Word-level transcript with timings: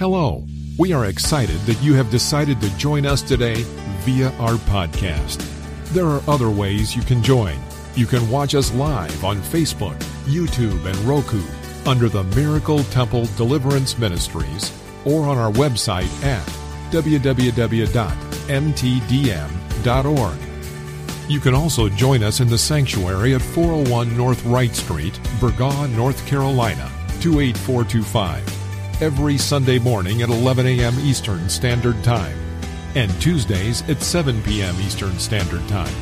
Hello. 0.00 0.42
We 0.78 0.94
are 0.94 1.04
excited 1.04 1.60
that 1.66 1.82
you 1.82 1.92
have 1.92 2.10
decided 2.10 2.58
to 2.62 2.74
join 2.78 3.04
us 3.04 3.20
today 3.20 3.64
via 4.00 4.30
our 4.38 4.54
podcast. 4.54 5.46
There 5.88 6.06
are 6.06 6.22
other 6.26 6.48
ways 6.48 6.96
you 6.96 7.02
can 7.02 7.22
join. 7.22 7.58
You 7.96 8.06
can 8.06 8.30
watch 8.30 8.54
us 8.54 8.72
live 8.72 9.22
on 9.26 9.36
Facebook, 9.42 9.98
YouTube, 10.24 10.86
and 10.86 10.96
Roku 11.00 11.42
under 11.84 12.08
the 12.08 12.24
Miracle 12.34 12.82
Temple 12.84 13.26
Deliverance 13.36 13.98
Ministries 13.98 14.72
or 15.04 15.26
on 15.28 15.36
our 15.36 15.52
website 15.52 16.08
at 16.24 16.46
www.mtdm.org. 16.90 17.30
You 21.30 21.40
can 21.40 21.54
also 21.54 21.90
join 21.90 22.22
us 22.22 22.40
in 22.40 22.48
the 22.48 22.56
sanctuary 22.56 23.34
at 23.34 23.42
401 23.42 24.16
North 24.16 24.42
Wright 24.46 24.74
Street, 24.74 25.20
Burgaw, 25.38 25.94
North 25.94 26.26
Carolina, 26.26 26.90
28425, 27.20 28.59
every 29.00 29.38
Sunday 29.38 29.78
morning 29.78 30.22
at 30.22 30.28
11 30.28 30.66
a.m. 30.66 30.98
Eastern 31.00 31.48
Standard 31.48 32.02
Time, 32.04 32.38
and 32.94 33.10
Tuesdays 33.20 33.88
at 33.88 34.02
7 34.02 34.42
p.m. 34.42 34.74
Eastern 34.80 35.18
Standard 35.18 35.66
Time. 35.68 35.94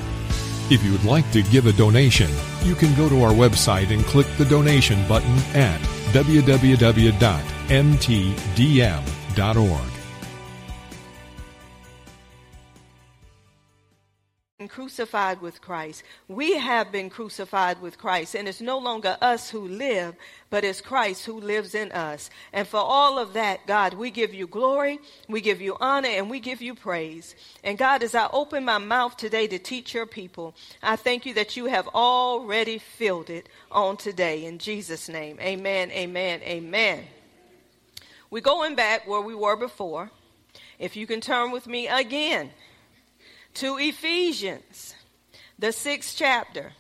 If 0.71 0.85
you 0.85 0.93
would 0.93 1.05
like 1.05 1.31
to 1.33 1.43
give 1.43 1.67
a 1.67 1.73
donation, 1.73 2.31
you 2.63 2.75
can 2.75 2.95
go 2.95 3.09
to 3.09 3.23
our 3.23 3.33
website 3.33 3.93
and 3.93 4.05
click 4.05 4.27
the 4.37 4.45
donation 4.45 5.07
button 5.09 5.37
at 5.55 5.81
www.mtdm.org. 6.13 7.19
crucified 14.69 15.41
with 15.41 15.61
Christ. 15.61 16.03
We 16.29 16.59
have 16.59 16.93
been 16.93 17.11
crucified 17.11 17.81
with 17.81 17.99
Christ, 17.99 18.35
and 18.35 18.47
it's 18.47 18.61
no 18.61 18.79
longer 18.79 19.17
us 19.21 19.51
who 19.51 19.67
live, 19.67 20.15
but 20.51 20.65
it's 20.65 20.81
Christ 20.81 21.27
who 21.27 21.41
lives 21.41 21.75
in 21.75 21.91
us. 21.93 22.31
And 22.53 22.67
for 22.67 22.79
all 22.79 23.19
of 23.19 23.33
that, 23.33 23.67
God, 23.67 23.95
we 23.95 24.11
give 24.11 24.33
you 24.33 24.47
glory, 24.47 25.01
we 25.29 25.41
give 25.41 25.61
you 25.61 25.77
honor, 25.81 26.09
and 26.09 26.31
we 26.31 26.41
give 26.41 26.63
you 26.63 26.75
praise. 26.75 27.35
And 27.65 27.77
God, 27.77 28.03
as 28.03 28.15
I 28.15 28.29
open 28.33 28.65
my 28.65 28.79
mouth 28.79 29.17
today 29.17 29.47
to 29.49 29.59
teach 29.59 29.95
your 29.95 30.07
people, 30.07 30.55
I 30.83 30.97
thank 30.97 31.27
you 31.27 31.35
that 31.35 31.57
you 31.57 31.67
have 31.67 31.89
already 31.89 32.79
filled 32.79 33.31
it 33.31 33.49
on 33.73 33.97
today. 33.97 34.45
In 34.45 34.59
Jesus' 34.59 35.09
name, 35.09 35.39
amen, 35.41 35.91
amen, 35.91 36.43
amen. 36.43 37.05
We're 38.31 38.41
going 38.41 38.75
back 38.75 39.09
where 39.09 39.23
we 39.23 39.35
were 39.35 39.57
before. 39.57 40.11
If 40.79 40.97
you 40.97 41.07
can 41.07 41.21
turn 41.21 41.51
with 41.51 41.67
me 41.67 41.89
again 41.89 42.51
to 43.59 43.77
Ephesians, 43.77 44.95
the 45.59 45.73
sixth 45.73 46.15
chapter, 46.17 46.71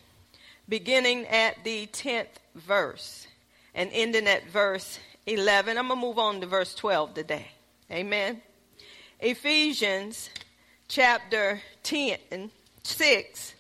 beginning 0.68 1.26
at 1.26 1.64
the 1.64 1.88
10th 1.88 2.28
verse 2.54 3.26
and 3.74 3.90
ending 3.92 4.28
at 4.28 4.48
verse 4.48 5.00
11. 5.26 5.76
I'm 5.76 5.88
going 5.88 5.98
to 6.00 6.06
move 6.06 6.20
on 6.20 6.40
to 6.40 6.46
verse 6.46 6.76
12 6.76 7.14
today. 7.14 7.48
Amen. 7.90 8.40
Ephesians 9.18 10.30
chapter 10.86 11.60
10, 11.82 12.48
6, 12.84 13.54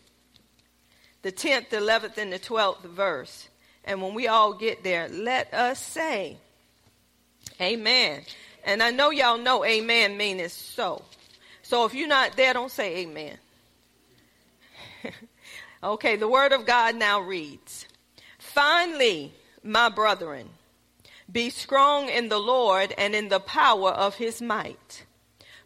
the 1.22 1.32
10th, 1.32 1.70
11th, 1.70 2.18
and 2.18 2.32
the 2.32 2.38
12th 2.38 2.82
verse. 2.82 3.48
And 3.84 4.00
when 4.00 4.14
we 4.14 4.28
all 4.28 4.52
get 4.52 4.84
there, 4.84 5.08
let 5.08 5.52
us 5.52 5.80
say, 5.80 6.36
Amen. 7.60 8.22
And 8.64 8.80
I 8.80 8.92
know 8.92 9.10
y'all 9.10 9.38
know 9.38 9.64
amen 9.64 10.16
means 10.16 10.52
so. 10.52 11.02
So 11.68 11.84
if 11.84 11.92
you're 11.92 12.08
not 12.08 12.34
there, 12.34 12.54
don't 12.54 12.70
say 12.70 13.00
amen. 13.00 13.36
okay, 15.84 16.16
the 16.16 16.26
word 16.26 16.52
of 16.52 16.64
God 16.64 16.96
now 16.96 17.20
reads 17.20 17.84
Finally, 18.38 19.34
my 19.62 19.90
brethren, 19.90 20.48
be 21.30 21.50
strong 21.50 22.08
in 22.08 22.30
the 22.30 22.38
Lord 22.38 22.94
and 22.96 23.14
in 23.14 23.28
the 23.28 23.38
power 23.38 23.90
of 23.90 24.14
his 24.14 24.40
might. 24.40 25.04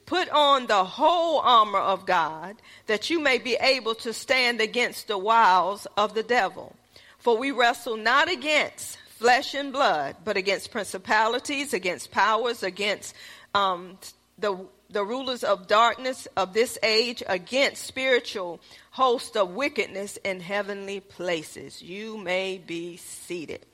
Put 0.04 0.28
on 0.30 0.66
the 0.66 0.82
whole 0.82 1.38
armor 1.38 1.78
of 1.78 2.04
God 2.04 2.56
that 2.86 3.08
you 3.08 3.20
may 3.20 3.38
be 3.38 3.56
able 3.60 3.94
to 3.94 4.12
stand 4.12 4.60
against 4.60 5.06
the 5.06 5.18
wiles 5.18 5.86
of 5.96 6.14
the 6.14 6.24
devil. 6.24 6.74
For 7.18 7.38
we 7.38 7.52
wrestle 7.52 7.96
not 7.96 8.28
against 8.28 8.98
flesh 9.06 9.54
and 9.54 9.72
blood, 9.72 10.16
but 10.24 10.36
against 10.36 10.72
principalities, 10.72 11.72
against 11.72 12.10
powers, 12.10 12.64
against 12.64 13.14
um, 13.54 13.98
the 14.36 14.66
the 14.92 15.04
rulers 15.04 15.42
of 15.42 15.66
darkness 15.66 16.28
of 16.36 16.52
this 16.52 16.78
age 16.82 17.22
against 17.26 17.84
spiritual 17.84 18.60
hosts 18.90 19.36
of 19.36 19.50
wickedness 19.50 20.18
in 20.18 20.40
heavenly 20.40 21.00
places. 21.00 21.80
You 21.80 22.18
may 22.18 22.58
be 22.58 22.98
seated. 22.98 23.64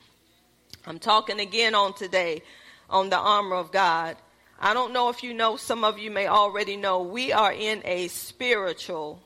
I'm 0.87 1.01
talking 1.01 1.41
again 1.41 1.75
on 1.75 1.95
today 1.95 2.43
on 2.89 3.11
the 3.11 3.19
armor 3.19 3.57
of 3.57 3.73
God. 3.73 4.17
I 4.61 4.75
don't 4.75 4.93
know 4.93 5.09
if 5.09 5.23
you 5.23 5.35
know, 5.35 5.57
some 5.57 5.85
of 5.85 5.99
you 5.99 6.11
may 6.11 6.29
already 6.29 6.77
know, 6.77 7.03
we 7.03 7.33
are 7.33 7.53
in 7.53 7.83
a 7.85 8.09
spiritual 8.09 9.21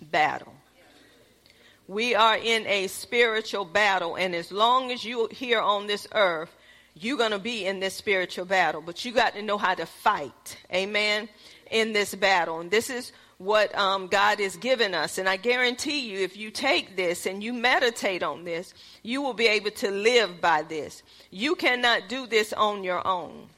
battle. 0.00 0.54
We 1.86 2.14
are 2.14 2.36
in 2.36 2.66
a 2.66 2.86
spiritual 2.88 3.64
battle, 3.64 4.16
and 4.16 4.34
as 4.34 4.52
long 4.52 4.92
as 4.92 5.04
you're 5.04 5.32
here 5.32 5.60
on 5.60 5.86
this 5.86 6.06
earth, 6.12 6.54
you're 7.00 7.16
going 7.16 7.32
to 7.32 7.38
be 7.38 7.66
in 7.66 7.80
this 7.80 7.94
spiritual 7.94 8.44
battle, 8.44 8.82
but 8.82 9.04
you 9.04 9.12
got 9.12 9.34
to 9.34 9.42
know 9.42 9.58
how 9.58 9.74
to 9.74 9.86
fight. 9.86 10.56
Amen. 10.72 11.28
In 11.70 11.92
this 11.92 12.14
battle. 12.14 12.60
And 12.60 12.70
this 12.70 12.90
is 12.90 13.12
what 13.38 13.76
um, 13.78 14.08
God 14.08 14.40
has 14.40 14.56
given 14.56 14.94
us. 14.94 15.18
And 15.18 15.28
I 15.28 15.36
guarantee 15.36 16.10
you, 16.10 16.18
if 16.18 16.36
you 16.36 16.50
take 16.50 16.96
this 16.96 17.24
and 17.24 17.42
you 17.42 17.52
meditate 17.52 18.22
on 18.22 18.44
this, 18.44 18.74
you 19.02 19.22
will 19.22 19.34
be 19.34 19.46
able 19.46 19.70
to 19.70 19.90
live 19.90 20.40
by 20.40 20.62
this. 20.62 21.02
You 21.30 21.54
cannot 21.54 22.08
do 22.08 22.26
this 22.26 22.52
on 22.52 22.82
your 22.82 23.06
own. 23.06 23.48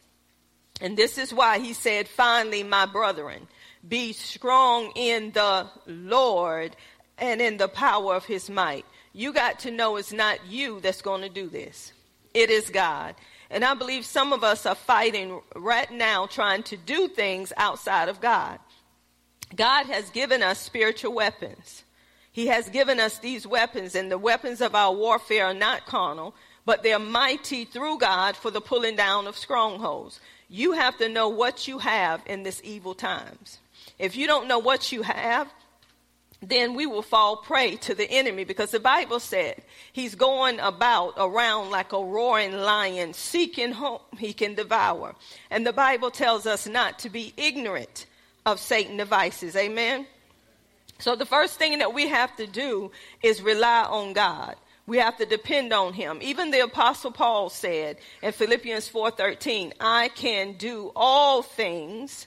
And 0.83 0.97
this 0.97 1.19
is 1.19 1.33
why 1.33 1.59
he 1.59 1.72
said, 1.72 2.09
finally, 2.09 2.62
my 2.62 2.87
brethren, 2.87 3.47
be 3.87 4.12
strong 4.12 4.93
in 4.95 5.31
the 5.33 5.67
Lord 5.87 6.77
and 7.19 7.41
in 7.41 7.57
the 7.57 7.69
power 7.69 8.15
of 8.15 8.25
his 8.25 8.51
might. 8.51 8.84
You 9.12 9.33
got 9.33 9.61
to 9.61 9.71
know 9.71 9.97
it's 9.97 10.12
not 10.12 10.47
you 10.47 10.81
that's 10.81 11.03
going 11.03 11.22
to 11.22 11.28
do 11.28 11.49
this. 11.49 11.93
It 12.33 12.51
is 12.51 12.71
God. 12.71 13.15
And 13.50 13.65
I 13.65 13.75
believe 13.75 14.05
some 14.05 14.33
of 14.33 14.44
us 14.44 14.65
are 14.65 14.77
fighting 14.77 15.41
right 15.56 15.91
now 15.91 16.27
trying 16.27 16.62
to 16.65 16.77
do 16.77 17.09
things 17.09 17.53
outside 17.56 18.09
of 18.09 18.21
God. 18.21 18.59
God 19.55 19.87
has 19.87 20.11
given 20.11 20.43
us 20.43 20.61
spiritual 20.61 21.12
weapons. 21.12 21.83
He 22.31 22.47
has 22.47 22.69
given 22.69 23.00
us 23.00 23.19
these 23.19 23.47
weapons, 23.47 23.97
and 23.97 24.10
the 24.10 24.19
weapons 24.19 24.60
of 24.60 24.77
our 24.77 24.94
warfare 24.94 25.47
are 25.47 25.55
not 25.55 25.87
carnal, 25.87 26.34
but 26.65 26.84
they're 26.84 27.00
mighty 27.00 27.65
through 27.65 27.99
God 27.99 28.37
for 28.37 28.53
the 28.53 28.60
pulling 28.60 28.94
down 28.94 29.27
of 29.27 29.37
strongholds. 29.37 30.21
You 30.49 30.72
have 30.72 30.97
to 30.99 31.09
know 31.09 31.28
what 31.28 31.66
you 31.66 31.78
have 31.78 32.22
in 32.27 32.44
this 32.44 32.60
evil 32.62 32.94
times. 32.94 33.59
If 33.99 34.16
you 34.16 34.28
don't 34.28 34.47
know 34.47 34.60
what 34.60 34.93
you 34.93 35.03
have, 35.03 35.53
then 36.43 36.75
we 36.75 36.87
will 36.87 37.03
fall 37.03 37.37
prey 37.37 37.77
to 37.77 37.95
the 37.95 38.11
enemy 38.11 38.45
because 38.45 38.71
the 38.71 38.81
Bible 38.81 39.21
said 39.21 39.62
he's 39.93 40.15
going 40.15 40.59
about 40.61 41.15
around 41.19 41.71
like 41.71 41.93
a 41.93 42.03
roaring 42.03 42.53
lion, 42.53 43.12
seeking 43.12 43.73
whom 43.73 43.99
he 44.19 44.33
can 44.33 44.55
devour. 44.55 45.15
And 45.51 45.67
the 45.67 45.73
Bible 45.73 46.11
tells 46.11 46.47
us 46.47 46.67
not 46.67 46.99
to 47.01 47.11
be 47.11 47.34
ignorant 47.37 48.06
of 48.47 48.59
Satan 48.59 48.97
devices. 48.97 49.55
Amen. 49.55 50.06
So 50.99 51.15
the 51.15 51.27
first 51.27 51.59
thing 51.59 51.78
that 51.78 51.95
we 51.95 52.09
have 52.09 52.34
to 52.37 52.47
do 52.47 52.91
is 53.22 53.43
rely 53.43 53.84
on 53.84 54.12
God. 54.12 54.57
We 54.87 54.99
have 54.99 55.19
to 55.19 55.27
depend 55.27 55.72
on 55.72 55.93
him. 55.93 56.19
Even 56.22 56.51
the 56.51 56.61
apostle 56.61 57.12
Paul 57.12 57.49
said 57.49 57.99
in 58.22 58.33
Philippians 58.33 58.89
4:13, 58.89 59.72
I 59.78 60.09
can 60.09 60.55
do 60.55 60.91
all 60.97 61.43
things 61.43 62.27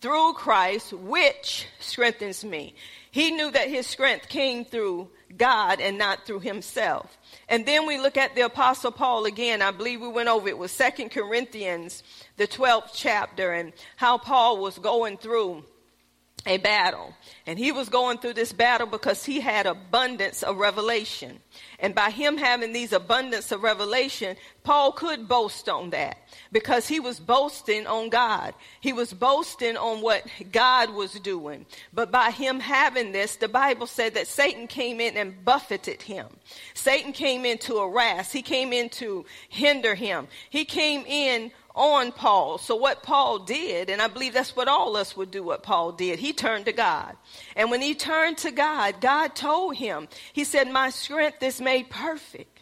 through 0.00 0.34
Christ 0.34 0.92
which 0.92 1.66
strengthens 1.80 2.44
me. 2.44 2.74
He 3.14 3.30
knew 3.30 3.52
that 3.52 3.70
his 3.70 3.86
strength 3.86 4.28
came 4.28 4.64
through 4.64 5.08
God 5.36 5.80
and 5.80 5.96
not 5.96 6.26
through 6.26 6.40
himself. 6.40 7.16
And 7.48 7.64
then 7.64 7.86
we 7.86 7.96
look 7.96 8.16
at 8.16 8.34
the 8.34 8.40
apostle 8.40 8.90
Paul 8.90 9.24
again. 9.24 9.62
I 9.62 9.70
believe 9.70 10.00
we 10.00 10.08
went 10.08 10.28
over 10.28 10.48
it 10.48 10.58
was 10.58 10.72
Second 10.72 11.10
Corinthians, 11.10 12.02
the 12.38 12.48
12th 12.48 12.90
chapter 12.92 13.52
and 13.52 13.72
how 13.94 14.18
Paul 14.18 14.58
was 14.58 14.80
going 14.80 15.16
through 15.16 15.62
a 16.44 16.56
battle. 16.56 17.14
And 17.46 17.56
he 17.56 17.70
was 17.70 17.88
going 17.88 18.18
through 18.18 18.34
this 18.34 18.52
battle 18.52 18.88
because 18.88 19.24
he 19.24 19.38
had 19.38 19.66
abundance 19.66 20.42
of 20.42 20.56
revelation. 20.56 21.38
And 21.78 21.94
by 21.94 22.10
him 22.10 22.36
having 22.36 22.72
these 22.72 22.92
abundance 22.92 23.52
of 23.52 23.62
revelation, 23.62 24.36
Paul 24.62 24.92
could 24.92 25.28
boast 25.28 25.68
on 25.68 25.90
that 25.90 26.16
because 26.52 26.88
he 26.88 27.00
was 27.00 27.20
boasting 27.20 27.86
on 27.86 28.08
God. 28.08 28.54
He 28.80 28.92
was 28.92 29.12
boasting 29.12 29.76
on 29.76 30.00
what 30.00 30.24
God 30.52 30.90
was 30.90 31.12
doing. 31.14 31.66
But 31.92 32.10
by 32.10 32.30
him 32.30 32.60
having 32.60 33.12
this, 33.12 33.36
the 33.36 33.48
Bible 33.48 33.86
said 33.86 34.14
that 34.14 34.28
Satan 34.28 34.66
came 34.66 35.00
in 35.00 35.16
and 35.16 35.44
buffeted 35.44 36.02
him. 36.02 36.26
Satan 36.74 37.12
came 37.12 37.44
in 37.44 37.58
to 37.58 37.78
harass. 37.80 38.32
He 38.32 38.42
came 38.42 38.72
in 38.72 38.88
to 38.90 39.24
hinder 39.48 39.94
him. 39.94 40.28
He 40.50 40.64
came 40.64 41.04
in 41.06 41.50
on 41.74 42.12
Paul. 42.12 42.58
So 42.58 42.76
what 42.76 43.02
Paul 43.02 43.40
did, 43.40 43.90
and 43.90 44.00
I 44.00 44.06
believe 44.06 44.32
that's 44.32 44.54
what 44.54 44.68
all 44.68 44.96
us 44.96 45.16
would 45.16 45.32
do 45.32 45.42
what 45.42 45.64
Paul 45.64 45.90
did, 45.90 46.20
he 46.20 46.32
turned 46.32 46.66
to 46.66 46.72
God. 46.72 47.16
And 47.56 47.68
when 47.68 47.82
he 47.82 47.96
turned 47.96 48.38
to 48.38 48.52
God, 48.52 49.00
God 49.00 49.34
told 49.34 49.74
him, 49.74 50.06
he 50.32 50.44
said, 50.44 50.70
my 50.70 50.90
strength 50.90 51.42
is 51.42 51.60
made 51.60 51.73
perfect 51.82 52.60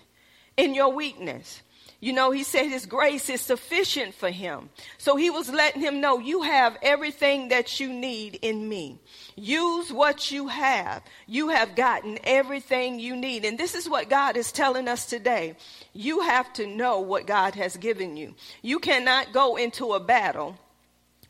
in 0.56 0.74
your 0.74 0.90
weakness. 0.90 1.62
You 2.02 2.12
know, 2.12 2.32
he 2.32 2.42
said 2.42 2.66
his 2.66 2.84
grace 2.84 3.30
is 3.30 3.40
sufficient 3.40 4.12
for 4.14 4.28
him. 4.28 4.70
So 4.98 5.14
he 5.14 5.30
was 5.30 5.48
letting 5.48 5.82
him 5.82 6.00
know, 6.00 6.18
you 6.18 6.42
have 6.42 6.76
everything 6.82 7.50
that 7.50 7.78
you 7.78 7.92
need 7.92 8.40
in 8.42 8.68
me. 8.68 8.98
Use 9.36 9.92
what 9.92 10.32
you 10.32 10.48
have. 10.48 11.04
You 11.28 11.50
have 11.50 11.76
gotten 11.76 12.18
everything 12.24 12.98
you 12.98 13.14
need. 13.14 13.44
And 13.44 13.56
this 13.56 13.76
is 13.76 13.88
what 13.88 14.10
God 14.10 14.36
is 14.36 14.50
telling 14.50 14.88
us 14.88 15.06
today. 15.06 15.54
You 15.92 16.22
have 16.22 16.52
to 16.54 16.66
know 16.66 16.98
what 16.98 17.28
God 17.28 17.54
has 17.54 17.76
given 17.76 18.16
you. 18.16 18.34
You 18.62 18.80
cannot 18.80 19.32
go 19.32 19.54
into 19.54 19.92
a 19.92 20.00
battle 20.00 20.58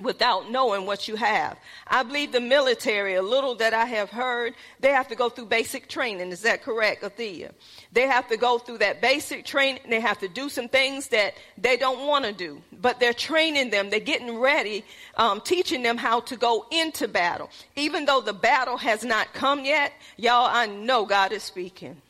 without 0.01 0.51
knowing 0.51 0.87
what 0.87 1.07
you 1.09 1.17
have. 1.17 1.57
I 1.87 2.03
believe 2.03 2.33
the 2.33 2.41
military, 2.41 3.15
a 3.15 3.23
little 3.23 3.55
that 3.57 3.75
I 3.75 3.85
have 3.85 4.11
heard, 4.11 4.55
they 4.81 4.91
have 4.91 5.09
to 5.09 5.15
go 5.15 5.29
through 5.29 5.47
basic 5.47 5.89
training. 5.89 6.31
Is 6.33 6.43
that 6.43 6.63
correct, 6.63 7.03
Athea? 7.03 7.53
They 7.93 8.07
have 8.09 8.29
to 8.29 8.37
go 8.37 8.59
through 8.59 8.79
that 8.79 9.01
basic 9.01 9.45
training. 9.45 9.83
They 9.89 10.01
have 10.01 10.19
to 10.19 10.29
do 10.29 10.49
some 10.49 10.69
things 10.69 11.09
that 11.09 11.35
they 11.59 11.77
don't 11.77 12.07
want 12.07 12.25
to 12.25 12.33
do, 12.33 12.61
but 12.81 13.01
they're 13.01 13.13
training 13.13 13.71
them. 13.71 13.91
They're 13.91 14.01
getting 14.01 14.39
ready, 14.39 14.85
um, 15.17 15.41
teaching 15.41 15.83
them 15.83 15.97
how 15.97 16.21
to 16.21 16.37
go 16.37 16.67
into 16.71 17.07
battle. 17.09 17.51
Even 17.77 18.05
though 18.05 18.21
the 18.21 18.33
battle 18.33 18.79
has 18.79 19.05
not 19.05 19.33
come 19.33 19.65
yet, 19.65 19.93
y'all, 20.17 20.49
I 20.51 20.67
know 20.67 21.05
God 21.05 21.33
is 21.33 21.43
speaking. 21.43 22.01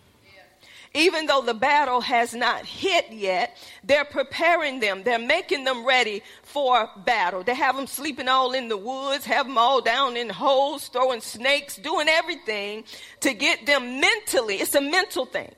Even 0.95 1.25
though 1.25 1.41
the 1.41 1.55
battle 1.55 2.03
has 2.03 2.35
not 2.35 2.67
hit 2.67 3.11
yet, 3.11 3.57
they're 3.83 4.05
preparing 4.05 4.81
them. 4.81 5.03
They're 5.03 5.19
making 5.19 5.65
them 5.65 5.87
ready 5.87 6.23
for 6.43 6.91
battle. 7.07 7.43
They 7.43 7.55
have 7.55 7.77
them 7.77 7.87
sleeping 7.87 8.29
all 8.29 8.53
in 8.53 8.69
the 8.69 8.77
woods, 8.77 9.25
have 9.25 9.47
them 9.47 9.57
all 9.57 9.81
down 9.81 10.17
in 10.19 10.29
holes, 10.29 10.89
throwing 10.89 11.23
snakes, 11.23 11.77
doing 11.77 12.09
everything 12.09 12.85
to 13.21 13.33
get 13.33 13.65
them 13.65 14.01
mentally. 14.01 14.57
It's 14.57 14.75
a 14.75 14.83
mental 14.83 15.25
thing. 15.25 15.53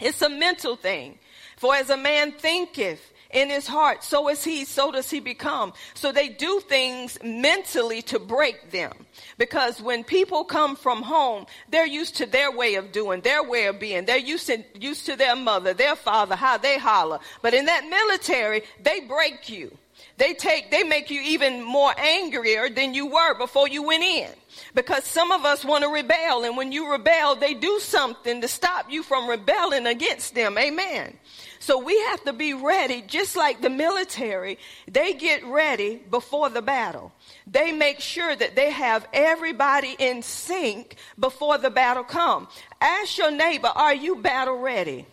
It's 0.00 0.22
a 0.22 0.28
mental 0.28 0.74
thing. 0.74 1.18
For 1.56 1.74
as 1.76 1.90
a 1.90 1.96
man 1.96 2.32
thinketh, 2.32 3.00
in 3.30 3.50
his 3.50 3.66
heart, 3.66 4.02
so 4.02 4.28
is 4.28 4.42
he, 4.42 4.64
so 4.64 4.90
does 4.90 5.10
he 5.10 5.20
become. 5.20 5.72
So 5.94 6.12
they 6.12 6.28
do 6.28 6.60
things 6.60 7.18
mentally 7.22 8.02
to 8.02 8.18
break 8.18 8.70
them. 8.70 8.92
Because 9.38 9.80
when 9.80 10.02
people 10.02 10.44
come 10.44 10.74
from 10.74 11.02
home, 11.02 11.46
they're 11.70 11.86
used 11.86 12.16
to 12.16 12.26
their 12.26 12.50
way 12.50 12.74
of 12.74 12.92
doing, 12.92 13.20
their 13.20 13.42
way 13.42 13.66
of 13.66 13.78
being. 13.78 14.04
They're 14.04 14.18
used 14.18 14.48
to, 14.48 14.64
used 14.78 15.06
to 15.06 15.16
their 15.16 15.36
mother, 15.36 15.72
their 15.72 15.96
father, 15.96 16.34
how 16.34 16.58
they 16.58 16.78
holler. 16.78 17.20
But 17.40 17.54
in 17.54 17.66
that 17.66 17.88
military, 17.88 18.64
they 18.82 19.00
break 19.00 19.48
you. 19.48 19.76
They 20.16 20.34
take, 20.34 20.72
they 20.72 20.82
make 20.82 21.10
you 21.10 21.20
even 21.20 21.62
more 21.62 21.92
angrier 21.96 22.68
than 22.68 22.94
you 22.94 23.06
were 23.06 23.38
before 23.38 23.68
you 23.68 23.84
went 23.84 24.02
in. 24.02 24.30
Because 24.74 25.04
some 25.04 25.30
of 25.30 25.44
us 25.44 25.64
want 25.64 25.84
to 25.84 25.88
rebel, 25.88 26.44
and 26.44 26.56
when 26.56 26.72
you 26.72 26.90
rebel, 26.90 27.36
they 27.36 27.54
do 27.54 27.78
something 27.78 28.40
to 28.40 28.48
stop 28.48 28.90
you 28.90 29.04
from 29.04 29.28
rebelling 29.28 29.86
against 29.86 30.34
them. 30.34 30.58
Amen. 30.58 31.16
So 31.60 31.78
we 31.78 31.96
have 32.06 32.24
to 32.24 32.32
be 32.32 32.54
ready, 32.54 33.02
just 33.02 33.36
like 33.36 33.60
the 33.60 33.70
military. 33.70 34.58
They 34.90 35.14
get 35.14 35.44
ready 35.44 35.96
before 35.96 36.50
the 36.50 36.62
battle. 36.62 37.12
They 37.50 37.72
make 37.72 38.00
sure 38.00 38.34
that 38.36 38.56
they 38.56 38.70
have 38.70 39.08
everybody 39.12 39.96
in 39.98 40.22
sync 40.22 40.96
before 41.18 41.56
the 41.56 41.70
battle 41.70 42.04
come. 42.04 42.48
Ask 42.80 43.16
your 43.16 43.30
neighbor, 43.30 43.68
are 43.74 43.94
you 43.94 44.16
battle 44.16 44.58
ready? 44.58 45.06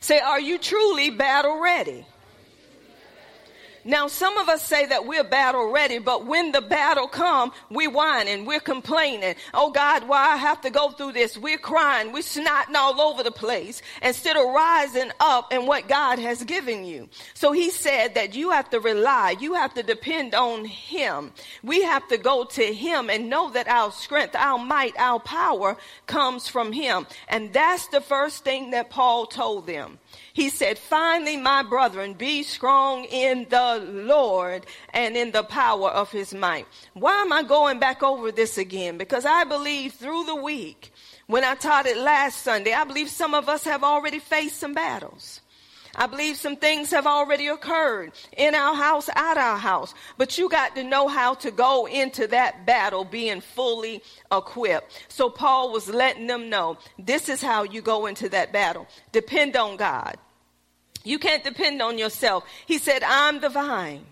Say, 0.00 0.18
are 0.18 0.40
you 0.40 0.58
truly 0.58 1.10
battle 1.10 1.60
ready? 1.60 2.04
Now, 3.86 4.08
some 4.08 4.36
of 4.36 4.48
us 4.48 4.62
say 4.62 4.84
that 4.86 5.06
we're 5.06 5.22
battle 5.22 5.70
ready, 5.70 6.00
but 6.00 6.26
when 6.26 6.50
the 6.50 6.60
battle 6.60 7.06
come, 7.06 7.52
we 7.70 7.86
whining, 7.86 8.44
we're 8.44 8.58
complaining. 8.58 9.36
Oh 9.54 9.70
God, 9.70 10.08
why 10.08 10.32
I 10.32 10.36
have 10.36 10.60
to 10.62 10.70
go 10.70 10.90
through 10.90 11.12
this? 11.12 11.38
We're 11.38 11.56
crying, 11.56 12.10
we're 12.10 12.24
snotting 12.24 12.74
all 12.74 13.00
over 13.00 13.22
the 13.22 13.30
place 13.30 13.82
instead 14.02 14.36
of 14.36 14.52
rising 14.52 15.12
up 15.20 15.52
in 15.52 15.66
what 15.66 15.86
God 15.86 16.18
has 16.18 16.42
given 16.42 16.84
you. 16.84 17.08
So 17.34 17.52
he 17.52 17.70
said 17.70 18.16
that 18.16 18.34
you 18.34 18.50
have 18.50 18.68
to 18.70 18.80
rely, 18.80 19.36
you 19.38 19.54
have 19.54 19.72
to 19.74 19.84
depend 19.84 20.34
on 20.34 20.64
him. 20.64 21.30
We 21.62 21.82
have 21.82 22.08
to 22.08 22.18
go 22.18 22.42
to 22.42 22.74
him 22.74 23.08
and 23.08 23.30
know 23.30 23.50
that 23.50 23.68
our 23.68 23.92
strength, 23.92 24.34
our 24.34 24.58
might, 24.58 24.98
our 24.98 25.20
power 25.20 25.76
comes 26.08 26.48
from 26.48 26.72
him. 26.72 27.06
And 27.28 27.52
that's 27.52 27.86
the 27.86 28.00
first 28.00 28.42
thing 28.42 28.72
that 28.72 28.90
Paul 28.90 29.26
told 29.26 29.68
them. 29.68 30.00
He 30.32 30.50
said, 30.50 30.76
finally, 30.76 31.36
my 31.36 31.62
brethren, 31.62 32.14
be 32.14 32.42
strong 32.42 33.04
in 33.04 33.46
the 33.48 33.75
Lord 33.78 34.66
and 34.90 35.16
in 35.16 35.32
the 35.32 35.42
power 35.42 35.88
of 35.90 36.10
his 36.10 36.34
might. 36.34 36.66
Why 36.94 37.22
am 37.22 37.32
I 37.32 37.42
going 37.42 37.78
back 37.78 38.02
over 38.02 38.32
this 38.32 38.58
again? 38.58 38.98
Because 38.98 39.24
I 39.24 39.44
believe 39.44 39.94
through 39.94 40.24
the 40.24 40.36
week, 40.36 40.92
when 41.26 41.44
I 41.44 41.54
taught 41.54 41.86
it 41.86 41.96
last 41.96 42.42
Sunday, 42.42 42.72
I 42.72 42.84
believe 42.84 43.08
some 43.08 43.34
of 43.34 43.48
us 43.48 43.64
have 43.64 43.82
already 43.82 44.18
faced 44.18 44.58
some 44.58 44.74
battles. 44.74 45.40
I 45.98 46.06
believe 46.06 46.36
some 46.36 46.56
things 46.56 46.90
have 46.90 47.06
already 47.06 47.46
occurred 47.46 48.12
in 48.36 48.54
our 48.54 48.74
house, 48.74 49.08
at 49.08 49.38
our 49.38 49.56
house. 49.56 49.94
But 50.18 50.36
you 50.36 50.48
got 50.48 50.76
to 50.76 50.84
know 50.84 51.08
how 51.08 51.34
to 51.34 51.50
go 51.50 51.86
into 51.86 52.26
that 52.28 52.66
battle 52.66 53.04
being 53.04 53.40
fully 53.40 54.02
equipped. 54.30 55.06
So 55.08 55.30
Paul 55.30 55.72
was 55.72 55.88
letting 55.88 56.26
them 56.26 56.50
know 56.50 56.76
this 56.98 57.30
is 57.30 57.40
how 57.40 57.62
you 57.62 57.80
go 57.80 58.06
into 58.06 58.28
that 58.28 58.52
battle. 58.52 58.86
Depend 59.12 59.56
on 59.56 59.78
God. 59.78 60.18
You 61.06 61.18
can't 61.18 61.44
depend 61.44 61.80
on 61.80 61.98
yourself. 61.98 62.44
He 62.66 62.78
said, 62.78 63.02
I'm 63.04 63.40
the 63.40 63.48
vine. 63.48 64.04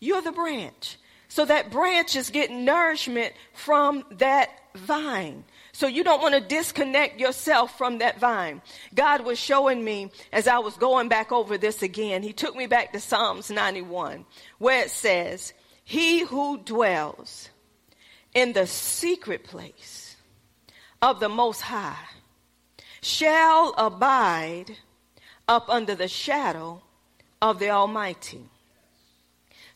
You're 0.00 0.22
the 0.22 0.32
branch. 0.32 0.98
So 1.28 1.44
that 1.46 1.70
branch 1.70 2.14
is 2.14 2.30
getting 2.30 2.64
nourishment 2.64 3.32
from 3.52 4.04
that 4.12 4.50
vine. 4.74 5.44
So 5.72 5.86
you 5.86 6.04
don't 6.04 6.22
want 6.22 6.34
to 6.34 6.40
disconnect 6.40 7.18
yourself 7.18 7.76
from 7.76 7.98
that 7.98 8.20
vine. 8.20 8.62
God 8.94 9.24
was 9.24 9.38
showing 9.38 9.82
me 9.82 10.10
as 10.32 10.46
I 10.46 10.58
was 10.58 10.76
going 10.76 11.08
back 11.08 11.32
over 11.32 11.58
this 11.58 11.82
again. 11.82 12.22
He 12.22 12.32
took 12.32 12.54
me 12.54 12.66
back 12.66 12.92
to 12.92 13.00
Psalms 13.00 13.50
91 13.50 14.24
where 14.58 14.84
it 14.84 14.90
says, 14.90 15.52
he 15.84 16.20
who 16.20 16.58
dwells 16.58 17.48
in 18.34 18.52
the 18.52 18.66
secret 18.66 19.44
place 19.44 20.16
of 21.00 21.20
the 21.20 21.28
most 21.28 21.62
high 21.62 22.08
shall 23.00 23.74
abide 23.78 24.76
up 25.48 25.68
under 25.68 25.94
the 25.94 26.08
shadow 26.08 26.82
of 27.40 27.58
the 27.58 27.70
almighty. 27.70 28.42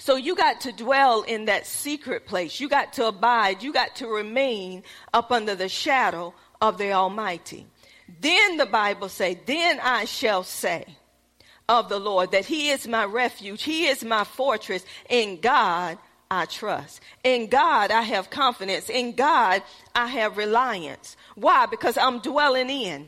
So 0.01 0.17
you 0.17 0.35
got 0.35 0.63
to 0.63 0.73
dwell 0.73 1.23
in 1.23 1.45
that 1.45 1.67
secret 1.67 2.27
place. 2.27 2.59
You 2.59 2.71
got 2.71 2.95
to 2.95 3.09
abide. 3.09 3.63
You 3.63 3.71
got 3.71 3.97
to 3.97 4.07
remain 4.07 4.83
up 5.13 5.31
under 5.31 5.55
the 5.55 5.69
shadow 5.69 6.33
of 6.59 6.79
the 6.79 6.93
Almighty. 6.93 7.67
Then 8.21 8.57
the 8.57 8.65
Bible 8.65 9.11
say, 9.11 9.39
then 9.45 9.79
I 9.83 10.07
shall 10.07 10.43
say 10.43 10.87
of 11.69 11.91
the 11.91 12.01
Lord 12.01 12.33
that 12.33 12.47
he 12.47 12.71
is 12.71 12.89
my 12.89 13.05
refuge. 13.05 13.63
He 13.63 13.87
is 13.89 14.03
my 14.03 14.25
fortress. 14.25 14.87
In 15.11 15.39
God 15.39 15.99
I 16.31 16.47
trust. 16.47 17.03
In 17.23 17.49
God 17.49 17.91
I 17.91 18.01
have 18.01 18.31
confidence. 18.31 18.89
In 18.89 19.13
God 19.13 19.63
I 19.95 20.07
have 20.07 20.39
reliance. 20.39 21.17
Why? 21.35 21.67
Because 21.67 21.99
I'm 21.99 22.21
dwelling 22.21 22.71
in 22.71 23.07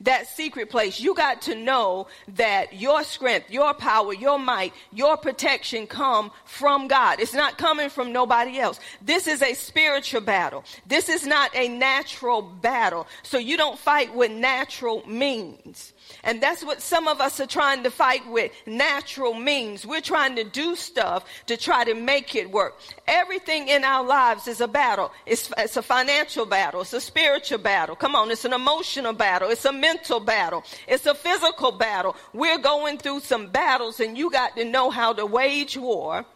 that 0.00 0.26
secret 0.28 0.70
place, 0.70 1.00
you 1.00 1.14
got 1.14 1.42
to 1.42 1.54
know 1.54 2.06
that 2.36 2.74
your 2.74 3.02
strength, 3.04 3.50
your 3.50 3.74
power, 3.74 4.12
your 4.14 4.38
might, 4.38 4.72
your 4.92 5.16
protection 5.16 5.86
come 5.86 6.30
from 6.44 6.88
God. 6.88 7.20
It's 7.20 7.34
not 7.34 7.58
coming 7.58 7.90
from 7.90 8.12
nobody 8.12 8.58
else. 8.58 8.80
This 9.02 9.26
is 9.26 9.42
a 9.42 9.54
spiritual 9.54 10.20
battle. 10.20 10.64
This 10.86 11.08
is 11.08 11.26
not 11.26 11.54
a 11.54 11.68
natural 11.68 12.42
battle. 12.42 13.06
So 13.22 13.38
you 13.38 13.56
don't 13.56 13.78
fight 13.78 14.14
with 14.14 14.30
natural 14.30 15.06
means. 15.06 15.92
And 16.24 16.42
that's 16.42 16.64
what 16.64 16.82
some 16.82 17.08
of 17.08 17.20
us 17.20 17.40
are 17.40 17.46
trying 17.46 17.82
to 17.84 17.90
fight 17.90 18.28
with 18.28 18.52
natural 18.66 19.34
means. 19.34 19.86
We're 19.86 20.00
trying 20.00 20.36
to 20.36 20.44
do 20.44 20.76
stuff 20.76 21.24
to 21.46 21.56
try 21.56 21.84
to 21.84 21.94
make 21.94 22.34
it 22.34 22.50
work. 22.50 22.78
Everything 23.06 23.68
in 23.68 23.84
our 23.84 24.04
lives 24.04 24.46
is 24.46 24.60
a 24.60 24.68
battle. 24.68 25.12
It's, 25.26 25.50
it's 25.56 25.76
a 25.76 25.82
financial 25.82 26.46
battle. 26.46 26.82
It's 26.82 26.92
a 26.92 27.00
spiritual 27.00 27.58
battle. 27.58 27.96
Come 27.96 28.14
on. 28.14 28.30
It's 28.30 28.44
an 28.44 28.52
emotional 28.52 29.12
battle. 29.12 29.50
It's 29.50 29.64
a 29.64 29.72
mental 29.72 30.20
battle. 30.20 30.64
It's 30.86 31.06
a 31.06 31.14
physical 31.14 31.72
battle. 31.72 32.16
We're 32.32 32.58
going 32.58 32.98
through 32.98 33.20
some 33.20 33.48
battles 33.48 34.00
and 34.00 34.16
you 34.16 34.30
got 34.30 34.56
to 34.56 34.64
know 34.64 34.90
how 34.90 35.12
to 35.12 35.26
wage 35.26 35.76
war 35.76 36.26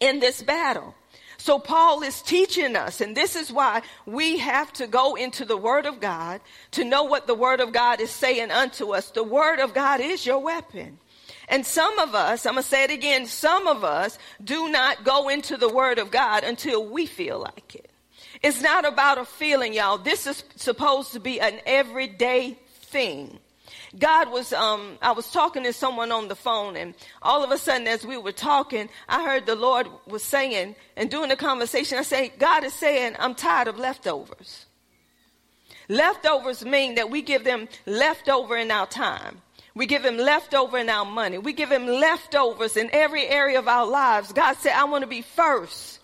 in 0.00 0.20
this 0.20 0.42
battle. 0.42 0.94
So 1.38 1.58
Paul 1.58 2.02
is 2.02 2.22
teaching 2.22 2.76
us, 2.76 3.00
and 3.00 3.16
this 3.16 3.36
is 3.36 3.52
why 3.52 3.82
we 4.06 4.38
have 4.38 4.72
to 4.74 4.86
go 4.86 5.14
into 5.14 5.44
the 5.44 5.56
Word 5.56 5.86
of 5.86 6.00
God 6.00 6.40
to 6.72 6.84
know 6.84 7.04
what 7.04 7.26
the 7.26 7.34
Word 7.34 7.60
of 7.60 7.72
God 7.72 8.00
is 8.00 8.10
saying 8.10 8.50
unto 8.50 8.94
us. 8.94 9.10
The 9.10 9.24
Word 9.24 9.60
of 9.60 9.74
God 9.74 10.00
is 10.00 10.24
your 10.24 10.38
weapon. 10.38 10.98
And 11.48 11.64
some 11.64 11.98
of 11.98 12.14
us, 12.14 12.46
I'm 12.46 12.54
going 12.54 12.62
to 12.62 12.68
say 12.68 12.84
it 12.84 12.90
again, 12.90 13.26
some 13.26 13.66
of 13.66 13.84
us 13.84 14.18
do 14.42 14.68
not 14.68 15.04
go 15.04 15.28
into 15.28 15.56
the 15.56 15.68
Word 15.68 15.98
of 15.98 16.10
God 16.10 16.42
until 16.42 16.84
we 16.84 17.06
feel 17.06 17.38
like 17.38 17.74
it. 17.74 17.90
It's 18.42 18.60
not 18.60 18.84
about 18.84 19.18
a 19.18 19.24
feeling, 19.24 19.72
y'all. 19.72 19.98
This 19.98 20.26
is 20.26 20.44
supposed 20.56 21.12
to 21.12 21.20
be 21.20 21.40
an 21.40 21.60
everyday 21.64 22.58
thing. 22.80 23.38
God 23.98 24.30
was, 24.30 24.52
um, 24.52 24.98
I 25.00 25.12
was 25.12 25.30
talking 25.30 25.62
to 25.64 25.72
someone 25.72 26.12
on 26.12 26.28
the 26.28 26.34
phone 26.34 26.76
and 26.76 26.94
all 27.22 27.42
of 27.42 27.50
a 27.50 27.58
sudden 27.58 27.86
as 27.86 28.04
we 28.04 28.16
were 28.16 28.32
talking, 28.32 28.88
I 29.08 29.24
heard 29.24 29.46
the 29.46 29.56
Lord 29.56 29.88
was 30.06 30.22
saying 30.22 30.76
and 30.96 31.10
during 31.10 31.28
the 31.28 31.36
conversation, 31.36 31.98
I 31.98 32.02
say, 32.02 32.32
God 32.38 32.64
is 32.64 32.74
saying, 32.74 33.16
I'm 33.18 33.34
tired 33.34 33.68
of 33.68 33.78
leftovers. 33.78 34.66
Leftovers 35.88 36.64
mean 36.64 36.96
that 36.96 37.10
we 37.10 37.22
give 37.22 37.44
them 37.44 37.68
leftover 37.86 38.56
in 38.56 38.70
our 38.70 38.86
time. 38.86 39.40
We 39.74 39.86
give 39.86 40.04
him 40.04 40.16
leftover 40.16 40.78
in 40.78 40.88
our 40.88 41.04
money. 41.04 41.38
We 41.38 41.52
give 41.52 41.70
him 41.70 41.86
leftovers 41.86 42.76
in 42.76 42.88
every 42.92 43.26
area 43.26 43.58
of 43.58 43.68
our 43.68 43.86
lives. 43.86 44.32
God 44.32 44.56
said, 44.56 44.72
I 44.72 44.84
want 44.84 45.02
to 45.02 45.06
be 45.06 45.22
first. 45.22 45.95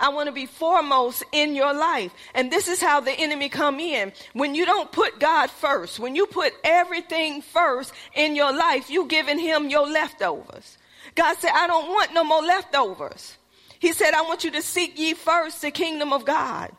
I 0.00 0.08
want 0.08 0.26
to 0.26 0.32
be 0.32 0.46
foremost 0.46 1.22
in 1.30 1.54
your 1.54 1.72
life. 1.74 2.12
And 2.34 2.50
this 2.50 2.66
is 2.66 2.80
how 2.80 3.00
the 3.00 3.12
enemy 3.12 3.48
come 3.48 3.78
in. 3.78 4.12
When 4.32 4.54
you 4.54 4.64
don't 4.64 4.90
put 4.90 5.20
God 5.20 5.50
first, 5.50 6.00
when 6.00 6.16
you 6.16 6.26
put 6.26 6.54
everything 6.64 7.42
first 7.42 7.92
in 8.14 8.34
your 8.34 8.52
life, 8.52 8.90
you 8.90 9.06
giving 9.06 9.38
him 9.38 9.68
your 9.68 9.86
leftovers. 9.86 10.78
God 11.14 11.36
said, 11.38 11.52
I 11.54 11.66
don't 11.66 11.88
want 11.88 12.14
no 12.14 12.24
more 12.24 12.42
leftovers. 12.42 13.36
He 13.78 13.92
said, 13.92 14.14
I 14.14 14.22
want 14.22 14.44
you 14.44 14.50
to 14.52 14.62
seek 14.62 14.98
ye 14.98 15.14
first 15.14 15.62
the 15.62 15.70
kingdom 15.70 16.12
of 16.12 16.24
God 16.24 16.70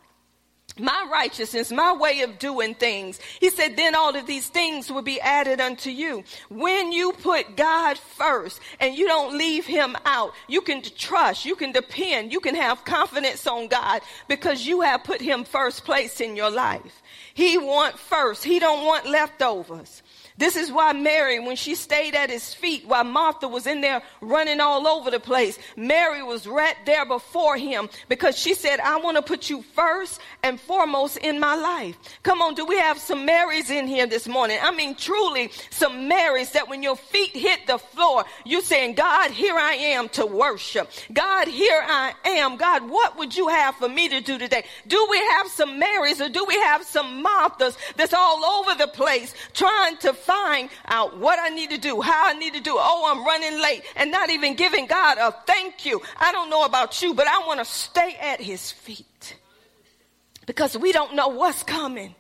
my 0.82 1.08
righteousness, 1.12 1.72
my 1.72 1.94
way 1.94 2.22
of 2.22 2.40
doing 2.40 2.74
things. 2.74 3.20
He 3.40 3.50
said, 3.50 3.78
then 3.78 3.96
all 3.96 4.16
of 4.16 4.26
these 4.26 4.48
things 4.48 4.92
will 4.92 5.02
be 5.02 5.22
added 5.22 5.62
unto 5.62 5.90
you. 5.90 6.24
When 6.50 6.92
you 6.92 7.14
put 7.14 7.56
God 7.56 7.98
first 7.98 8.60
and 8.80 8.96
you 8.96 9.08
don't 9.08 9.38
leave 9.38 9.66
him 9.66 9.96
out, 10.06 10.34
you 10.48 10.62
can 10.62 10.82
trust, 10.82 11.46
you 11.46 11.56
can 11.56 11.72
depend, 11.72 12.34
you 12.34 12.40
can 12.40 12.56
have 12.56 12.84
confidence 12.84 13.48
on 13.48 13.68
God 13.68 14.02
because 14.28 14.66
you 14.66 14.82
have 14.82 15.04
put 15.04 15.22
him 15.22 15.44
first 15.44 15.86
place 15.86 16.20
in 16.20 16.36
your 16.36 16.52
life. 16.52 17.02
He 17.34 17.58
want 17.58 17.98
first. 17.98 18.44
He 18.44 18.60
don't 18.60 18.86
want 18.86 19.08
leftovers. 19.08 20.02
This 20.38 20.56
is 20.56 20.72
why 20.72 20.94
Mary, 20.94 21.40
when 21.40 21.56
she 21.56 21.76
stayed 21.76 22.16
at 22.16 22.30
his 22.30 22.54
feet 22.54 22.88
while 22.88 23.04
Martha 23.04 23.48
was 23.48 23.68
in 23.68 23.82
there 23.82 24.02
running 24.22 24.60
all 24.60 24.88
over 24.88 25.12
the 25.12 25.20
place, 25.20 25.60
Mary 25.76 26.24
was 26.24 26.48
right 26.48 26.76
there 26.86 27.06
before 27.06 27.58
him 27.58 27.90
because 28.08 28.38
she 28.38 28.54
said, 28.54 28.80
I 28.80 28.98
want 28.98 29.18
to 29.18 29.24
put 29.24 29.50
you 29.50 29.62
first 29.74 30.20
and 30.44 30.60
foremost 30.60 31.18
in 31.18 31.40
my 31.40 31.56
life. 31.56 31.98
Come 32.24 32.42
on, 32.42 32.56
do 32.56 32.66
we 32.66 32.78
have 32.78 32.98
some 32.98 33.26
Marys 33.26 33.70
in 33.70 33.88
here 33.88 34.08
this 34.08 34.28
morning? 34.28 34.58
I 34.62 34.72
mean, 34.72 34.96
truly 34.96 35.52
some 35.70 36.08
Marys 36.08 36.52
that 36.52 36.70
when 36.70 36.82
your 36.82 36.96
feet 36.96 37.36
hit 37.36 37.68
the 37.68 37.78
floor, 37.78 38.26
you're 38.46 38.62
saying, 38.62 38.96
God, 38.96 39.32
here 39.32 39.56
I 39.56 39.74
am 39.74 40.10
to 40.10 40.26
worship. 40.26 40.90
God, 41.14 41.48
here 41.48 41.82
I 41.84 42.14
am. 42.26 42.58
God, 42.58 42.90
what 42.90 43.18
would 43.18 43.36
you 43.36 43.48
have 43.48 43.76
for 43.76 43.90
me 43.90 44.10
to 44.10 44.22
do 44.22 44.38
today? 44.38 44.64
Do 44.88 45.08
we 45.10 45.18
have 45.18 45.48
some 45.48 45.80
Marys 45.80 46.22
or 46.22 46.30
do 46.30 46.46
we 46.46 46.56
have 46.56 46.84
some 46.84 47.24
Marthas 47.24 47.78
that's 47.96 48.14
all 48.14 48.44
over 48.46 48.76
the 48.76 48.88
place 48.88 49.34
trying 49.54 49.98
to 49.98 50.14
find 50.22 50.70
out 50.86 51.18
what 51.18 51.40
I 51.40 51.50
need 51.50 51.70
to 51.72 51.78
do, 51.78 52.02
how 52.02 52.28
I 52.28 52.34
need 52.34 52.54
to 52.54 52.62
do. 52.62 52.76
Oh, 52.78 53.12
I'm 53.12 53.26
running 53.26 53.62
late 53.62 53.84
and 53.96 54.12
not 54.12 54.30
even 54.30 54.56
giving 54.56 54.86
God 54.86 55.18
a 55.18 55.32
thank 55.46 55.86
you. 55.86 56.02
I 56.18 56.32
don't 56.32 56.50
know 56.50 56.64
about 56.64 57.02
you, 57.02 57.14
but 57.14 57.28
I 57.28 57.46
want 57.46 57.60
to 57.60 57.66
stay 57.66 58.18
at 58.20 58.40
his 58.42 58.72
feet 58.72 59.36
because 60.46 60.78
we 60.78 60.92
don't 60.92 61.16
know 61.16 61.30
what's 61.30 61.64
coming. 61.64 62.16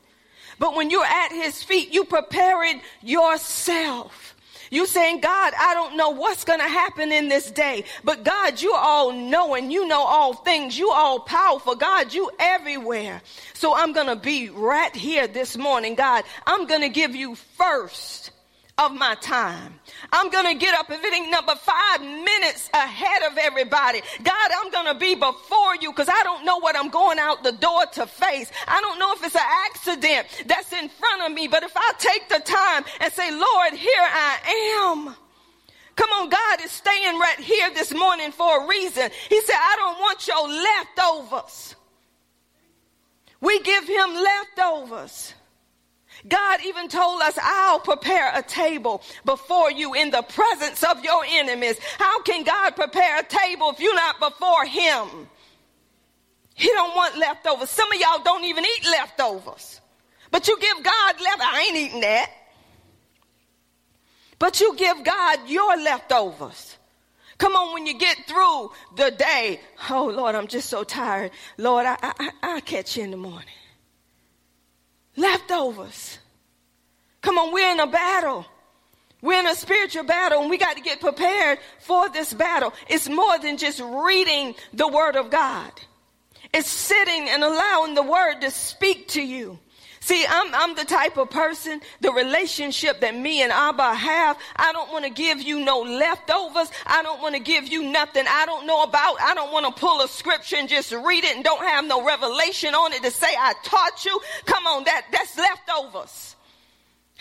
But 0.60 0.76
when 0.76 0.90
you're 0.90 1.04
at 1.04 1.32
his 1.32 1.64
feet, 1.64 1.92
you 1.92 2.06
prepare 2.06 2.64
it 2.64 2.82
yourself. 3.02 4.31
You 4.72 4.88
saying, 4.88 5.20
God, 5.20 5.54
I 5.60 5.74
don't 5.74 5.98
know 5.98 6.12
what's 6.12 6.46
going 6.46 6.60
to 6.60 6.68
happen 6.68 7.12
in 7.12 7.28
this 7.28 7.52
day, 7.52 7.84
but 8.06 8.24
God, 8.24 8.62
you 8.62 8.74
all 8.74 9.12
knowing, 9.12 9.70
you 9.70 9.86
know 9.86 10.02
all 10.02 10.34
things, 10.34 10.80
you 10.80 10.92
all 10.92 11.20
powerful. 11.20 11.76
God, 11.76 12.14
you 12.14 12.32
everywhere. 12.40 13.22
So 13.54 13.76
I'm 13.76 13.92
going 13.92 14.08
to 14.08 14.16
be 14.16 14.50
right 14.50 14.96
here 14.96 15.28
this 15.28 15.58
morning. 15.58 15.96
God, 15.96 16.24
I'm 16.48 16.68
going 16.68 16.82
to 16.82 16.90
give 16.90 17.14
you 17.16 17.36
first 17.36 18.32
of 18.78 18.94
my 18.94 19.16
time. 19.16 19.74
I'm 20.12 20.30
going 20.30 20.46
to 20.46 20.54
get 20.54 20.74
up 20.76 20.90
if 20.90 21.04
it 21.04 21.14
ain't 21.14 21.30
number 21.30 21.56
five 21.56 22.02
minutes 22.02 22.70
ahead 22.74 23.32
of 23.32 23.38
everybody. 23.38 24.02
God, 24.24 24.52
I'm 24.60 24.72
going 24.72 24.88
to 24.88 24.96
be 24.96 25.16
before 25.16 25.76
you 25.80 25.92
because 25.92 26.10
I 26.10 26.24
don't 26.24 26.46
know 26.46 26.60
what 26.60 26.76
I'm 26.76 26.90
going 26.90 27.20
out 27.20 27.44
the 27.44 27.52
door 27.52 27.86
to 27.94 28.08
face. 28.08 28.52
I 28.68 28.82
don't 28.82 29.00
know 29.00 29.14
if 29.14 29.24
it's 29.24 29.36
an 29.36 29.42
accident 29.68 30.28
that's 30.48 30.74
in 30.74 30.90
front 30.90 31.22
of 31.24 31.32
me, 31.32 31.48
but 31.48 31.64
if 31.64 31.74
I 31.76 31.92
take 31.98 32.30
the 32.30 32.40
time 32.40 32.84
and 33.00 33.14
say, 33.14 33.32
Lord, 33.32 33.74
here 33.74 33.92
I 33.98 35.06
am. 35.08 35.16
Come 35.96 36.10
on, 36.12 36.30
God 36.30 36.62
is 36.64 36.72
staying 36.72 37.20
right 37.20 37.40
here 37.40 37.70
this 37.74 37.94
morning 37.94 38.32
for 38.32 38.64
a 38.64 38.68
reason. 38.68 39.10
He 39.30 39.42
said, 39.42 39.56
I 39.56 39.76
don't 39.78 40.00
want 40.00 40.28
your 40.28 40.50
leftovers. 40.50 41.76
We 43.42 43.60
give 43.62 43.88
him 43.88 44.14
leftovers. 44.14 45.34
God 46.28 46.60
even 46.66 46.88
told 46.88 47.22
us, 47.22 47.38
I'll 47.42 47.80
prepare 47.80 48.32
a 48.36 48.44
table 48.44 49.02
before 49.26 49.72
you 49.72 49.94
in 49.94 50.12
the 50.12 50.22
presence 50.22 50.84
of 50.84 51.04
your 51.04 51.24
enemies. 51.28 51.78
How 51.98 52.22
can 52.22 52.44
God 52.44 52.76
prepare 52.76 53.20
a 53.20 53.24
table 53.24 53.72
if 53.72 53.80
you're 53.80 53.96
not 53.96 54.20
before 54.20 54.66
him? 54.66 55.28
He 56.54 56.68
don't 56.70 56.96
want 56.96 57.18
leftovers. 57.18 57.70
Some 57.70 57.92
of 57.92 58.00
y'all 58.00 58.24
don't 58.24 58.46
even 58.46 58.64
eat 58.64 58.86
leftovers. 58.86 59.82
But 60.30 60.48
you 60.48 60.60
give 60.60 60.84
God 60.84 61.22
left. 61.22 61.42
I 61.42 61.66
ain't 61.68 61.78
eating 61.78 62.02
that. 62.02 62.30
But 64.38 64.60
you 64.60 64.76
give 64.76 65.04
God 65.04 65.40
your 65.48 65.78
leftovers. 65.78 66.78
Come 67.38 67.56
on, 67.56 67.74
when 67.74 67.88
you 67.88 67.98
get 67.98 68.18
through 68.28 68.72
the 68.96 69.12
day, 69.12 69.60
oh 69.90 70.06
Lord, 70.06 70.36
I'm 70.36 70.48
just 70.48 70.70
so 70.70 70.84
tired. 70.84 71.32
Lord, 71.58 71.88
I, 71.88 71.98
I, 72.02 72.32
I'll 72.44 72.62
catch 72.62 72.98
you 72.98 73.04
in 73.04 73.12
the 73.12 73.18
morning. 73.18 73.48
Leftovers. 75.16 76.20
Come 77.22 77.38
on, 77.38 77.54
we're 77.54 77.72
in 77.72 77.80
a 77.80 77.88
battle. 77.88 78.46
We're 79.22 79.40
in 79.40 79.48
a 79.48 79.56
spiritual 79.56 80.04
battle 80.04 80.42
and 80.42 80.50
we 80.50 80.58
got 80.58 80.78
to 80.78 80.82
get 80.82 81.00
prepared 81.00 81.60
for 81.80 82.10
this 82.10 82.34
battle. 82.34 82.74
It's 82.90 83.08
more 83.08 83.38
than 83.38 83.58
just 83.58 83.80
reading 83.80 84.56
the 84.74 84.88
word 84.88 85.16
of 85.16 85.30
God. 85.30 85.72
It's 86.54 86.70
sitting 86.70 87.30
and 87.30 87.44
allowing 87.44 87.94
the 87.94 88.04
word 88.04 88.42
to 88.42 88.52
speak 88.52 89.10
to 89.10 89.22
you. 89.22 89.60
See, 90.04 90.26
I'm, 90.28 90.54
I'm 90.56 90.76
the 90.76 90.84
type 90.84 91.18
of 91.18 91.30
person, 91.30 91.80
the 92.00 92.12
relationship 92.12 93.02
that 93.02 93.16
me 93.16 93.44
and 93.44 93.52
Abba 93.52 93.94
have, 93.94 94.38
I 94.56 94.74
don't 94.74 94.92
want 94.92 95.06
to 95.06 95.12
give 95.12 95.44
you 95.44 95.60
no 95.64 95.82
leftovers. 95.82 96.72
I 96.88 97.04
don't 97.04 97.22
want 97.22 97.36
to 97.36 97.42
give 97.42 97.68
you 97.68 97.84
nothing 97.84 98.26
I 98.28 98.48
don't 98.48 98.66
know 98.66 98.82
about. 98.82 99.22
I 99.22 99.36
don't 99.36 99.54
want 99.54 99.68
to 99.68 99.80
pull 99.80 100.02
a 100.02 100.08
scripture 100.08 100.56
and 100.56 100.68
just 100.68 100.92
read 100.92 101.24
it 101.24 101.36
and 101.36 101.44
don't 101.44 101.64
have 101.64 101.86
no 101.86 102.04
revelation 102.04 102.74
on 102.74 102.94
it 102.94 103.04
to 103.04 103.12
say 103.12 103.28
I 103.28 103.54
taught 103.64 104.04
you. 104.04 104.20
Come 104.46 104.66
on, 104.66 104.86
that, 104.86 105.06
that's 105.12 105.38
leftovers. 105.38 106.36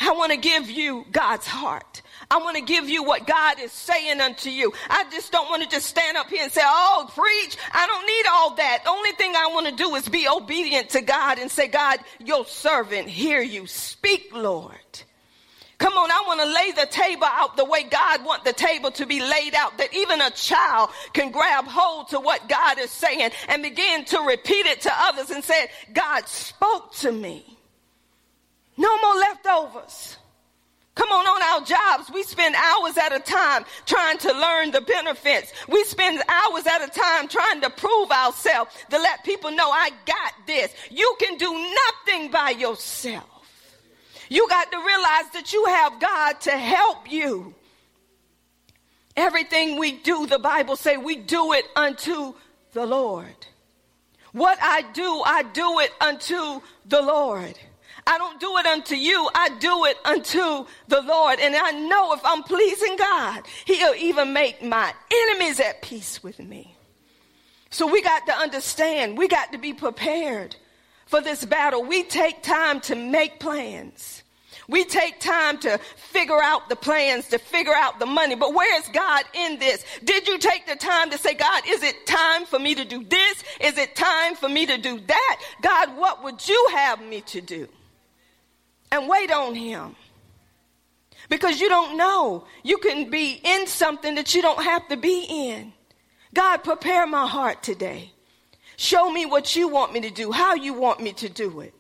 I 0.01 0.13
want 0.13 0.33
to 0.33 0.39
give 0.39 0.71
you 0.71 1.05
God's 1.13 1.47
heart. 1.47 2.01
I 2.31 2.39
want 2.39 2.57
to 2.57 2.63
give 2.63 2.89
you 2.89 3.03
what 3.03 3.27
God 3.27 3.59
is 3.59 3.73
saying 3.73 4.21
unto 4.21 4.51
you. 4.51 4.73
I 4.89 5.05
just 5.11 5.33
don't 5.33 5.51
want 5.51 5.65
to 5.65 5.69
just 5.69 5.87
stand 5.87 6.17
up 6.17 6.29
here 6.29 6.45
and 6.45 6.53
say, 6.53 6.63
Oh, 6.65 7.11
preach. 7.15 7.57
I 7.73 7.87
don't 7.89 8.07
need 8.07 8.25
all 8.31 8.55
that. 8.55 8.85
The 8.85 8.91
only 8.91 9.13
thing 9.13 9.35
I 9.35 9.49
want 9.53 9.67
to 9.67 9.75
do 9.75 9.95
is 9.97 10.09
be 10.09 10.29
obedient 10.29 10.91
to 10.91 11.01
God 11.01 11.41
and 11.41 11.51
say, 11.51 11.67
God, 11.67 11.99
your 12.25 12.47
servant, 12.47 13.09
hear 13.09 13.41
you. 13.41 13.67
Speak, 13.67 14.31
Lord. 14.33 14.77
Come 15.79 15.95
on, 15.95 16.11
I 16.11 16.23
want 16.27 16.41
to 16.41 16.47
lay 16.47 16.73
the 16.73 16.93
table 16.93 17.25
out 17.25 17.57
the 17.57 17.65
way 17.65 17.85
God 17.85 18.23
want 18.23 18.45
the 18.45 18.53
table 18.53 18.91
to 18.93 19.07
be 19.07 19.19
laid 19.19 19.55
out, 19.55 19.79
that 19.79 19.95
even 19.95 20.21
a 20.21 20.31
child 20.31 20.91
can 21.15 21.33
grab 21.33 21.65
hold 21.67 22.11
to 22.11 22.21
what 22.21 22.51
God 22.51 22.79
is 22.79 22.91
saying 22.91 23.31
and 23.49 23.63
begin 23.63 24.05
to 24.05 24.21
repeat 24.21 24.67
it 24.67 24.83
to 24.83 24.91
others 24.95 25.31
and 25.31 25.43
say, 25.43 25.69
God 25.95 26.29
spoke 26.29 26.93
to 26.97 27.11
me. 27.11 27.59
No 28.77 28.95
more 28.99 29.15
leftovers. 29.15 30.19
Come 30.95 31.13
on, 31.13 31.27
on 31.27 31.43
our 31.43 31.67
jobs, 31.67 32.11
we 32.13 32.23
spend 32.25 32.55
hours 32.55 32.97
at 32.99 33.15
a 33.15 33.21
time 33.21 33.65
trying 33.87 34.19
to 34.19 34.33
learn 34.33 34.73
the 34.73 34.81
benefits. 34.81 35.53
We 35.69 35.85
spend 35.85 36.21
hours 36.29 36.67
at 36.67 36.83
a 36.83 36.91
time 36.91 37.29
trying 37.29 37.61
to 37.61 37.71
prove 37.71 38.11
ourselves 38.11 38.75
to 38.91 38.99
let 38.99 39.25
people 39.25 39.51
know 39.53 39.71
I 39.71 39.91
got 40.05 40.35
this. 40.47 40.75
You 40.91 41.17
can 41.21 41.39
do 41.39 41.53
nothing 41.53 42.31
by 42.31 42.51
yourself. 42.51 43.25
You 44.29 44.49
got 44.49 44.71
to 44.73 44.79
realize 44.79 45.31
that 45.33 45.53
you 45.53 45.65
have 45.67 46.01
God 46.01 46.41
to 46.43 46.51
help 46.51 47.11
you. 47.11 47.55
Everything 49.17 49.79
we 49.79 49.93
do, 49.93 50.27
the 50.27 50.39
Bible 50.39 50.77
say 50.77 50.97
we 50.97 51.17
do 51.17 51.53
it 51.53 51.67
unto 51.77 52.35
the 52.73 52.87
Lord. 52.87 53.47
What 54.33 54.59
I 54.63 54.83
do, 54.93 55.23
I 55.25 55.43
do 55.43 55.81
it 55.81 55.93
unto 56.01 56.61
the 56.87 57.03
Lord. 57.03 57.59
I 58.07 58.19
don't 58.19 58.41
do 58.41 58.57
it 58.59 58.67
unto 58.67 58.95
you. 58.95 59.29
I 59.35 59.51
do 59.59 59.85
it 59.85 59.97
unto 60.05 60.67
the 60.89 61.03
Lord. 61.03 61.39
And 61.41 61.55
I 61.57 61.73
know 61.73 62.13
if 62.13 62.21
I'm 62.25 62.43
pleasing 62.43 62.97
God, 62.97 63.47
he'll 63.65 63.95
even 63.95 64.33
make 64.33 64.63
my 64.63 64.93
enemies 65.11 65.61
at 65.61 65.83
peace 65.83 66.23
with 66.23 66.39
me. 66.39 66.77
So 67.71 67.87
we 67.87 68.03
got 68.03 68.27
to 68.27 68.33
understand, 68.33 69.17
we 69.17 69.29
got 69.29 69.53
to 69.53 69.59
be 69.59 69.73
prepared 69.73 70.57
for 71.07 71.21
this 71.21 71.45
battle. 71.45 71.85
We 71.85 72.03
take 72.03 72.43
time 72.43 72.81
to 72.83 72.97
make 72.97 73.39
plans. 73.39 74.23
We 74.69 74.85
take 74.85 75.19
time 75.19 75.59
to 75.59 75.79
figure 75.97 76.41
out 76.41 76.69
the 76.69 76.77
plans, 76.77 77.29
to 77.29 77.39
figure 77.39 77.75
out 77.75 77.99
the 77.99 78.07
money. 78.07 78.37
But 78.37 78.55
where 78.55 78.79
is 78.79 78.89
God 78.93 79.25
in 79.35 79.59
this? 79.59 79.85
Did 80.05 80.29
you 80.29 80.39
take 80.39 80.67
the 80.67 80.77
time 80.77 81.11
to 81.11 81.19
say, 81.19 81.35
God, 81.35 81.63
is 81.67 81.83
it 81.83 82.07
time 82.07 82.47
for 82.47 82.59
me 82.59 82.77
to 82.77 82.85
do 82.85 83.03
this? 83.03 83.43
Is 83.61 83.79
it 83.79 83.97
time 83.97 84.37
for 84.37 84.49
me 84.49 84.67
to 84.67 84.79
do 84.79 85.01
that? 85.01 85.41
God, 85.61 85.97
what 85.97 86.23
would 86.23 86.47
you 86.49 86.69
have 86.73 87.03
me 87.03 87.21
to 87.23 87.41
do? 87.41 87.69
And 88.93 89.09
wait 89.09 89.33
on 89.33 89.55
him. 89.55 89.97
Because 91.29 91.61
you 91.61 91.69
don't 91.69 91.97
know. 91.97 92.45
You 92.65 92.79
can 92.79 93.11
be 93.11 93.41
in 93.45 93.67
something 93.67 94.15
that 94.17 94.35
you 94.35 94.43
don't 94.43 94.63
have 94.63 94.89
to 94.89 94.97
be 94.97 95.27
in. 95.29 95.73
God, 96.35 96.59
prepare 96.59 97.07
my 97.07 97.27
heart 97.27 97.63
today. 97.63 98.13
Show 98.77 99.11
me 99.11 99.27
what 99.27 99.55
you 99.57 99.69
want 99.69 99.93
me 99.93 100.01
to 100.01 100.11
do, 100.11 100.33
how 100.33 100.55
you 100.55 100.75
want 100.75 101.01
me 101.01 101.13
to 101.15 101.29
do 101.29 101.61
it. 101.61 101.75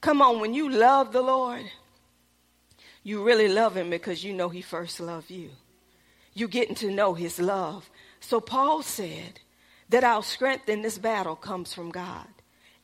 Come 0.00 0.20
on, 0.20 0.40
when 0.40 0.54
you 0.54 0.68
love 0.68 1.12
the 1.12 1.22
Lord, 1.22 1.64
You 3.02 3.24
really 3.24 3.48
love 3.48 3.76
him 3.76 3.90
because 3.90 4.22
you 4.22 4.32
know 4.32 4.48
he 4.48 4.62
first 4.62 5.00
loved 5.00 5.30
you. 5.30 5.50
You're 6.34 6.48
getting 6.48 6.76
to 6.76 6.90
know 6.90 7.14
his 7.14 7.40
love. 7.40 7.90
So 8.20 8.40
Paul 8.40 8.82
said 8.82 9.40
that 9.88 10.04
our 10.04 10.22
strength 10.22 10.68
in 10.68 10.82
this 10.82 10.98
battle 10.98 11.36
comes 11.36 11.74
from 11.74 11.90
God. 11.90 12.26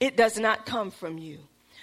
It 0.00 0.16
does 0.16 0.38
not 0.38 0.66
come 0.66 0.90
from 0.90 1.18
you. 1.18 1.38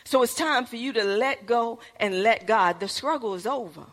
So 0.06 0.22
it's 0.22 0.36
time 0.36 0.66
for 0.66 0.76
you 0.76 0.94
to 0.94 1.04
let 1.04 1.48
go 1.48 1.80
and 2.00 2.22
let 2.22 2.46
God. 2.46 2.80
The 2.80 2.88
struggle 2.88 3.34
is 3.34 3.48
over. 3.48 3.86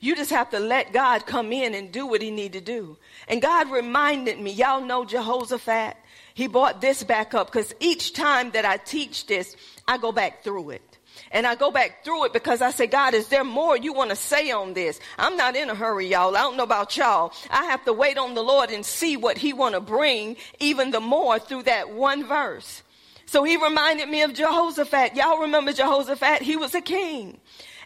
You 0.00 0.14
just 0.14 0.30
have 0.30 0.50
to 0.50 0.60
let 0.60 0.92
God 0.92 1.26
come 1.26 1.52
in 1.52 1.74
and 1.74 1.90
do 1.90 2.06
what 2.06 2.22
he 2.22 2.30
need 2.30 2.52
to 2.52 2.60
do. 2.60 2.96
And 3.28 3.42
God 3.42 3.70
reminded 3.70 4.38
me, 4.38 4.52
y'all 4.52 4.80
know 4.80 5.04
Jehoshaphat. 5.04 5.96
He 6.34 6.46
brought 6.46 6.80
this 6.80 7.02
back 7.02 7.34
up 7.34 7.48
because 7.48 7.74
each 7.80 8.12
time 8.12 8.52
that 8.52 8.64
I 8.64 8.76
teach 8.76 9.26
this, 9.26 9.56
I 9.88 9.98
go 9.98 10.12
back 10.12 10.44
through 10.44 10.70
it. 10.70 10.98
And 11.30 11.46
I 11.46 11.54
go 11.54 11.70
back 11.70 12.04
through 12.04 12.26
it 12.26 12.32
because 12.32 12.60
I 12.60 12.70
say, 12.70 12.86
God, 12.86 13.14
is 13.14 13.28
there 13.28 13.42
more 13.42 13.76
you 13.76 13.92
want 13.92 14.10
to 14.10 14.16
say 14.16 14.50
on 14.50 14.74
this? 14.74 15.00
I'm 15.18 15.36
not 15.36 15.56
in 15.56 15.70
a 15.70 15.74
hurry, 15.74 16.06
y'all. 16.06 16.36
I 16.36 16.40
don't 16.40 16.56
know 16.56 16.62
about 16.62 16.96
y'all. 16.96 17.32
I 17.50 17.64
have 17.64 17.84
to 17.86 17.92
wait 17.92 18.18
on 18.18 18.34
the 18.34 18.42
Lord 18.42 18.70
and 18.70 18.84
see 18.84 19.16
what 19.16 19.38
he 19.38 19.52
want 19.52 19.74
to 19.74 19.80
bring 19.80 20.36
even 20.60 20.90
the 20.90 21.00
more 21.00 21.38
through 21.38 21.64
that 21.64 21.90
one 21.90 22.24
verse. 22.24 22.82
So 23.26 23.42
he 23.42 23.56
reminded 23.56 24.08
me 24.08 24.22
of 24.22 24.32
Jehoshaphat. 24.32 25.16
Y'all 25.16 25.40
remember 25.40 25.72
Jehoshaphat? 25.72 26.42
He 26.42 26.56
was 26.56 26.74
a 26.74 26.80
king. 26.80 27.40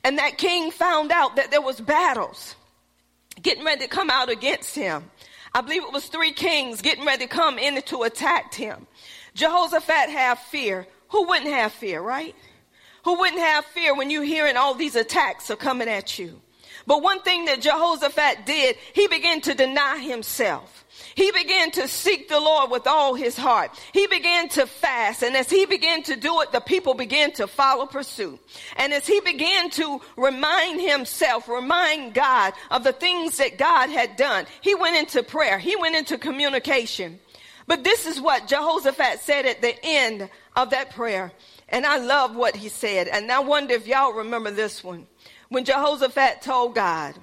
And 0.05 0.19
that 0.19 0.39
king 0.39 0.71
found 0.71 1.11
out 1.11 1.37
that 1.37 1.51
there 1.51 1.63
was 1.63 1.81
battles 1.81 2.55
getting 3.41 3.65
ready 3.65 3.83
to 3.83 3.89
come 3.89 4.11
out 4.11 4.31
against 4.31 4.75
him. 4.75 5.11
I 5.55 5.63
believe 5.63 5.83
it 5.83 5.93
was 5.93 6.07
three 6.07 6.33
kings 6.33 6.83
getting 6.83 7.05
ready 7.05 7.27
to 7.27 7.29
come 7.29 7.59
in 7.59 7.81
to 7.81 8.03
attack 8.03 8.55
him. 8.55 8.87
Jehoshaphat 9.35 10.11
had 10.11 10.39
fear. 10.39 10.87
Who 11.09 11.27
wouldn't 11.27 11.51
have 11.51 11.73
fear, 11.73 12.01
right? 12.01 12.35
Who 13.05 13.19
wouldn't 13.19 13.41
have 13.41 13.65
fear 13.67 13.97
when 13.97 14.11
you're 14.11 14.23
hearing 14.23 14.57
all 14.57 14.75
these 14.75 14.95
attacks 14.95 15.51
are 15.51 15.57
coming 15.57 15.89
at 15.89 16.19
you? 16.19 16.41
But 16.87 17.03
one 17.03 17.23
thing 17.23 17.47
that 17.47 17.63
Jehoshaphat 17.63 18.47
did, 18.47 18.77
he 18.93 19.09
began 19.09 19.41
to 19.43 19.55
deny 19.55 19.99
himself. 19.99 20.85
He 21.21 21.31
began 21.33 21.71
to 21.73 21.87
seek 21.87 22.31
the 22.31 22.41
Lord 22.41 22.71
with 22.71 22.87
all 22.87 23.13
his 23.13 23.37
heart. 23.37 23.79
He 23.93 24.07
began 24.07 24.49
to 24.51 24.67
fast. 24.67 25.23
And 25.23 25.37
as 25.37 25.51
he 25.51 25.67
began 25.67 26.03
to 26.05 26.17
do 26.17 26.41
it, 26.41 26.51
the 26.51 26.61
people 26.61 26.95
began 26.95 27.31
to 27.33 27.47
follow 27.47 27.85
pursuit. 27.85 28.41
And 28.79 28.91
as 28.95 29.07
he 29.07 29.21
began 29.21 29.69
to 29.73 30.01
remind 30.17 30.81
himself, 30.81 31.47
remind 31.47 32.15
God 32.15 32.55
of 32.71 32.85
the 32.85 32.95
things 32.95 33.37
that 33.37 33.59
God 33.59 33.91
had 33.91 34.17
done, 34.17 34.47
he 34.63 34.75
went 34.75 34.97
into 34.97 35.23
prayer. 35.23 35.59
He 35.59 35.77
went 35.77 35.95
into 35.95 36.17
communication. 36.17 37.21
But 37.67 37.85
this 37.85 38.07
is 38.07 38.19
what 38.19 38.49
Jehoshaphat 38.49 39.21
said 39.21 39.45
at 39.45 39.61
the 39.61 39.75
end 39.85 40.31
of 40.57 40.71
that 40.71 40.93
prayer. 40.93 41.33
And 41.69 41.85
I 41.85 41.99
love 41.99 42.35
what 42.35 42.57
he 42.57 42.71
said. 42.71 43.09
And 43.09 43.31
I 43.31 43.41
wonder 43.41 43.75
if 43.75 43.87
y'all 43.87 44.15
remember 44.15 44.53
this 44.53 44.83
one. 44.83 45.07
When 45.51 45.67
Jehoshaphat 45.67 46.41
told 46.41 46.75
God, 46.75 47.15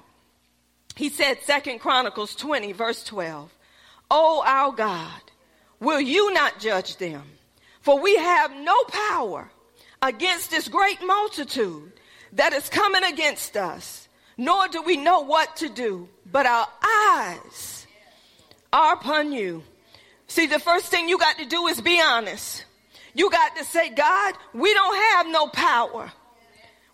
he 0.94 1.08
said, 1.08 1.42
Second 1.42 1.80
Chronicles 1.80 2.36
20, 2.36 2.70
verse 2.70 3.02
12, 3.02 3.52
Oh, 4.10 4.42
our 4.46 4.72
God, 4.72 5.22
will 5.80 6.00
you 6.00 6.32
not 6.32 6.60
judge 6.60 6.96
them? 6.96 7.22
For 7.80 8.00
we 8.00 8.16
have 8.16 8.54
no 8.56 8.74
power 8.84 9.50
against 10.02 10.50
this 10.50 10.68
great 10.68 11.02
multitude 11.04 11.92
that 12.32 12.52
is 12.52 12.68
coming 12.68 13.04
against 13.04 13.56
us, 13.56 14.08
nor 14.36 14.68
do 14.68 14.82
we 14.82 14.96
know 14.96 15.20
what 15.20 15.56
to 15.56 15.68
do, 15.68 16.08
but 16.30 16.46
our 16.46 16.66
eyes 16.82 17.86
are 18.72 18.94
upon 18.94 19.32
you. 19.32 19.62
See, 20.26 20.46
the 20.46 20.58
first 20.58 20.86
thing 20.86 21.08
you 21.08 21.18
got 21.18 21.38
to 21.38 21.46
do 21.46 21.66
is 21.68 21.80
be 21.80 22.00
honest. 22.00 22.64
You 23.14 23.30
got 23.30 23.56
to 23.56 23.64
say, 23.64 23.88
God, 23.90 24.34
we 24.52 24.72
don't 24.74 24.96
have 24.96 25.26
no 25.28 25.48
power. 25.48 26.12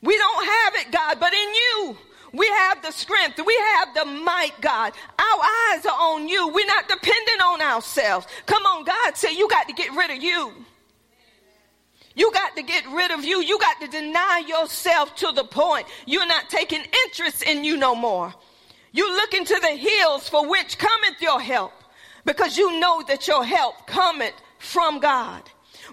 We 0.00 0.16
don't 0.16 0.47
have 0.47 0.75
it, 0.76 0.92
God, 0.92 1.18
but 1.18 1.33
in 1.33 1.54
you, 1.54 1.97
we 2.34 2.46
have 2.48 2.82
the 2.82 2.90
strength. 2.90 3.40
We 3.44 3.56
have 3.76 3.94
the 3.94 4.04
might, 4.06 4.60
God. 4.60 4.92
Our 5.18 5.40
eyes 5.72 5.86
are 5.86 5.98
on 5.98 6.28
you. 6.28 6.48
We're 6.48 6.66
not 6.66 6.88
dependent 6.88 7.42
on 7.44 7.62
ourselves. 7.62 8.26
Come 8.46 8.64
on, 8.66 8.84
God 8.84 9.16
said 9.16 9.30
you 9.30 9.48
got 9.48 9.68
to 9.68 9.72
get 9.72 9.94
rid 9.94 10.10
of 10.10 10.23
you. 10.23 10.52
You 12.16 12.32
got 12.32 12.56
to 12.56 12.62
get 12.62 12.86
rid 12.88 13.12
of 13.12 13.25
you. 13.25 13.40
You 13.40 13.58
got 13.58 13.80
to 13.80 13.88
deny 13.88 14.44
yourself 14.47 15.14
to 15.16 15.32
the 15.32 15.44
point 15.44 15.86
you're 16.06 16.26
not 16.26 16.49
taking 16.49 16.82
interest 17.06 17.42
in 17.44 17.64
you 17.64 17.76
no 17.76 17.94
more. 17.94 18.34
You 18.92 19.12
look 19.12 19.34
into 19.34 19.58
the 19.60 19.76
hills 19.76 20.28
for 20.28 20.49
which 20.49 20.78
cometh 20.78 21.20
your 21.20 21.40
help 21.40 21.73
because 22.25 22.56
you 22.56 22.78
know 22.80 23.02
that 23.08 23.28
your 23.28 23.44
help 23.44 23.86
cometh 23.86 24.34
from 24.58 24.99
God. 25.00 25.42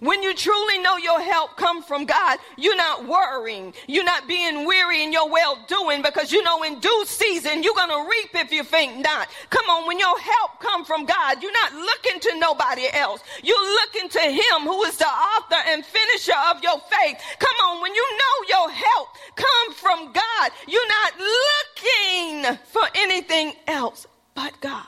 When 0.01 0.23
you 0.23 0.33
truly 0.33 0.79
know 0.79 0.97
your 0.97 1.21
help 1.21 1.57
come 1.57 1.83
from 1.83 2.05
God, 2.05 2.39
you're 2.57 2.75
not 2.75 3.05
worrying. 3.05 3.71
You're 3.87 4.03
not 4.03 4.27
being 4.27 4.65
weary 4.65 5.03
in 5.03 5.13
your 5.13 5.29
well 5.29 5.63
doing 5.67 6.01
because 6.01 6.31
you 6.31 6.41
know 6.41 6.63
in 6.63 6.79
due 6.79 7.03
season 7.05 7.61
you're 7.61 7.75
going 7.75 7.89
to 7.89 8.09
reap 8.09 8.31
if 8.33 8.51
you 8.51 8.63
think 8.63 8.97
not. 8.97 9.29
Come 9.51 9.69
on, 9.69 9.85
when 9.85 9.99
your 9.99 10.17
help 10.17 10.59
come 10.59 10.85
from 10.85 11.05
God, 11.05 11.43
you're 11.43 11.53
not 11.53 11.73
looking 11.73 12.19
to 12.19 12.39
nobody 12.39 12.87
else. 12.91 13.21
You're 13.43 13.73
looking 13.75 14.09
to 14.09 14.21
him 14.21 14.63
who 14.63 14.81
is 14.85 14.97
the 14.97 15.05
author 15.05 15.61
and 15.67 15.85
finisher 15.85 16.33
of 16.49 16.63
your 16.63 16.79
faith. 16.79 17.21
Come 17.37 17.55
on, 17.67 17.83
when 17.83 17.93
you 17.93 18.17
know 18.17 18.47
your 18.49 18.71
help 18.71 19.09
come 19.35 19.73
from 19.75 20.13
God, 20.13 20.51
you're 20.67 20.87
not 20.87 21.13
looking 21.19 22.57
for 22.65 22.83
anything 22.95 23.53
else 23.67 24.07
but 24.33 24.59
God. 24.61 24.87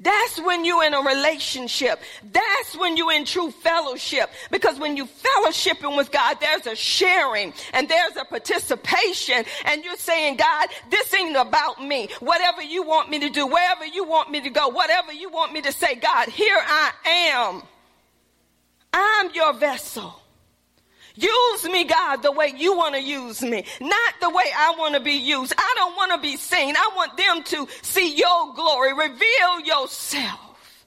That's 0.00 0.40
when 0.40 0.64
you're 0.64 0.84
in 0.84 0.94
a 0.94 1.02
relationship. 1.02 2.00
That's 2.32 2.76
when 2.76 2.96
you're 2.96 3.12
in 3.12 3.26
true 3.26 3.50
fellowship. 3.50 4.30
Because 4.50 4.78
when 4.78 4.96
you 4.96 5.06
fellowshipping 5.06 5.94
with 5.96 6.10
God, 6.10 6.38
there's 6.40 6.66
a 6.66 6.74
sharing 6.74 7.52
and 7.74 7.88
there's 7.88 8.16
a 8.16 8.24
participation. 8.24 9.44
And 9.66 9.84
you're 9.84 9.96
saying, 9.96 10.36
God, 10.36 10.68
this 10.90 11.12
ain't 11.12 11.36
about 11.36 11.82
me. 11.82 12.08
Whatever 12.20 12.62
you 12.62 12.82
want 12.82 13.10
me 13.10 13.18
to 13.20 13.28
do, 13.28 13.46
wherever 13.46 13.84
you 13.84 14.04
want 14.04 14.30
me 14.30 14.40
to 14.40 14.50
go, 14.50 14.68
whatever 14.68 15.12
you 15.12 15.28
want 15.28 15.52
me 15.52 15.60
to 15.62 15.72
say, 15.72 15.96
God, 15.96 16.28
here 16.28 16.58
I 16.58 16.92
am. 17.06 17.62
I'm 18.92 19.30
your 19.34 19.52
vessel. 19.52 20.19
Use 21.14 21.64
me, 21.64 21.84
God, 21.84 22.22
the 22.22 22.32
way 22.32 22.52
you 22.56 22.76
want 22.76 22.94
to 22.94 23.00
use 23.00 23.42
me, 23.42 23.64
not 23.80 24.14
the 24.20 24.30
way 24.30 24.44
I 24.56 24.74
want 24.78 24.94
to 24.94 25.00
be 25.00 25.12
used. 25.12 25.52
I 25.56 25.74
don't 25.76 25.96
want 25.96 26.12
to 26.12 26.18
be 26.18 26.36
seen. 26.36 26.76
I 26.76 26.90
want 26.94 27.16
them 27.16 27.42
to 27.42 27.68
see 27.82 28.16
your 28.16 28.54
glory. 28.54 28.92
Reveal 28.92 29.60
yourself. 29.64 30.86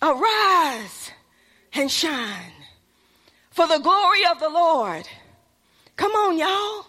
Arise 0.00 1.10
and 1.72 1.90
shine 1.90 2.52
for 3.50 3.66
the 3.66 3.78
glory 3.78 4.20
of 4.30 4.38
the 4.38 4.48
Lord. 4.48 5.08
Come 5.96 6.12
on, 6.12 6.38
y'all. 6.38 6.86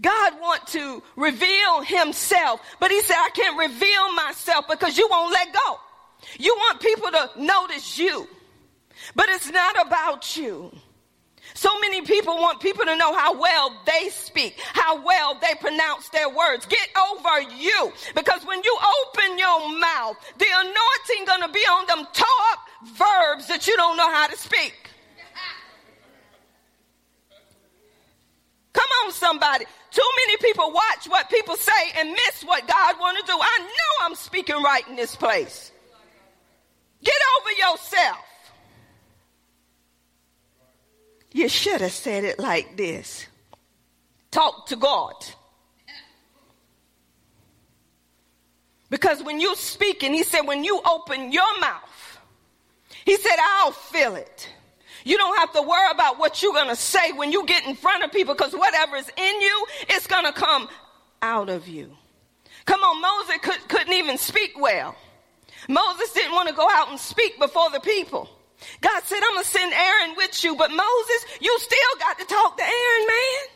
God 0.00 0.40
want 0.40 0.66
to 0.68 1.02
reveal 1.14 1.82
himself, 1.82 2.60
but 2.80 2.90
he 2.90 3.00
said, 3.02 3.14
I 3.16 3.30
can't 3.32 3.56
reveal 3.56 4.12
myself 4.14 4.66
because 4.68 4.98
you 4.98 5.06
won't 5.08 5.32
let 5.32 5.52
go. 5.52 5.78
You 6.38 6.54
want 6.54 6.80
people 6.80 7.08
to 7.10 7.30
notice 7.36 7.98
you, 7.98 8.28
but 9.14 9.28
it's 9.28 9.50
not 9.50 9.86
about 9.86 10.36
you. 10.36 10.72
So 11.54 11.68
many 11.80 12.00
people 12.02 12.34
want 12.38 12.60
people 12.60 12.84
to 12.84 12.96
know 12.96 13.14
how 13.14 13.38
well 13.38 13.76
they 13.84 14.08
speak, 14.08 14.58
how 14.72 15.02
well 15.04 15.38
they 15.40 15.54
pronounce 15.60 16.08
their 16.08 16.28
words. 16.28 16.66
Get 16.66 16.88
over 17.10 17.40
you. 17.56 17.92
Because 18.14 18.44
when 18.46 18.62
you 18.62 18.78
open 19.06 19.38
your 19.38 19.78
mouth, 19.78 20.16
the 20.38 20.46
anointing 20.50 21.26
gonna 21.26 21.52
be 21.52 21.60
on 21.60 21.86
them 21.86 22.06
top 22.12 22.58
verbs 22.96 23.48
that 23.48 23.66
you 23.66 23.76
don't 23.76 23.96
know 23.96 24.10
how 24.10 24.26
to 24.26 24.36
speak. 24.36 24.74
Come 28.72 28.88
on, 29.04 29.12
somebody. 29.12 29.66
Too 29.90 30.10
many 30.26 30.38
people 30.38 30.72
watch 30.72 31.06
what 31.06 31.28
people 31.28 31.56
say 31.56 31.72
and 31.98 32.10
miss 32.10 32.42
what 32.44 32.66
God 32.66 32.98
want 32.98 33.18
to 33.18 33.24
do. 33.26 33.38
I 33.38 33.58
know 33.60 34.06
I'm 34.06 34.14
speaking 34.14 34.62
right 34.62 34.86
in 34.88 34.96
this 34.96 35.14
place. 35.14 35.70
Get 37.04 37.14
over 37.40 37.50
yourself. 37.72 38.24
You 41.32 41.48
should 41.48 41.80
have 41.80 41.92
said 41.92 42.24
it 42.24 42.38
like 42.38 42.76
this 42.76 43.26
talk 44.30 44.66
to 44.66 44.76
God. 44.76 45.14
Because 48.90 49.22
when 49.22 49.40
you 49.40 49.56
speak, 49.56 50.02
and 50.02 50.14
he 50.14 50.22
said, 50.22 50.42
when 50.42 50.64
you 50.64 50.80
open 50.84 51.32
your 51.32 51.60
mouth, 51.60 52.18
he 53.06 53.16
said, 53.16 53.36
I'll 53.40 53.72
fill 53.72 54.16
it. 54.16 54.48
You 55.04 55.16
don't 55.16 55.36
have 55.38 55.52
to 55.54 55.62
worry 55.62 55.90
about 55.90 56.18
what 56.18 56.42
you're 56.42 56.52
going 56.52 56.68
to 56.68 56.76
say 56.76 57.12
when 57.12 57.32
you 57.32 57.46
get 57.46 57.66
in 57.66 57.74
front 57.74 58.04
of 58.04 58.12
people 58.12 58.34
because 58.34 58.52
whatever 58.52 58.96
is 58.96 59.08
in 59.16 59.40
you, 59.40 59.66
it's 59.88 60.06
going 60.06 60.26
to 60.26 60.32
come 60.32 60.68
out 61.22 61.48
of 61.48 61.68
you. 61.68 61.90
Come 62.66 62.80
on, 62.80 63.00
Moses 63.00 63.36
could, 63.42 63.68
couldn't 63.68 63.92
even 63.94 64.18
speak 64.18 64.52
well. 64.60 64.94
Moses 65.68 66.12
didn't 66.12 66.32
want 66.32 66.48
to 66.48 66.54
go 66.54 66.68
out 66.70 66.90
and 66.90 66.98
speak 66.98 67.38
before 67.38 67.70
the 67.70 67.80
people. 67.80 68.28
God 68.80 69.02
said, 69.04 69.20
I'm 69.22 69.34
going 69.34 69.44
to 69.44 69.50
send 69.50 69.72
Aaron 69.72 70.14
with 70.16 70.42
you, 70.44 70.56
but 70.56 70.70
Moses, 70.70 71.26
you 71.40 71.56
still 71.58 71.98
got 71.98 72.18
to 72.18 72.24
talk 72.24 72.56
to 72.56 72.62
Aaron, 72.62 73.06
man. 73.06 73.48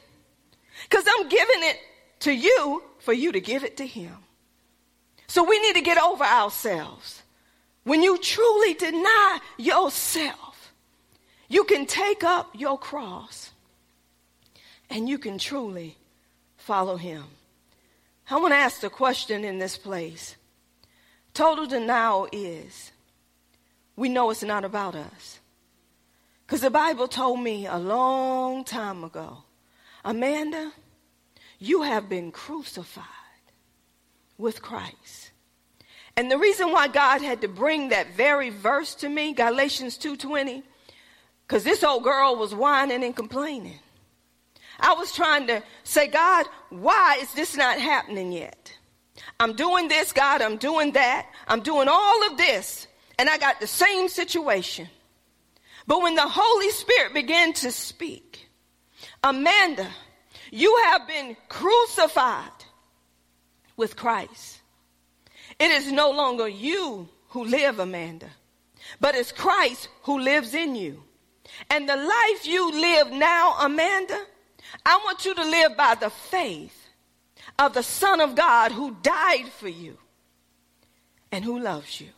Because 0.88 1.05
I'm 1.09 1.29
giving 1.29 1.62
it 1.62 1.79
to 2.21 2.33
you 2.33 2.83
for 2.99 3.12
you 3.12 3.33
to 3.33 3.40
give 3.40 3.64
it 3.64 3.77
to 3.79 3.87
him. 3.87 4.16
So 5.27 5.45
we 5.45 5.61
need 5.61 5.75
to 5.75 5.81
get 5.81 6.01
over 6.01 6.25
ourselves. 6.25 7.23
When 7.85 8.03
you 8.03 8.19
truly 8.19 8.75
deny 8.75 9.38
yourself, 9.59 10.73
you 11.49 11.64
can 11.64 11.87
take 11.87 12.25
up 12.25 12.51
your 12.55 12.79
cross 12.79 13.53
and 14.90 15.09
you 15.09 15.19
can 15.19 15.38
truly 15.38 15.97
follow 16.57 16.97
him. 16.97 17.25
I 18.29 18.38
want 18.38 18.53
to 18.53 18.57
ask 18.59 18.81
the 18.81 18.90
question 18.90 19.45
in 19.45 19.59
this 19.59 19.77
place. 19.77 20.37
Total 21.33 21.66
denial 21.66 22.29
is 22.33 22.90
we 23.97 24.09
know 24.09 24.31
it's 24.31 24.43
not 24.43 24.65
about 24.65 24.95
us. 24.95 25.41
Because 26.47 26.61
the 26.61 26.71
Bible 26.71 27.09
told 27.09 27.41
me 27.41 27.67
a 27.67 27.79
long 27.79 28.63
time 28.63 29.03
ago, 29.03 29.39
Amanda, 30.05 30.73
you 31.59 31.83
have 31.83 32.09
been 32.09 32.31
crucified 32.31 33.05
with 34.39 34.63
Christ. 34.63 35.33
And 36.17 36.31
the 36.31 36.39
reason 36.39 36.71
why 36.71 36.89
God 36.89 37.21
had 37.21 37.41
to 37.41 37.49
bring 37.49 37.89
that 37.89 38.15
very 38.15 38.51
verse 38.51 38.95
to 38.97 39.09
me, 39.09 39.33
Galatians 39.33 39.99
2:20, 39.99 40.63
cuz 41.49 41.65
this 41.65 41.83
old 41.83 42.05
girl 42.05 42.37
was 42.37 42.55
whining 42.55 43.03
and 43.03 43.17
complaining. 43.17 43.81
I 44.79 44.93
was 44.95 45.13
trying 45.13 45.47
to 45.47 45.63
say, 45.85 46.07
God, 46.07 46.47
why 46.71 47.19
is 47.21 47.33
this 47.33 47.57
not 47.57 47.79
happening 47.79 48.33
yet? 48.33 48.73
I'm 49.41 49.55
doing 49.55 49.89
this, 49.89 50.13
God, 50.13 50.43
I'm 50.43 50.59
doing 50.59 50.93
that. 50.93 51.27
I'm 51.49 51.61
doing 51.61 51.89
all 51.89 52.27
of 52.27 52.37
this, 52.37 52.87
and 53.18 53.29
I 53.29 53.38
got 53.38 53.61
the 53.61 53.66
same 53.66 54.09
situation. 54.09 54.88
But 55.87 56.02
when 56.02 56.14
the 56.14 56.29
Holy 56.29 56.70
Spirit 56.70 57.14
began 57.14 57.52
to 57.55 57.70
speak, 57.70 58.48
Amanda, 59.22 59.88
you 60.50 60.76
have 60.87 61.07
been 61.07 61.37
crucified 61.48 62.50
with 63.76 63.96
Christ. 63.96 64.61
It 65.59 65.70
is 65.70 65.90
no 65.90 66.11
longer 66.11 66.48
you 66.48 67.09
who 67.29 67.44
live, 67.44 67.79
Amanda, 67.79 68.29
but 69.00 69.14
it's 69.14 69.33
Christ 69.33 69.88
who 70.02 70.18
lives 70.18 70.55
in 70.55 70.74
you. 70.74 71.02
And 71.70 71.88
the 71.88 71.96
life 71.96 72.46
you 72.46 72.72
live 72.72 73.12
now, 73.12 73.57
Amanda, 73.61 74.18
I 74.85 75.00
want 75.05 75.24
you 75.24 75.35
to 75.35 75.44
live 75.44 75.76
by 75.76 75.94
the 75.94 76.11
faith 76.11 76.88
of 77.59 77.72
the 77.72 77.83
Son 77.83 78.20
of 78.20 78.35
God 78.35 78.72
who 78.72 78.96
died 79.02 79.48
for 79.59 79.68
you 79.68 79.96
and 81.33 81.44
who 81.44 81.59
loves 81.59 82.00
you. 82.00 82.09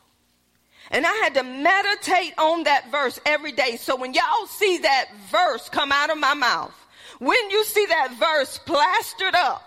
And 0.91 1.07
I 1.07 1.13
had 1.23 1.35
to 1.35 1.43
meditate 1.43 2.35
on 2.39 2.65
that 2.65 2.91
verse 2.91 3.21
every 3.27 3.53
day. 3.53 3.77
So 3.77 3.97
when 3.97 4.15
y'all 4.15 4.47
see 4.47 4.79
that 4.79 5.07
verse 5.31 5.69
come 5.69 5.93
out 5.93 6.11
of 6.11 6.19
my 6.19 6.35
mouth, 6.35 6.75
when 7.19 7.51
you 7.51 7.65
see 7.65 7.87
that 7.87 8.15
verse 8.19 8.59
plastered 8.65 9.35
up 9.35 9.63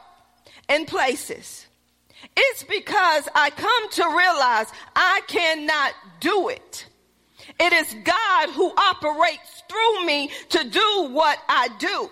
in 0.70 0.86
places, 0.86 1.68
it's 2.36 2.64
because 2.64 3.28
I 3.36 3.50
come 3.52 3.92
to 3.92 4.04
realize 4.18 4.68
I 4.96 5.22
cannot 5.28 5.94
do 6.20 6.50
it. 6.50 6.86
It 7.60 7.74
is 7.74 7.96
God 8.04 8.50
who 8.52 8.74
operates 8.76 9.64
through 9.70 10.06
me 10.06 10.32
to 10.50 10.64
do 10.64 11.10
what 11.12 11.38
I 11.48 11.70
do. 11.78 12.10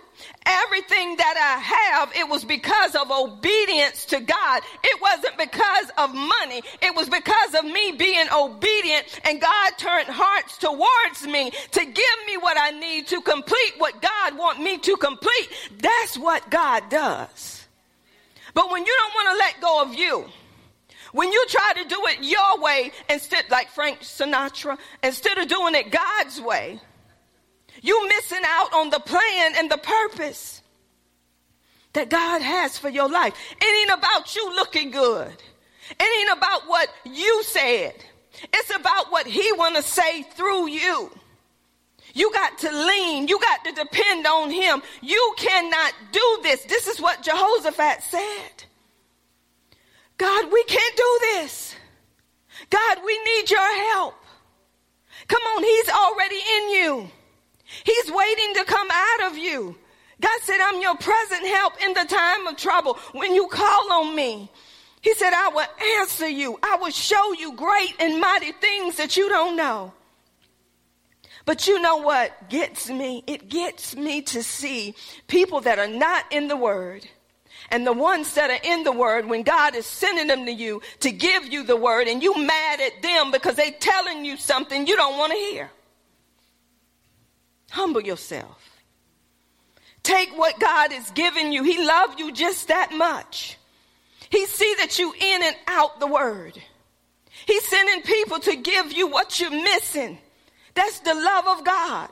Everything 0.51 1.15
that 1.17 1.35
I 1.37 1.59
have, 1.61 2.11
it 2.15 2.27
was 2.27 2.43
because 2.43 2.95
of 2.95 3.11
obedience 3.11 4.05
to 4.05 4.19
God. 4.19 4.63
It 4.83 4.99
wasn't 4.99 5.37
because 5.37 5.91
of 5.95 6.15
money. 6.15 6.63
It 6.81 6.95
was 6.95 7.07
because 7.07 7.53
of 7.53 7.65
me 7.65 7.91
being 7.91 8.25
obedient 8.35 9.05
and 9.25 9.39
God 9.39 9.71
turned 9.77 10.07
hearts 10.07 10.57
towards 10.57 11.27
me 11.27 11.51
to 11.51 11.85
give 11.85 12.19
me 12.25 12.37
what 12.37 12.57
I 12.59 12.71
need 12.71 13.05
to 13.09 13.21
complete 13.21 13.73
what 13.77 14.01
God 14.01 14.39
want 14.39 14.59
me 14.59 14.79
to 14.79 14.97
complete. 14.97 15.49
That's 15.77 16.17
what 16.17 16.49
God 16.49 16.89
does. 16.89 17.67
But 18.55 18.71
when 18.71 18.83
you 18.83 18.95
don't 18.97 19.13
want 19.13 19.29
to 19.29 19.37
let 19.37 19.61
go 19.61 19.81
of 19.83 19.93
you, 19.93 20.25
when 21.11 21.31
you 21.31 21.45
try 21.47 21.73
to 21.75 21.87
do 21.87 22.01
it 22.07 22.23
your 22.23 22.59
way 22.59 22.91
instead, 23.07 23.45
like 23.51 23.69
Frank 23.69 23.99
Sinatra, 23.99 24.79
instead 25.03 25.37
of 25.37 25.47
doing 25.47 25.75
it 25.75 25.91
God's 25.91 26.41
way, 26.41 26.79
you 27.81 28.07
missing 28.07 28.43
out 28.45 28.73
on 28.73 28.89
the 28.89 28.99
plan 28.99 29.53
and 29.57 29.69
the 29.69 29.77
purpose 29.77 30.61
that 31.93 32.09
God 32.09 32.41
has 32.41 32.77
for 32.77 32.89
your 32.89 33.09
life. 33.09 33.33
It 33.59 33.89
ain't 33.89 33.99
about 33.99 34.35
you 34.35 34.55
looking 34.55 34.91
good. 34.91 35.33
It 35.91 36.29
ain't 36.29 36.37
about 36.37 36.67
what 36.67 36.89
you 37.05 37.43
said. 37.43 37.93
It's 38.53 38.75
about 38.75 39.11
what 39.11 39.25
he 39.25 39.51
want 39.53 39.75
to 39.75 39.81
say 39.81 40.23
through 40.23 40.69
you. 40.69 41.11
You 42.13 42.31
got 42.33 42.57
to 42.59 42.71
lean. 42.71 43.27
You 43.27 43.39
got 43.39 43.65
to 43.65 43.71
depend 43.71 44.25
on 44.25 44.49
him. 44.49 44.81
You 45.01 45.33
cannot 45.37 45.93
do 46.11 46.39
this. 46.43 46.63
This 46.63 46.87
is 46.87 46.99
what 46.99 47.23
Jehoshaphat 47.23 48.03
said. 48.03 48.63
God, 50.17 50.51
we 50.51 50.63
can't 50.65 50.97
do 50.97 51.19
this. 51.21 51.75
God, 52.69 52.97
we 53.05 53.17
need 53.23 53.49
your 53.49 53.89
help. 53.91 54.15
Come 55.27 55.41
on, 55.41 55.63
he's 55.63 55.89
already 55.89 56.39
in 56.57 56.69
you. 56.69 57.11
He's 57.83 58.11
waiting 58.11 58.53
to 58.55 58.63
come 58.65 58.87
out 58.91 59.31
of 59.31 59.37
you. 59.37 59.75
God 60.21 60.39
said, 60.41 60.57
I'm 60.61 60.81
your 60.81 60.95
present 60.95 61.47
help 61.47 61.81
in 61.81 61.93
the 61.93 62.05
time 62.05 62.47
of 62.47 62.57
trouble 62.57 62.95
when 63.13 63.33
you 63.33 63.47
call 63.47 63.93
on 63.93 64.15
me. 64.15 64.51
He 65.01 65.13
said, 65.13 65.31
I 65.33 65.49
will 65.49 65.99
answer 66.01 66.27
you. 66.27 66.59
I 66.61 66.75
will 66.75 66.91
show 66.91 67.33
you 67.33 67.55
great 67.55 67.95
and 67.99 68.19
mighty 68.19 68.51
things 68.51 68.97
that 68.97 69.15
you 69.15 69.29
don't 69.29 69.55
know. 69.55 69.93
But 71.45 71.67
you 71.67 71.81
know 71.81 71.97
what 71.97 72.49
gets 72.49 72.89
me? 72.89 73.23
It 73.25 73.49
gets 73.49 73.95
me 73.95 74.21
to 74.23 74.43
see 74.43 74.93
people 75.27 75.61
that 75.61 75.79
are 75.79 75.87
not 75.87 76.25
in 76.31 76.47
the 76.47 76.57
word 76.57 77.07
and 77.71 77.87
the 77.87 77.93
ones 77.93 78.33
that 78.33 78.49
are 78.49 78.59
in 78.63 78.83
the 78.83 78.91
word 78.91 79.25
when 79.25 79.43
God 79.43 79.73
is 79.73 79.85
sending 79.85 80.27
them 80.27 80.45
to 80.45 80.51
you 80.51 80.81
to 80.99 81.11
give 81.11 81.45
you 81.45 81.63
the 81.63 81.77
word 81.77 82.07
and 82.07 82.21
you 82.21 82.37
mad 82.37 82.81
at 82.81 83.01
them 83.01 83.31
because 83.31 83.55
they 83.55 83.71
telling 83.71 84.25
you 84.25 84.37
something 84.37 84.85
you 84.85 84.95
don't 84.95 85.17
want 85.17 85.31
to 85.31 85.37
hear. 85.37 85.71
Humble 87.69 88.01
yourself. 88.01 88.79
Take 90.03 90.37
what 90.37 90.59
God 90.59 90.91
has 90.91 91.11
given 91.11 91.51
you. 91.51 91.63
He 91.63 91.85
loved 91.85 92.19
you 92.19 92.31
just 92.31 92.67
that 92.69 92.91
much. 92.93 93.57
He 94.29 94.45
see 94.45 94.75
that 94.79 94.99
you 94.99 95.13
in 95.13 95.43
and 95.43 95.55
out 95.67 95.99
the 95.99 96.07
word. 96.07 96.59
He's 97.45 97.67
sending 97.67 98.01
people 98.01 98.39
to 98.39 98.55
give 98.55 98.91
you 98.91 99.07
what 99.07 99.39
you're 99.39 99.51
missing. 99.51 100.19
That's 100.75 100.99
the 100.99 101.13
love 101.13 101.47
of 101.47 101.65
God. 101.65 102.09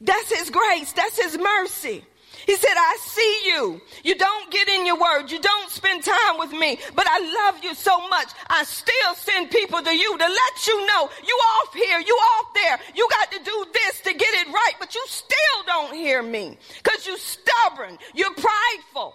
That's 0.00 0.36
his 0.36 0.50
grace. 0.50 0.92
That's 0.92 1.20
his 1.20 1.38
mercy. 1.38 2.04
He 2.46 2.54
said, 2.54 2.74
I 2.76 2.96
see 3.00 3.40
you. 3.46 3.80
You 4.04 4.14
don't 4.14 4.52
get 4.52 4.68
in 4.68 4.86
your 4.86 4.98
word. 4.98 5.30
You 5.32 5.40
don't 5.40 5.68
spend 5.68 6.04
time 6.04 6.38
with 6.38 6.52
me, 6.52 6.78
but 6.94 7.04
I 7.08 7.18
love 7.18 7.64
you 7.64 7.74
so 7.74 8.08
much. 8.08 8.28
I 8.46 8.62
still 8.62 9.14
send 9.16 9.50
people 9.50 9.82
to 9.82 9.90
you 9.90 10.16
to 10.16 10.24
let 10.24 10.66
you 10.66 10.86
know 10.86 11.10
you 11.26 11.34
off 11.34 11.74
here, 11.74 11.98
you 11.98 12.14
off 12.14 12.54
there. 12.54 12.78
You 12.94 13.08
got 13.10 13.32
to 13.32 13.38
do 13.42 13.66
this 13.72 14.00
to 14.02 14.14
get 14.14 14.32
it 14.34 14.46
right, 14.46 14.74
but 14.78 14.94
you 14.94 15.02
still 15.08 15.36
don't 15.66 15.94
hear 15.94 16.22
me 16.22 16.56
because 16.82 17.04
you 17.04 17.18
stubborn. 17.18 17.98
You're 18.14 18.34
prideful. 18.34 19.14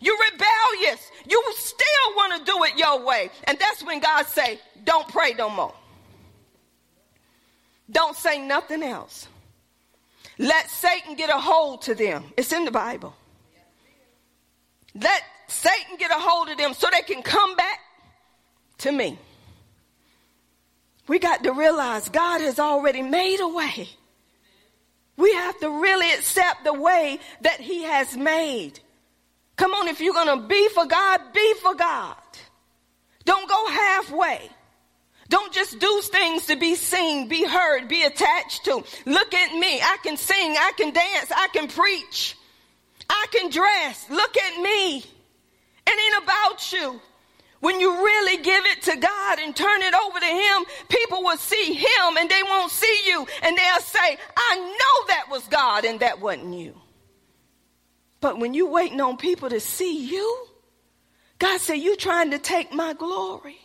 You're 0.00 0.18
rebellious. 0.32 1.10
You 1.28 1.40
still 1.54 2.16
want 2.16 2.44
to 2.44 2.50
do 2.50 2.64
it 2.64 2.76
your 2.76 3.04
way. 3.04 3.30
And 3.44 3.58
that's 3.60 3.84
when 3.84 4.00
God 4.00 4.26
say, 4.26 4.58
don't 4.84 5.06
pray 5.06 5.34
no 5.34 5.48
more. 5.48 5.74
Don't 7.88 8.16
say 8.16 8.44
nothing 8.44 8.82
else. 8.82 9.28
Let 10.38 10.70
Satan 10.70 11.14
get 11.14 11.30
a 11.30 11.38
hold 11.38 11.82
to 11.82 11.94
them. 11.94 12.24
It's 12.36 12.52
in 12.52 12.64
the 12.64 12.70
Bible. 12.70 13.14
Let 14.94 15.22
Satan 15.48 15.96
get 15.98 16.10
a 16.10 16.18
hold 16.18 16.48
of 16.48 16.58
them 16.58 16.74
so 16.74 16.88
they 16.90 17.02
can 17.02 17.22
come 17.22 17.56
back 17.56 17.78
to 18.78 18.92
me. 18.92 19.18
We 21.08 21.18
got 21.18 21.42
to 21.44 21.52
realize 21.52 22.08
God 22.08 22.40
has 22.40 22.58
already 22.58 23.02
made 23.02 23.40
a 23.40 23.48
way. 23.48 23.88
We 25.16 25.32
have 25.34 25.58
to 25.60 25.68
really 25.68 26.12
accept 26.12 26.64
the 26.64 26.72
way 26.72 27.18
that 27.42 27.60
He 27.60 27.82
has 27.82 28.16
made. 28.16 28.80
Come 29.56 29.72
on, 29.74 29.88
if 29.88 30.00
you're 30.00 30.14
going 30.14 30.40
to 30.40 30.46
be 30.46 30.68
for 30.70 30.86
God, 30.86 31.20
be 31.34 31.54
for 31.62 31.74
God. 31.74 32.16
Don't 33.24 33.48
go 33.48 33.68
halfway. 33.68 34.50
Don't 35.32 35.50
just 35.50 35.78
do 35.78 36.00
things 36.02 36.44
to 36.48 36.56
be 36.56 36.74
seen, 36.74 37.26
be 37.26 37.42
heard, 37.42 37.88
be 37.88 38.02
attached 38.02 38.66
to. 38.66 38.84
Look 39.06 39.32
at 39.32 39.54
me. 39.54 39.80
I 39.80 39.96
can 40.02 40.18
sing, 40.18 40.56
I 40.58 40.72
can 40.76 40.92
dance, 40.92 41.32
I 41.34 41.48
can 41.54 41.68
preach, 41.68 42.36
I 43.08 43.24
can 43.32 43.48
dress. 43.48 44.10
Look 44.10 44.36
at 44.36 44.60
me. 44.60 44.98
It 44.98 45.04
ain't 45.86 46.22
about 46.22 46.70
you. 46.72 47.00
When 47.60 47.80
you 47.80 47.94
really 47.94 48.42
give 48.42 48.62
it 48.66 48.82
to 48.82 48.96
God 48.96 49.38
and 49.38 49.56
turn 49.56 49.80
it 49.80 49.94
over 49.94 50.20
to 50.20 50.26
Him, 50.26 50.64
people 50.90 51.22
will 51.22 51.38
see 51.38 51.72
Him 51.72 52.18
and 52.18 52.28
they 52.28 52.42
won't 52.42 52.70
see 52.70 53.00
you. 53.06 53.26
And 53.42 53.56
they'll 53.56 53.80
say, 53.80 54.18
I 54.36 54.56
know 54.58 55.06
that 55.14 55.28
was 55.30 55.48
God 55.48 55.86
and 55.86 56.00
that 56.00 56.20
wasn't 56.20 56.52
you. 56.58 56.78
But 58.20 58.38
when 58.38 58.52
you 58.52 58.66
waiting 58.66 59.00
on 59.00 59.16
people 59.16 59.48
to 59.48 59.60
see 59.60 60.04
you, 60.04 60.46
God 61.38 61.58
said, 61.58 61.76
You're 61.76 61.96
trying 61.96 62.32
to 62.32 62.38
take 62.38 62.70
my 62.70 62.92
glory. 62.92 63.61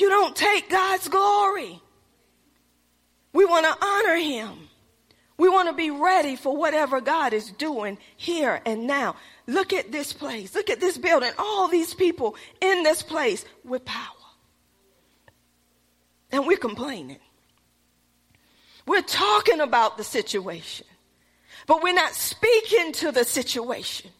You 0.00 0.08
don't 0.08 0.34
take 0.34 0.70
God's 0.70 1.08
glory. 1.08 1.80
We 3.32 3.44
want 3.44 3.66
to 3.66 3.84
honor 3.84 4.16
him. 4.16 4.68
We 5.36 5.48
want 5.48 5.68
to 5.68 5.74
be 5.74 5.90
ready 5.90 6.36
for 6.36 6.56
whatever 6.56 7.00
God 7.00 7.32
is 7.32 7.50
doing 7.52 7.98
here 8.16 8.60
and 8.66 8.86
now. 8.86 9.16
Look 9.46 9.72
at 9.72 9.92
this 9.92 10.12
place. 10.12 10.54
Look 10.54 10.70
at 10.70 10.80
this 10.80 10.98
building. 10.98 11.30
All 11.38 11.68
these 11.68 11.94
people 11.94 12.36
in 12.60 12.82
this 12.82 13.02
place 13.02 13.44
with 13.64 13.84
power. 13.84 14.16
And 16.32 16.46
we're 16.46 16.56
complaining. 16.56 17.18
We're 18.86 19.02
talking 19.02 19.60
about 19.60 19.96
the 19.96 20.04
situation. 20.04 20.86
but 21.66 21.82
we're 21.82 21.94
not 21.94 22.14
speaking 22.14 22.92
to 22.92 23.12
the 23.12 23.24
situation. 23.24 24.10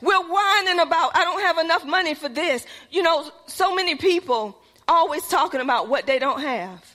We're 0.00 0.22
whining 0.22 0.78
about, 0.78 1.16
I 1.16 1.24
don't 1.24 1.40
have 1.42 1.58
enough 1.58 1.84
money 1.84 2.14
for 2.14 2.28
this. 2.28 2.64
You 2.90 3.02
know, 3.02 3.30
so 3.46 3.74
many 3.74 3.96
people 3.96 4.56
always 4.92 5.26
talking 5.26 5.60
about 5.60 5.88
what 5.88 6.06
they 6.06 6.18
don't 6.18 6.40
have. 6.40 6.94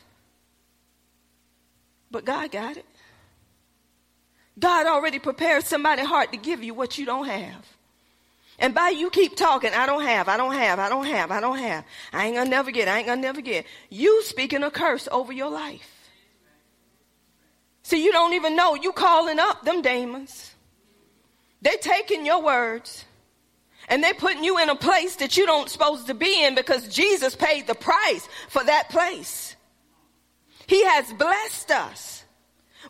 But 2.12 2.26
God 2.26 2.52
got 2.52 2.78
it. 2.78 2.86
God 4.60 4.88
already 4.88 5.20
prepared 5.20 5.64
somebody's 5.66 6.08
heart 6.08 6.32
to 6.32 6.38
give 6.38 6.64
you 6.64 6.74
what 6.74 6.98
you 6.98 7.06
don't 7.06 7.28
have. 7.28 7.66
And 8.60 8.74
by 8.74 8.90
you 8.90 9.10
keep 9.10 9.36
talking, 9.36 9.72
I 9.74 9.86
don't 9.86 10.02
have, 10.02 10.28
I 10.28 10.38
don't 10.38 10.54
have, 10.54 10.80
I 10.80 10.90
don't 10.90 11.06
have, 11.06 11.30
I 11.32 11.40
don't 11.40 11.60
have. 11.60 11.86
I 12.12 12.26
ain't 12.26 12.36
gonna 12.36 12.50
never 12.50 12.72
get, 12.72 12.88
I 12.88 12.98
ain't 12.98 13.08
gonna 13.08 13.22
never 13.22 13.42
get. 13.42 13.66
You 13.90 14.24
speaking 14.24 14.64
a 14.64 14.72
curse 14.72 15.08
over 15.12 15.32
your 15.32 15.52
life. 15.52 16.10
See, 17.84 18.04
you 18.04 18.12
don't 18.12 18.34
even 18.34 18.56
know 18.56 18.74
you 18.76 18.92
calling 18.92 19.40
up 19.40 19.64
them 19.64 19.82
demons. 19.82 20.56
They 21.62 21.78
taking 21.78 22.26
your 22.26 22.42
words 22.42 23.06
and 23.88 24.04
they 24.04 24.13
putting 24.13 24.43
you 24.43 24.60
in 24.60 24.69
a 24.69 24.76
place 24.76 25.15
that 25.17 25.38
you 25.38 25.45
don't 25.45 25.69
supposed 25.69 26.08
to 26.08 26.13
be 26.13 26.43
in 26.43 26.56
because 26.56 26.88
Jesus 26.88 27.36
paid 27.36 27.67
the 27.67 27.76
price 27.76 28.28
for 28.50 28.63
that 28.63 28.89
place. 28.89 29.56
He 30.67 30.84
has 30.84 31.12
blessed 31.13 31.71
us 31.71 32.23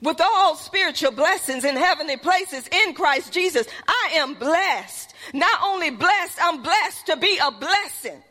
with 0.01 0.19
all 0.19 0.55
spiritual 0.55 1.11
blessings 1.11 1.63
in 1.63 1.75
heavenly 1.75 2.17
places 2.17 2.67
in 2.67 2.93
Christ 2.93 3.31
Jesus. 3.31 3.67
I 3.87 4.13
am 4.15 4.33
blessed. 4.33 5.13
Not 5.33 5.59
only 5.63 5.91
blessed, 5.91 6.39
I'm 6.41 6.63
blessed 6.63 7.05
to 7.07 7.17
be 7.17 7.37
a 7.43 7.51
blessing. 7.51 8.23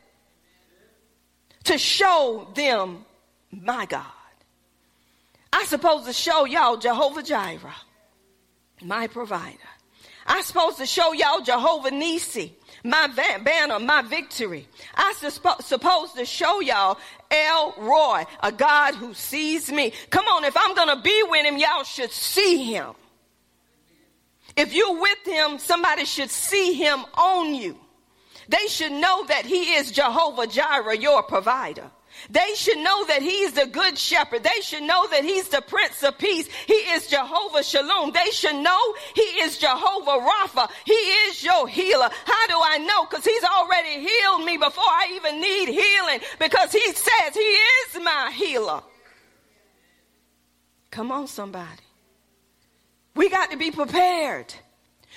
To 1.64 1.79
show 1.79 2.48
them 2.55 3.05
my 3.50 3.87
God. 3.87 4.05
I 5.52 5.64
supposed 5.64 6.07
to 6.07 6.12
show 6.12 6.44
y'all 6.44 6.76
Jehovah 6.76 7.22
Jireh, 7.22 7.74
my 8.83 9.07
provider. 9.07 9.57
I 10.27 10.43
supposed 10.43 10.79
to 10.79 10.87
show 10.87 11.12
y'all 11.12 11.41
Jehovah 11.41 11.91
Nisi, 11.91 12.55
my 12.83 13.09
banner, 13.43 13.79
my 13.79 14.03
victory. 14.03 14.67
I 14.95 15.15
supposed 15.61 16.17
to 16.17 16.25
show 16.25 16.61
y'all 16.61 16.99
El 17.31 17.75
Roi, 17.79 18.25
a 18.43 18.53
God 18.53 18.95
who 18.95 19.15
sees 19.15 19.71
me. 19.71 19.93
Come 20.11 20.27
on, 20.27 20.45
if 20.45 20.57
I'm 20.57 20.75
to 20.75 21.01
be 21.03 21.23
with 21.29 21.47
him, 21.47 21.57
y'all 21.57 21.85
should 21.85 22.11
see 22.11 22.65
him. 22.65 22.95
If 24.57 24.75
you're 24.75 25.01
with 25.01 25.19
him, 25.25 25.59
somebody 25.59 26.05
should 26.05 26.31
see 26.31 26.73
him 26.73 27.05
on 27.15 27.55
you. 27.55 27.79
They 28.49 28.69
should 28.69 28.93
know 28.93 29.25
that 29.27 29.45
he 29.45 29.75
is 29.75 29.91
Jehovah 29.91 30.47
Jireh, 30.47 30.97
your 30.97 31.23
provider. 31.23 31.91
They 32.31 32.55
should 32.55 32.79
know 32.79 33.05
that 33.07 33.22
he's 33.22 33.52
the 33.52 33.66
good 33.66 33.98
shepherd. 33.98 34.42
They 34.42 34.61
should 34.62 34.83
know 34.83 35.07
that 35.09 35.24
he's 35.24 35.48
the 35.48 35.62
prince 35.62 36.02
of 36.02 36.18
peace. 36.18 36.48
He 36.66 36.74
is 36.74 37.07
Jehovah 37.07 37.62
Shalom. 37.62 38.12
They 38.12 38.31
should 38.31 38.57
know 38.57 38.81
he 39.14 39.22
is 39.22 39.59
Jehovah 39.59 40.26
Rapha. 40.26 40.70
He 40.85 40.92
is 40.92 41.42
your 41.42 41.68
healer. 41.68 42.09
How 42.24 42.46
do 42.46 42.61
I 42.62 42.79
know? 42.79 43.07
Because 43.07 43.24
he's 43.24 43.44
already 43.44 44.07
healed 44.07 44.44
me 44.44 44.57
before 44.57 44.85
I 44.85 45.12
even 45.14 45.40
need 45.40 45.68
healing 45.68 46.20
because 46.38 46.72
he 46.72 46.92
says 46.92 47.35
he 47.35 47.40
is 47.40 48.02
my 48.02 48.33
healer. 48.35 48.83
Come 50.90 51.12
on, 51.12 51.26
somebody. 51.26 51.83
We 53.14 53.29
got 53.29 53.50
to 53.50 53.57
be 53.57 53.70
prepared. 53.70 54.55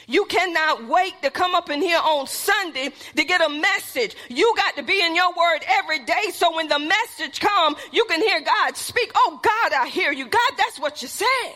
You 0.09 0.25
cannot 0.25 0.87
wait 0.87 1.21
to 1.21 1.29
come 1.29 1.53
up 1.53 1.69
in 1.69 1.83
here 1.83 1.99
on 1.99 2.25
Sunday 2.25 2.89
to 3.15 3.23
get 3.23 3.41
a 3.41 3.49
message. 3.49 4.15
You 4.27 4.51
got 4.57 4.75
to 4.77 4.81
be 4.81 4.99
in 4.99 5.15
your 5.15 5.29
word 5.29 5.59
every 5.67 6.03
day 6.03 6.31
so 6.33 6.55
when 6.55 6.67
the 6.67 6.79
message 6.79 7.39
come, 7.39 7.75
you 7.91 8.03
can 8.05 8.19
hear 8.19 8.41
God 8.41 8.75
speak. 8.75 9.11
Oh 9.13 9.39
God, 9.43 9.71
I 9.71 9.87
hear 9.87 10.11
you. 10.11 10.25
God, 10.25 10.51
that's 10.57 10.79
what 10.79 11.03
you 11.03 11.07
said. 11.07 11.53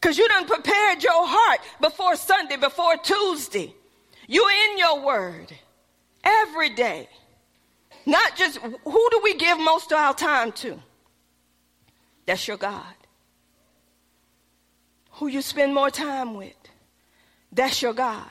Cause 0.00 0.16
you 0.16 0.28
done 0.28 0.46
prepared 0.46 1.02
your 1.02 1.26
heart 1.26 1.58
before 1.80 2.14
Sunday, 2.14 2.56
before 2.56 2.96
Tuesday. 2.98 3.74
You 4.28 4.48
in 4.48 4.78
your 4.78 5.04
word 5.04 5.52
every 6.22 6.70
day. 6.70 7.08
Not 8.06 8.36
just, 8.36 8.58
who 8.58 9.10
do 9.10 9.20
we 9.24 9.34
give 9.34 9.58
most 9.58 9.90
of 9.90 9.98
our 9.98 10.14
time 10.14 10.52
to? 10.52 10.80
That's 12.26 12.46
your 12.46 12.58
God. 12.58 12.84
Who 15.14 15.26
you 15.26 15.42
spend 15.42 15.74
more 15.74 15.90
time 15.90 16.34
with. 16.34 16.54
That's 17.56 17.80
your 17.80 17.94
God. 17.94 18.30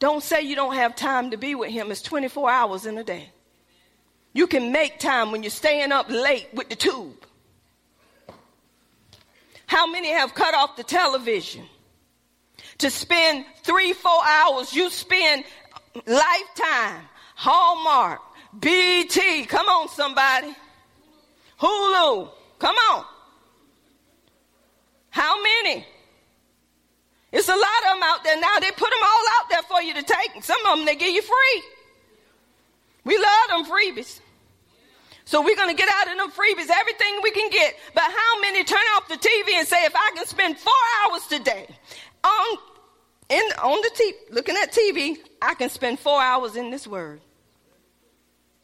Don't 0.00 0.22
say 0.22 0.42
you 0.42 0.56
don't 0.56 0.74
have 0.74 0.96
time 0.96 1.30
to 1.30 1.36
be 1.36 1.54
with 1.54 1.70
him. 1.70 1.90
It's 1.90 2.02
24 2.02 2.50
hours 2.50 2.84
in 2.84 2.98
a 2.98 3.04
day. 3.04 3.30
You 4.32 4.48
can 4.48 4.72
make 4.72 4.98
time 4.98 5.30
when 5.30 5.44
you're 5.44 5.50
staying 5.50 5.92
up 5.92 6.10
late 6.10 6.48
with 6.52 6.68
the 6.68 6.74
tube. 6.74 7.24
How 9.66 9.86
many 9.86 10.08
have 10.08 10.34
cut 10.34 10.52
off 10.54 10.76
the 10.76 10.82
television 10.82 11.64
to 12.78 12.90
spend 12.90 13.46
three, 13.62 13.92
four 13.92 14.20
hours? 14.26 14.74
You 14.74 14.90
spend 14.90 15.44
lifetime, 16.04 17.02
Hallmark, 17.36 18.20
BT. 18.58 19.44
Come 19.46 19.68
on, 19.68 19.88
somebody. 19.88 20.54
Hulu. 21.60 22.30
Come 22.58 22.76
on. 22.90 23.04
How 25.10 25.40
many? 25.40 25.86
It's 27.34 27.48
a 27.48 27.52
lot 27.52 27.80
of 27.90 27.94
them 27.94 28.02
out 28.04 28.22
there 28.22 28.40
now. 28.40 28.60
They 28.60 28.70
put 28.70 28.90
them 28.90 29.02
all 29.02 29.24
out 29.40 29.50
there 29.50 29.62
for 29.62 29.82
you 29.82 29.92
to 29.94 30.02
take. 30.02 30.44
Some 30.44 30.64
of 30.66 30.78
them 30.78 30.86
they 30.86 30.94
give 30.94 31.12
you 31.12 31.20
free. 31.20 31.62
We 33.02 33.18
love 33.18 33.48
them 33.48 33.64
freebies. 33.64 34.20
So 35.24 35.42
we're 35.42 35.56
going 35.56 35.74
to 35.74 35.74
get 35.74 35.88
out 35.92 36.12
of 36.12 36.16
them 36.16 36.30
freebies 36.30 36.70
everything 36.70 37.18
we 37.24 37.32
can 37.32 37.50
get. 37.50 37.74
But 37.92 38.04
how 38.04 38.40
many 38.40 38.62
turn 38.62 38.78
off 38.94 39.08
the 39.08 39.16
TV 39.16 39.54
and 39.56 39.66
say, 39.66 39.84
if 39.84 39.96
I 39.96 40.12
can 40.14 40.26
spend 40.26 40.58
four 40.58 40.72
hours 41.02 41.26
today 41.26 41.66
on, 42.22 42.58
in, 43.30 43.42
on 43.62 43.80
the 43.82 43.90
TV, 43.96 44.34
looking 44.34 44.56
at 44.56 44.72
TV, 44.72 45.18
I 45.42 45.54
can 45.54 45.70
spend 45.70 45.98
four 45.98 46.20
hours 46.20 46.54
in 46.54 46.70
this 46.70 46.86
word. 46.86 47.20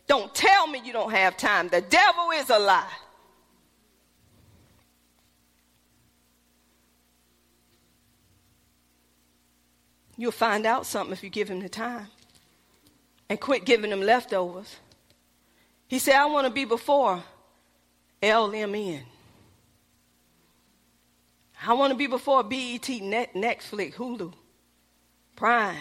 Don't 0.06 0.32
tell 0.32 0.68
me 0.68 0.80
you 0.84 0.92
don't 0.92 1.10
have 1.10 1.36
time. 1.36 1.68
The 1.68 1.80
devil 1.80 2.30
is 2.36 2.50
a 2.50 2.58
lie. 2.58 2.86
You'll 10.20 10.32
find 10.32 10.66
out 10.66 10.84
something 10.84 11.14
if 11.14 11.24
you 11.24 11.30
give 11.30 11.48
him 11.48 11.60
the 11.60 11.70
time 11.70 12.06
and 13.30 13.40
quit 13.40 13.64
giving 13.64 13.90
him 13.90 14.02
leftovers. 14.02 14.76
He 15.88 15.98
said, 15.98 16.14
I 16.14 16.26
want 16.26 16.46
to 16.46 16.52
be 16.52 16.66
before 16.66 17.24
LMN. 18.22 19.00
I 21.66 21.72
want 21.72 21.92
to 21.92 21.96
be 21.96 22.06
before 22.06 22.42
BET, 22.42 22.86
Net, 23.00 23.32
Netflix, 23.32 23.94
Hulu, 23.94 24.34
Prime. 25.36 25.78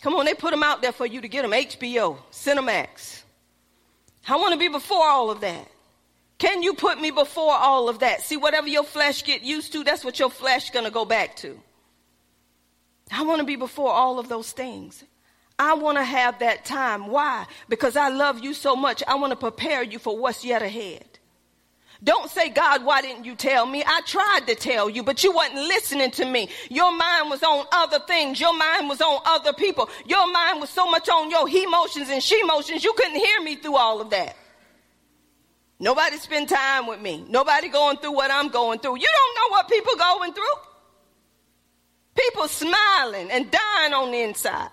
Come 0.00 0.14
on, 0.14 0.24
they 0.24 0.32
put 0.32 0.52
them 0.52 0.62
out 0.62 0.80
there 0.80 0.92
for 0.92 1.04
you 1.04 1.20
to 1.20 1.28
get 1.28 1.42
them. 1.42 1.50
HBO, 1.50 2.16
Cinemax. 2.30 3.20
I 4.26 4.36
want 4.36 4.54
to 4.54 4.58
be 4.58 4.68
before 4.68 5.06
all 5.06 5.30
of 5.30 5.42
that. 5.42 5.68
Can 6.38 6.62
you 6.62 6.72
put 6.72 6.98
me 6.98 7.10
before 7.10 7.52
all 7.52 7.90
of 7.90 7.98
that? 7.98 8.22
See, 8.22 8.38
whatever 8.38 8.68
your 8.68 8.84
flesh 8.84 9.24
get 9.24 9.42
used 9.42 9.72
to, 9.72 9.84
that's 9.84 10.06
what 10.06 10.18
your 10.18 10.30
flesh 10.30 10.70
going 10.70 10.86
to 10.86 10.90
go 10.90 11.04
back 11.04 11.36
to. 11.36 11.60
I 13.12 13.22
want 13.22 13.40
to 13.40 13.44
be 13.46 13.56
before 13.56 13.92
all 13.92 14.18
of 14.18 14.28
those 14.28 14.52
things. 14.52 15.04
I 15.58 15.74
want 15.74 15.98
to 15.98 16.04
have 16.04 16.38
that 16.38 16.64
time. 16.64 17.08
Why? 17.08 17.46
Because 17.68 17.96
I 17.96 18.08
love 18.08 18.40
you 18.40 18.54
so 18.54 18.74
much. 18.74 19.02
I 19.06 19.14
want 19.16 19.32
to 19.32 19.36
prepare 19.36 19.82
you 19.82 19.98
for 19.98 20.16
what's 20.16 20.44
yet 20.44 20.62
ahead. 20.62 21.04
Don't 22.04 22.28
say, 22.28 22.48
God, 22.48 22.84
why 22.84 23.00
didn't 23.00 23.24
you 23.24 23.36
tell 23.36 23.64
me? 23.64 23.84
I 23.86 24.00
tried 24.04 24.48
to 24.48 24.56
tell 24.56 24.90
you, 24.90 25.04
but 25.04 25.22
you 25.22 25.30
wasn't 25.30 25.58
listening 25.58 26.10
to 26.12 26.24
me. 26.24 26.48
Your 26.68 26.90
mind 26.90 27.30
was 27.30 27.44
on 27.44 27.64
other 27.70 28.00
things. 28.00 28.40
Your 28.40 28.56
mind 28.56 28.88
was 28.88 29.00
on 29.00 29.20
other 29.24 29.52
people. 29.52 29.88
Your 30.06 30.30
mind 30.32 30.60
was 30.60 30.70
so 30.70 30.90
much 30.90 31.08
on 31.08 31.30
your 31.30 31.46
he 31.46 31.64
motions 31.66 32.10
and 32.10 32.20
she 32.20 32.42
motions, 32.42 32.82
you 32.82 32.92
couldn't 32.94 33.14
hear 33.14 33.40
me 33.42 33.54
through 33.54 33.76
all 33.76 34.00
of 34.00 34.10
that. 34.10 34.36
Nobody 35.78 36.16
spend 36.16 36.48
time 36.48 36.88
with 36.88 37.00
me. 37.00 37.24
Nobody 37.28 37.68
going 37.68 37.98
through 37.98 38.12
what 38.12 38.32
I'm 38.32 38.48
going 38.48 38.80
through. 38.80 38.96
You 38.96 39.08
don't 39.08 39.36
know 39.36 39.56
what 39.56 39.68
people 39.68 39.94
going 39.96 40.32
through. 40.32 40.71
People 42.14 42.46
smiling 42.48 43.30
and 43.30 43.50
dying 43.50 43.92
on 43.94 44.10
the 44.10 44.20
inside. 44.20 44.70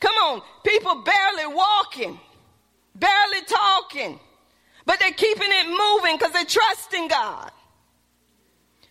Come 0.00 0.14
on, 0.16 0.42
people 0.64 1.02
barely 1.02 1.54
walking, 1.54 2.18
barely 2.94 3.40
talking, 3.46 4.18
but 4.84 4.98
they're 4.98 5.12
keeping 5.12 5.48
it 5.48 5.68
moving 5.68 6.16
because 6.16 6.32
they're 6.32 6.44
trusting 6.44 7.08
God. 7.08 7.50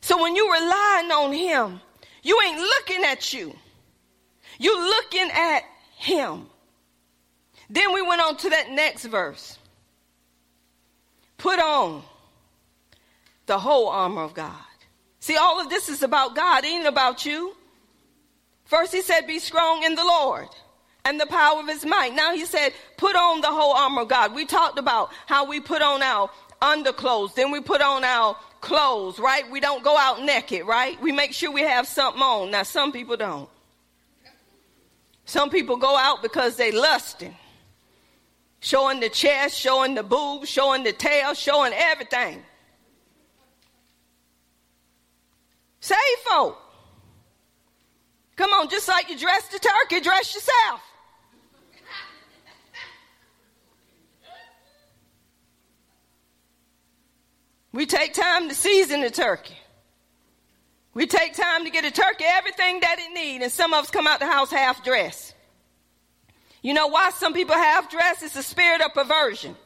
So 0.02 0.22
when 0.22 0.36
you're 0.36 0.52
relying 0.52 1.12
on 1.12 1.34
Him, 1.34 1.82
you 2.24 2.40
ain't 2.46 2.60
looking 2.60 3.04
at 3.04 3.34
you, 3.34 3.54
you're 4.60 4.82
looking 4.82 5.30
at 5.32 5.64
Him. 5.96 6.48
Then 7.70 7.94
we 7.94 8.02
went 8.02 8.22
on 8.22 8.36
to 8.38 8.50
that 8.50 8.72
next 8.72 9.06
verse. 9.06 9.58
Put 11.38 11.60
on 11.60 12.04
the 13.46 13.58
whole 13.58 13.88
armor 13.88 14.24
of 14.24 14.34
God 14.34 14.71
See, 15.22 15.38
all 15.38 15.62
of 15.62 15.70
this 15.70 15.88
is 15.88 16.02
about 16.02 16.36
God, 16.36 16.66
ain't 16.66 16.88
about 16.88 17.26
you. 17.26 17.56
First, 18.66 18.92
he 18.92 19.04
said, 19.04 19.28
Be 19.28 19.38
strong 19.40 19.84
in 19.84 19.96
the 19.96 20.04
Lord 20.04 20.50
and 21.06 21.20
the 21.20 21.28
power 21.28 21.60
of 21.60 21.68
his 21.68 21.86
might. 21.86 22.14
Now, 22.14 22.34
he 22.34 22.46
said, 22.46 22.74
Put 22.98 23.16
on 23.16 23.40
the 23.42 23.48
whole 23.48 23.74
armor 23.74 24.02
of 24.02 24.08
God. 24.08 24.34
We 24.34 24.46
talked 24.46 24.80
about 24.80 25.12
how 25.28 25.46
we 25.46 25.60
put 25.60 25.84
on 25.84 26.02
our 26.02 26.30
underclothes, 26.60 27.36
then 27.36 27.52
we 27.52 27.62
put 27.62 27.82
on 27.82 28.04
our 28.04 28.36
clothes, 28.62 29.20
right? 29.20 29.50
We 29.52 29.60
don't 29.60 29.84
go 29.84 29.96
out 29.96 30.24
naked, 30.24 30.66
right? 30.66 31.00
We 31.02 31.12
make 31.12 31.34
sure 31.34 31.52
we 31.52 31.62
have 31.62 31.88
something 31.88 32.22
on. 32.22 32.50
Now, 32.50 32.64
some 32.64 32.92
people 32.92 33.16
don't. 33.16 33.50
Some 35.26 35.52
people 35.52 35.78
go 35.78 35.96
out 35.96 36.24
because 36.24 36.58
they 36.58 36.72
lusting. 36.72 37.36
Showing 38.60 39.00
the 39.00 39.10
chest, 39.10 39.58
showing 39.58 39.96
the 39.96 40.04
boobs, 40.04 40.50
showing 40.50 40.84
the 40.84 40.94
tail, 40.94 41.36
showing 41.36 41.74
everything. 41.76 42.44
Save 45.92 46.20
folk. 46.30 46.58
Come 48.38 48.52
on, 48.54 48.70
just 48.70 48.88
like 48.88 49.10
you 49.10 49.18
dress 49.18 49.46
the 49.50 49.60
turkey, 49.60 50.00
dress 50.00 50.34
yourself. 50.34 50.82
We 57.74 57.86
take 57.86 58.14
time 58.14 58.48
to 58.48 58.56
season 58.56 59.02
the 59.02 59.10
turkey. 59.10 59.58
We 60.94 61.08
take 61.08 61.34
time 61.34 61.66
to 61.66 61.70
get 61.70 61.84
a 61.84 61.92
turkey 61.92 62.24
everything 62.26 62.80
that 62.80 62.98
it 63.00 63.14
needs, 63.14 63.44
and 63.44 63.52
some 63.52 63.74
of 63.74 63.84
us 63.84 63.92
come 63.92 64.08
out 64.08 64.20
the 64.20 64.28
house 64.28 64.50
half 64.50 64.84
dressed. 64.86 65.36
You 66.62 66.74
know 66.74 66.88
why 66.88 67.10
some 67.10 67.34
people 67.34 67.56
half 67.56 67.92
dressed? 67.92 68.24
It's 68.24 68.38
a 68.38 68.44
spirit 68.44 68.82
of 68.82 68.94
perversion. 68.94 69.58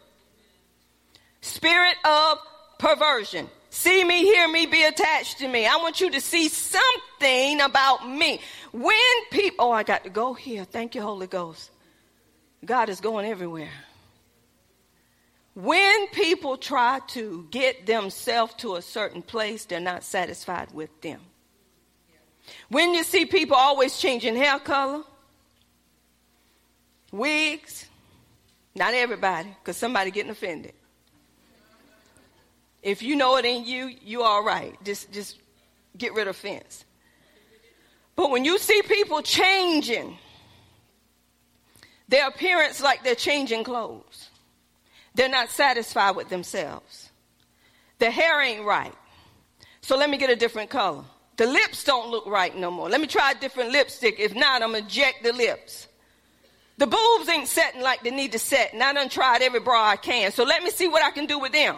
Spirit 1.42 1.98
of 2.04 2.40
perversion. 2.80 3.48
See 3.76 4.06
me, 4.06 4.22
hear 4.22 4.48
me, 4.48 4.66
be 4.68 4.84
attached 4.84 5.40
to 5.40 5.50
me. 5.50 5.68
I 5.68 5.76
want 5.76 6.00
you 6.00 6.10
to 6.12 6.22
see 6.22 6.48
something 6.48 7.60
about 7.60 8.10
me. 8.10 8.40
When 8.72 8.96
people, 9.32 9.66
oh, 9.66 9.72
I 9.72 9.84
got 9.84 10.06
to 10.06 10.10
go 10.10 10.34
here. 10.34 10.64
Thank 10.64 10.96
you, 10.96 11.02
Holy 11.02 11.28
Ghost. 11.28 11.72
God 12.64 12.88
is 12.88 13.02
going 13.02 13.26
everywhere. 13.26 13.70
When 15.56 16.08
people 16.08 16.56
try 16.56 17.02
to 17.10 17.48
get 17.52 17.86
themselves 17.86 18.54
to 18.60 18.76
a 18.76 18.82
certain 18.82 19.22
place, 19.22 19.66
they're 19.66 19.82
not 19.82 20.06
satisfied 20.06 20.72
with 20.74 21.02
them. 21.02 21.20
When 22.70 22.94
you 22.94 23.04
see 23.04 23.26
people 23.26 23.58
always 23.58 23.98
changing 23.98 24.38
hair 24.38 24.58
color, 24.58 25.04
wigs, 27.12 27.88
not 28.74 28.94
everybody, 28.94 29.54
because 29.60 29.76
somebody 29.76 30.12
getting 30.12 30.32
offended. 30.32 30.74
If 32.86 33.02
you 33.02 33.16
know 33.16 33.36
it 33.38 33.46
ain't 33.46 33.66
you, 33.66 33.90
you 34.04 34.22
all 34.22 34.44
right. 34.44 34.78
Just 34.84 35.12
just 35.12 35.40
get 35.98 36.14
rid 36.14 36.28
of 36.28 36.36
fence. 36.36 36.86
But 38.16 38.30
when 38.30 38.46
you 38.46 38.60
see 38.60 38.82
people 38.84 39.24
changing 39.24 40.18
their 42.08 42.28
appearance 42.28 42.82
like 42.82 43.04
they're 43.04 43.16
changing 43.16 43.64
clothes, 43.64 44.30
they're 45.16 45.28
not 45.28 45.50
satisfied 45.50 46.16
with 46.16 46.30
themselves. 46.30 47.10
The 47.98 48.12
hair 48.12 48.40
ain't 48.40 48.64
right. 48.64 48.94
So 49.82 49.98
let 49.98 50.12
me 50.12 50.18
get 50.18 50.30
a 50.30 50.36
different 50.36 50.70
color. 50.70 51.04
The 51.38 51.48
lips 51.48 51.84
don't 51.84 52.12
look 52.12 52.28
right 52.28 52.56
no 52.56 52.70
more. 52.70 52.88
Let 52.88 53.02
me 53.02 53.08
try 53.08 53.32
a 53.32 53.36
different 53.36 53.72
lipstick. 53.72 54.20
If 54.20 54.36
not, 54.36 54.62
I'm 54.62 54.74
gonna 54.74 54.86
eject 54.86 55.24
the 55.24 55.34
lips. 55.34 55.88
The 56.78 56.86
boobs 56.86 57.30
ain't 57.30 57.48
setting 57.48 57.82
like 57.82 58.04
they 58.04 58.12
need 58.12 58.34
to 58.34 58.40
set, 58.40 58.74
and 58.74 58.84
I 58.84 58.94
done 58.94 59.10
tried 59.10 59.42
every 59.42 59.60
bra 59.60 59.88
I 59.90 59.96
can. 59.96 60.32
So 60.32 60.44
let 60.44 60.62
me 60.62 60.70
see 60.70 60.88
what 60.88 61.04
I 61.04 61.10
can 61.10 61.26
do 61.26 61.40
with 61.40 61.52
them. 61.52 61.78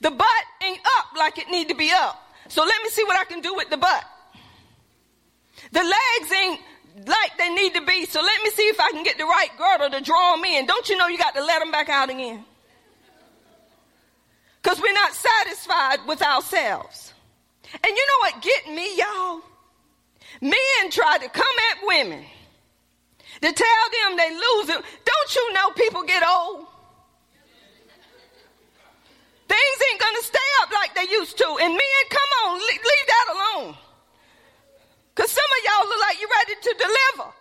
The 0.00 0.10
butt 0.10 0.44
ain't 0.62 0.80
up 0.98 1.06
like 1.16 1.38
it 1.38 1.48
need 1.48 1.68
to 1.68 1.74
be 1.74 1.90
up. 1.92 2.20
So 2.48 2.62
let 2.62 2.82
me 2.82 2.90
see 2.90 3.04
what 3.04 3.18
I 3.18 3.24
can 3.24 3.40
do 3.40 3.54
with 3.54 3.70
the 3.70 3.76
butt. 3.76 4.04
The 5.72 5.80
legs 5.80 6.32
ain't 6.32 6.60
like 7.06 7.38
they 7.38 7.48
need 7.50 7.74
to 7.74 7.84
be. 7.84 8.06
So 8.06 8.20
let 8.20 8.42
me 8.42 8.50
see 8.50 8.64
if 8.64 8.80
I 8.80 8.90
can 8.90 9.04
get 9.04 9.18
the 9.18 9.24
right 9.24 9.50
girdle 9.56 9.90
to 9.90 10.04
draw 10.04 10.36
them 10.36 10.44
in. 10.44 10.66
Don't 10.66 10.88
you 10.88 10.96
know 10.96 11.06
you 11.06 11.18
got 11.18 11.34
to 11.34 11.44
let 11.44 11.60
them 11.60 11.70
back 11.70 11.88
out 11.88 12.10
again? 12.10 12.44
Because 14.62 14.80
we're 14.80 14.92
not 14.92 15.12
satisfied 15.12 16.00
with 16.06 16.22
ourselves. 16.22 17.14
And 17.72 17.84
you 17.84 18.06
know 18.06 18.18
what 18.20 18.42
get 18.42 18.74
me, 18.74 18.98
y'all? 18.98 19.40
Men 20.40 20.90
try 20.90 21.18
to 21.18 21.28
come 21.28 21.46
at 21.72 21.86
women 21.86 22.24
to 23.42 23.52
tell 23.52 24.08
them 24.08 24.16
they 24.16 24.30
lose 24.30 24.68
it. 24.68 24.84
Don't 25.04 25.34
you 25.34 25.52
know 25.52 25.70
people 25.70 26.02
get 26.02 26.22
old? 26.26 26.66
Things 29.50 29.78
ain't 29.90 30.00
gonna 30.00 30.22
stay 30.22 30.50
up 30.62 30.70
like 30.70 30.94
they 30.94 31.10
used 31.10 31.36
to. 31.38 31.48
And 31.60 31.74
men, 31.74 32.02
come 32.08 32.30
on, 32.46 32.58
leave, 32.62 33.06
that 33.10 33.26
alone. 33.34 33.74
Because 35.10 35.32
some 35.32 35.50
of 35.56 35.60
y'all 35.66 35.88
look 35.90 36.00
like 36.06 36.20
you're 36.20 36.30
ready 36.30 36.54
to 36.54 36.72
deliver. 36.78 37.28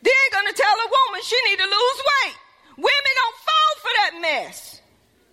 They 0.00 0.12
ain't 0.12 0.32
gonna 0.32 0.52
tell 0.52 0.76
a 0.76 0.88
woman 0.88 1.20
she 1.24 1.36
need 1.44 1.58
to 1.58 1.64
lose 1.64 2.00
weight. 2.12 2.36
Women 2.76 3.14
don't 3.16 3.38
fall 3.48 3.72
for 3.82 3.92
that 3.98 4.12
mess. 4.22 4.80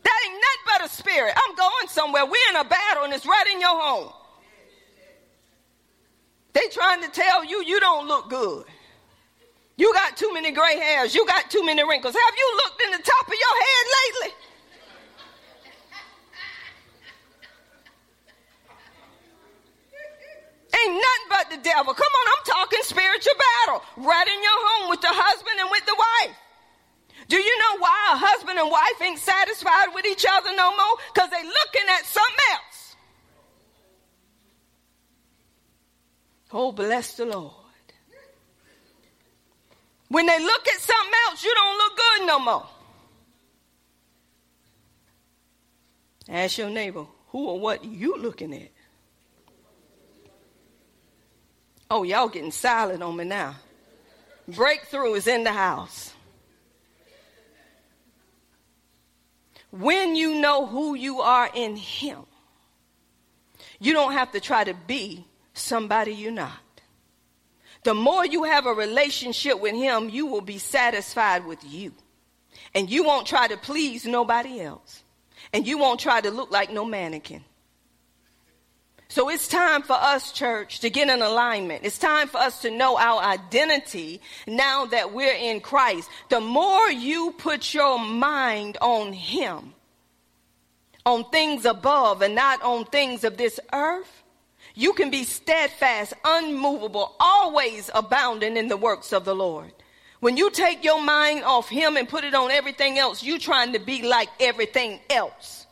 That 0.04 0.18
ain't 0.26 0.34
nothing 0.34 0.66
but 0.66 0.86
a 0.86 0.90
spirit. 0.90 1.34
I'm 1.36 1.56
going 1.56 1.88
somewhere. 1.88 2.26
We're 2.26 2.50
in 2.50 2.56
a 2.56 2.64
battle 2.64 3.04
and 3.04 3.14
it's 3.14 3.28
right 3.28 3.48
in 3.54 3.62
your 3.62 3.80
home. 3.80 4.12
They 6.54 6.68
trying 6.72 7.04
to 7.04 7.10
tell 7.10 7.46
you 7.46 7.64
you 7.64 7.80
don't 7.80 8.08
look 8.08 8.30
good. 8.30 8.66
You 9.78 9.94
got 9.94 10.16
too 10.16 10.32
many 10.34 10.52
gray 10.52 10.78
hairs. 10.78 11.14
You 11.14 11.26
got 11.26 11.50
too 11.52 11.64
many 11.64 11.84
wrinkles. 11.84 12.16
Have 12.16 12.36
you 12.38 12.62
looked 12.64 12.82
in 12.82 12.92
the 12.92 13.04
top 13.04 13.28
of 13.28 13.34
your 13.34 13.56
head 13.60 13.86
lately? 14.00 14.32
Ain't 20.76 20.94
nothing 20.94 21.30
but 21.30 21.50
the 21.50 21.58
devil. 21.58 21.94
Come 21.94 22.08
on, 22.08 22.28
I'm 22.38 22.46
talking 22.46 22.80
spiritual 22.84 23.34
battle. 23.68 23.82
Right 23.98 24.28
in 24.28 24.44
your 24.44 24.60
home 24.60 24.90
with 24.90 25.02
the 25.02 25.12
husband 25.12 25.60
and 25.60 25.70
with 25.72 25.86
the 25.86 25.96
wife. 25.96 26.36
Do 27.28 27.38
you 27.38 27.58
know 27.60 27.80
why 27.80 28.12
a 28.14 28.18
husband 28.18 28.60
and 28.60 28.70
wife 28.70 29.02
ain't 29.02 29.20
satisfied 29.20 29.88
with 29.94 30.06
each 30.06 30.26
other 30.30 30.56
no 30.56 30.72
more? 30.72 30.96
Because 31.14 31.30
they 31.32 31.44
looking 31.44 31.90
at 31.90 32.06
something 32.06 32.46
else. 32.54 32.96
Oh, 36.52 36.72
bless 36.72 37.16
the 37.16 37.26
Lord. 37.26 37.65
When 40.08 40.26
they 40.26 40.40
look 40.40 40.68
at 40.68 40.80
something 40.80 41.14
else, 41.28 41.44
you 41.44 41.54
don't 41.56 41.78
look 41.78 41.98
good 41.98 42.28
no 42.28 42.40
more. 42.40 42.68
Ask 46.30 46.58
your 46.58 46.70
neighbor, 46.70 47.06
who 47.28 47.48
or 47.48 47.60
what 47.60 47.84
you 47.84 48.18
looking 48.18 48.54
at? 48.54 48.72
Oh, 51.90 52.04
y'all 52.04 52.30
getting 52.30 52.52
silent 52.52 53.04
on 53.04 53.16
me 53.16 53.26
now. 53.26 53.56
Breakthrough 54.48 55.14
is 55.14 55.28
in 55.28 55.44
the 55.44 55.52
house. 55.52 56.14
When 59.72 60.16
you 60.16 60.36
know 60.36 60.66
who 60.66 60.96
you 60.96 61.22
are 61.22 61.50
in 61.54 61.76
Him, 61.76 62.20
you 63.80 63.94
don't 63.94 64.14
have 64.14 64.32
to 64.32 64.40
try 64.40 64.64
to 64.64 64.74
be 64.74 65.26
somebody 65.54 66.14
you're 66.14 66.32
not. 66.32 66.65
The 67.86 67.94
more 67.94 68.26
you 68.26 68.46
have 68.46 68.66
a 68.66 68.74
relationship 68.74 69.62
with 69.62 69.76
Him, 69.76 70.10
you 70.10 70.26
will 70.26 70.42
be 70.42 70.58
satisfied 70.58 71.46
with 71.46 71.64
you. 71.64 71.94
And 72.74 72.90
you 72.90 73.04
won't 73.04 73.28
try 73.28 73.48
to 73.48 73.58
please 73.58 74.06
nobody 74.06 74.60
else. 74.60 75.04
And 75.54 75.68
you 75.68 75.78
won't 75.78 76.00
try 76.00 76.20
to 76.20 76.32
look 76.32 76.50
like 76.50 76.72
no 76.72 76.84
mannequin. 76.84 77.44
So 79.08 79.30
it's 79.30 79.48
time 79.48 79.84
for 79.84 79.94
us, 79.94 80.32
church, 80.32 80.80
to 80.80 80.90
get 80.90 81.10
in 81.10 81.22
alignment. 81.22 81.86
It's 81.86 82.00
time 82.00 82.28
for 82.28 82.40
us 82.40 82.64
to 82.64 82.72
know 82.72 82.98
our 82.98 83.22
identity 83.22 84.20
now 84.48 84.86
that 84.88 85.14
we're 85.14 85.36
in 85.36 85.60
Christ. 85.60 86.10
The 86.30 86.42
more 86.42 86.90
you 86.90 87.36
put 87.38 87.72
your 87.72 88.00
mind 88.00 88.80
on 88.82 89.14
Him, 89.14 89.76
on 91.06 91.30
things 91.30 91.66
above 91.66 92.24
and 92.24 92.34
not 92.34 92.64
on 92.64 92.86
things 92.86 93.24
of 93.24 93.38
this 93.38 93.60
earth, 93.72 94.24
you 94.76 94.94
can 94.94 95.10
be 95.10 95.24
steadfast, 95.24 96.14
unmovable, 96.24 97.16
always 97.20 97.90
abounding 97.96 98.58
in 98.58 98.68
the 98.68 98.78
works 98.78 99.14
of 99.14 99.26
the 99.26 99.36
Lord. 99.36 99.72
When 100.20 100.38
you 100.38 100.52
take 100.52 100.84
your 100.84 101.02
mind 101.02 101.44
off 101.44 101.70
Him 101.70 101.98
and 101.98 102.08
put 102.08 102.24
it 102.24 102.36
on 102.36 102.52
everything 102.52 103.00
else, 103.00 103.24
you 103.24 103.40
trying 103.40 103.74
to 103.74 103.80
be 103.80 104.04
like 104.04 104.30
everything 104.40 105.00
else. 105.10 105.66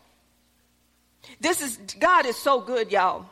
This 1.40 1.62
is, 1.62 1.78
God 2.00 2.26
is 2.26 2.38
so 2.38 2.62
good, 2.62 2.92
y'all. 2.92 3.26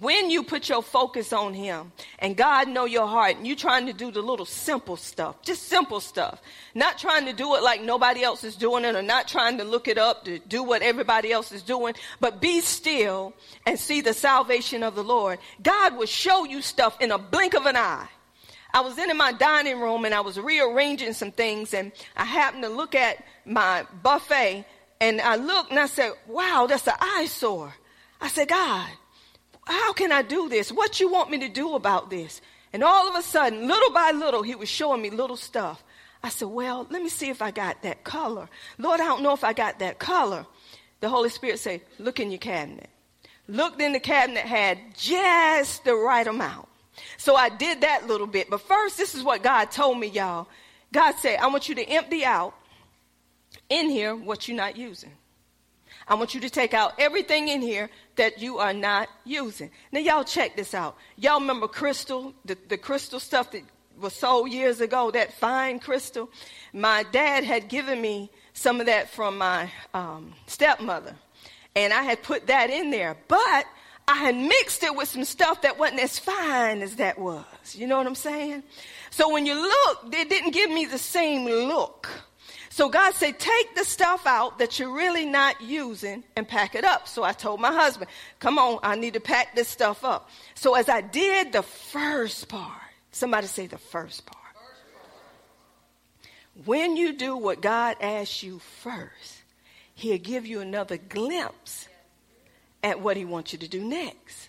When 0.00 0.28
you 0.28 0.42
put 0.42 0.68
your 0.68 0.82
focus 0.82 1.32
on 1.32 1.54
him 1.54 1.92
and 2.18 2.36
God 2.36 2.68
know 2.68 2.84
your 2.84 3.06
heart 3.06 3.36
and 3.36 3.46
you 3.46 3.56
trying 3.56 3.86
to 3.86 3.94
do 3.94 4.10
the 4.10 4.20
little 4.20 4.44
simple 4.44 4.96
stuff, 4.96 5.40
just 5.40 5.62
simple 5.62 6.00
stuff, 6.00 6.42
not 6.74 6.98
trying 6.98 7.24
to 7.24 7.32
do 7.32 7.54
it 7.54 7.62
like 7.62 7.80
nobody 7.80 8.22
else 8.22 8.44
is 8.44 8.54
doing 8.54 8.84
it 8.84 8.94
or 8.94 9.00
not 9.00 9.28
trying 9.28 9.56
to 9.56 9.64
look 9.64 9.88
it 9.88 9.96
up 9.96 10.26
to 10.26 10.40
do 10.40 10.62
what 10.62 10.82
everybody 10.82 11.32
else 11.32 11.52
is 11.52 11.62
doing, 11.62 11.94
but 12.20 12.38
be 12.38 12.60
still 12.60 13.32
and 13.64 13.78
see 13.78 14.02
the 14.02 14.12
salvation 14.12 14.82
of 14.82 14.94
the 14.94 15.02
Lord. 15.02 15.38
God 15.62 15.96
will 15.96 16.06
show 16.06 16.44
you 16.44 16.60
stuff 16.60 17.00
in 17.00 17.10
a 17.10 17.16
blink 17.16 17.54
of 17.54 17.64
an 17.64 17.76
eye. 17.76 18.08
I 18.74 18.82
was 18.82 18.98
in 18.98 19.16
my 19.16 19.32
dining 19.32 19.80
room 19.80 20.04
and 20.04 20.14
I 20.14 20.20
was 20.20 20.38
rearranging 20.38 21.14
some 21.14 21.32
things 21.32 21.72
and 21.72 21.92
I 22.14 22.26
happened 22.26 22.64
to 22.64 22.68
look 22.68 22.94
at 22.94 23.24
my 23.46 23.86
buffet 24.02 24.66
and 25.00 25.20
I 25.22 25.36
looked 25.36 25.70
and 25.70 25.78
I 25.78 25.86
said, 25.86 26.12
wow, 26.26 26.66
that's 26.68 26.86
an 26.86 26.94
eyesore. 27.00 27.74
I 28.20 28.28
said, 28.28 28.48
God, 28.48 28.90
how 29.68 29.92
can 29.92 30.12
I 30.12 30.22
do 30.22 30.48
this? 30.48 30.72
What 30.72 30.98
you 30.98 31.10
want 31.10 31.30
me 31.30 31.38
to 31.40 31.48
do 31.48 31.74
about 31.74 32.10
this? 32.10 32.40
And 32.72 32.82
all 32.82 33.08
of 33.08 33.14
a 33.14 33.22
sudden, 33.22 33.66
little 33.66 33.90
by 33.90 34.12
little, 34.12 34.42
he 34.42 34.54
was 34.54 34.68
showing 34.68 35.02
me 35.02 35.10
little 35.10 35.36
stuff. 35.36 35.82
I 36.22 36.30
said, 36.30 36.48
Well, 36.48 36.86
let 36.90 37.02
me 37.02 37.08
see 37.08 37.28
if 37.28 37.42
I 37.42 37.50
got 37.50 37.82
that 37.82 38.04
color. 38.04 38.48
Lord, 38.78 39.00
I 39.00 39.04
don't 39.04 39.22
know 39.22 39.32
if 39.32 39.44
I 39.44 39.52
got 39.52 39.78
that 39.78 39.98
color. 39.98 40.46
The 41.00 41.08
Holy 41.08 41.28
Spirit 41.28 41.58
said, 41.58 41.82
Look 41.98 42.18
in 42.18 42.30
your 42.30 42.38
cabinet. 42.38 42.88
Looked 43.46 43.80
in 43.80 43.92
the 43.92 44.00
cabinet, 44.00 44.44
had 44.44 44.78
just 44.94 45.84
the 45.84 45.94
right 45.94 46.26
amount. 46.26 46.68
So 47.16 47.36
I 47.36 47.48
did 47.48 47.82
that 47.82 48.06
little 48.06 48.26
bit. 48.26 48.50
But 48.50 48.60
first, 48.62 48.98
this 48.98 49.14
is 49.14 49.22
what 49.22 49.42
God 49.42 49.70
told 49.70 49.98
me, 49.98 50.08
y'all. 50.08 50.48
God 50.92 51.14
said, 51.16 51.38
I 51.38 51.46
want 51.48 51.68
you 51.68 51.74
to 51.76 51.84
empty 51.84 52.24
out 52.24 52.54
in 53.68 53.90
here 53.90 54.16
what 54.16 54.48
you're 54.48 54.56
not 54.56 54.76
using. 54.76 55.12
I 56.08 56.14
want 56.14 56.34
you 56.34 56.40
to 56.40 56.50
take 56.50 56.72
out 56.72 56.94
everything 56.98 57.48
in 57.48 57.60
here 57.60 57.90
that 58.16 58.40
you 58.40 58.58
are 58.58 58.72
not 58.72 59.08
using. 59.24 59.70
Now, 59.92 60.00
y'all 60.00 60.24
check 60.24 60.56
this 60.56 60.74
out. 60.74 60.96
Y'all 61.16 61.40
remember 61.40 61.68
crystal, 61.68 62.32
the, 62.44 62.56
the 62.68 62.78
crystal 62.78 63.20
stuff 63.20 63.52
that 63.52 63.62
was 64.00 64.14
sold 64.14 64.50
years 64.50 64.80
ago, 64.80 65.10
that 65.10 65.34
fine 65.34 65.78
crystal? 65.78 66.30
My 66.72 67.04
dad 67.12 67.44
had 67.44 67.68
given 67.68 68.00
me 68.00 68.30
some 68.54 68.80
of 68.80 68.86
that 68.86 69.10
from 69.10 69.38
my 69.38 69.70
um, 69.92 70.32
stepmother, 70.46 71.14
and 71.76 71.92
I 71.92 72.02
had 72.02 72.22
put 72.22 72.46
that 72.46 72.70
in 72.70 72.90
there. 72.90 73.16
But 73.28 73.66
I 74.08 74.14
had 74.14 74.36
mixed 74.36 74.82
it 74.82 74.96
with 74.96 75.08
some 75.08 75.24
stuff 75.24 75.62
that 75.62 75.78
wasn't 75.78 76.00
as 76.00 76.18
fine 76.18 76.80
as 76.80 76.96
that 76.96 77.18
was. 77.18 77.44
You 77.74 77.86
know 77.86 77.98
what 77.98 78.06
I'm 78.06 78.14
saying? 78.14 78.62
So 79.10 79.30
when 79.32 79.44
you 79.44 79.54
look, 79.54 80.14
it 80.14 80.30
didn't 80.30 80.52
give 80.52 80.70
me 80.70 80.86
the 80.86 80.98
same 80.98 81.44
look. 81.44 82.08
So 82.78 82.88
God 82.88 83.12
said, 83.14 83.40
take 83.40 83.74
the 83.74 83.82
stuff 83.82 84.24
out 84.24 84.60
that 84.60 84.78
you're 84.78 84.94
really 84.94 85.26
not 85.26 85.60
using 85.60 86.22
and 86.36 86.46
pack 86.46 86.76
it 86.76 86.84
up. 86.84 87.08
So 87.08 87.24
I 87.24 87.32
told 87.32 87.60
my 87.60 87.72
husband, 87.72 88.08
come 88.38 88.56
on, 88.56 88.78
I 88.84 88.94
need 88.94 89.14
to 89.14 89.20
pack 89.20 89.56
this 89.56 89.66
stuff 89.66 90.04
up. 90.04 90.30
So 90.54 90.76
as 90.76 90.88
I 90.88 91.00
did 91.00 91.52
the 91.52 91.64
first 91.64 92.48
part, 92.48 92.70
somebody 93.10 93.48
say 93.48 93.66
the 93.66 93.78
first 93.78 94.24
part. 94.26 94.54
When 96.66 96.96
you 96.96 97.14
do 97.14 97.36
what 97.36 97.60
God 97.60 97.96
asks 98.00 98.44
you 98.44 98.60
first, 98.60 99.42
He'll 99.96 100.16
give 100.16 100.46
you 100.46 100.60
another 100.60 100.98
glimpse 100.98 101.88
at 102.84 103.00
what 103.00 103.16
He 103.16 103.24
wants 103.24 103.52
you 103.52 103.58
to 103.58 103.66
do 103.66 103.80
next. 103.84 104.47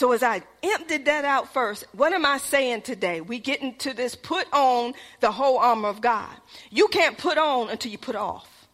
So 0.00 0.12
as 0.12 0.22
I 0.22 0.42
emptied 0.62 1.04
that 1.04 1.26
out 1.26 1.52
first, 1.52 1.84
what 1.92 2.14
am 2.14 2.24
I 2.24 2.38
saying 2.38 2.80
today? 2.80 3.20
We 3.20 3.38
get 3.38 3.60
into 3.60 3.92
this 3.92 4.14
put 4.14 4.50
on 4.50 4.94
the 5.20 5.30
whole 5.30 5.58
armor 5.58 5.90
of 5.90 6.00
God. 6.00 6.34
You 6.70 6.88
can't 6.88 7.18
put 7.18 7.36
on 7.36 7.68
until 7.68 7.92
you 7.92 7.98
put 7.98 8.16
off. 8.16 8.66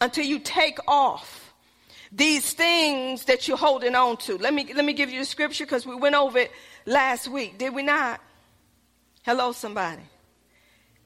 Until 0.00 0.24
you 0.24 0.38
take 0.38 0.78
off 0.86 1.52
these 2.12 2.52
things 2.52 3.24
that 3.24 3.48
you're 3.48 3.56
holding 3.56 3.96
on 3.96 4.18
to. 4.18 4.38
Let 4.38 4.54
me 4.54 4.72
let 4.72 4.84
me 4.84 4.92
give 4.92 5.10
you 5.10 5.18
the 5.18 5.24
scripture 5.24 5.64
because 5.64 5.84
we 5.84 5.96
went 5.96 6.14
over 6.14 6.38
it 6.38 6.52
last 6.86 7.26
week, 7.26 7.58
did 7.58 7.74
we 7.74 7.82
not? 7.82 8.20
Hello, 9.24 9.50
somebody. 9.50 10.02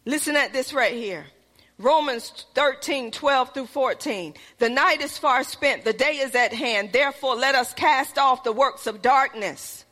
Listen 0.05 0.37
at 0.37 0.53
this 0.53 0.75
right 0.75 0.93
here. 0.93 1.25
Romans 1.83 2.47
13, 2.55 3.11
12 3.11 3.55
through 3.55 3.67
14. 3.67 4.35
The 4.59 4.69
night 4.69 5.01
is 5.01 5.19
far 5.19 5.43
spent, 5.43 5.85
the 5.85 5.93
day 5.93 6.19
is 6.19 6.35
at 6.35 6.53
hand. 6.53 6.93
Therefore, 6.93 7.35
let 7.35 7.55
us 7.55 7.73
cast 7.75 8.19
off 8.19 8.45
the 8.45 8.53
works 8.53 8.87
of 8.87 9.03
darkness 9.03 9.85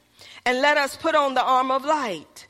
and 0.47 0.61
let 0.61 0.77
us 0.77 0.97
put 0.97 1.15
on 1.15 1.35
the 1.35 1.43
armor 1.43 1.75
of 1.75 1.85
light. 1.85 2.47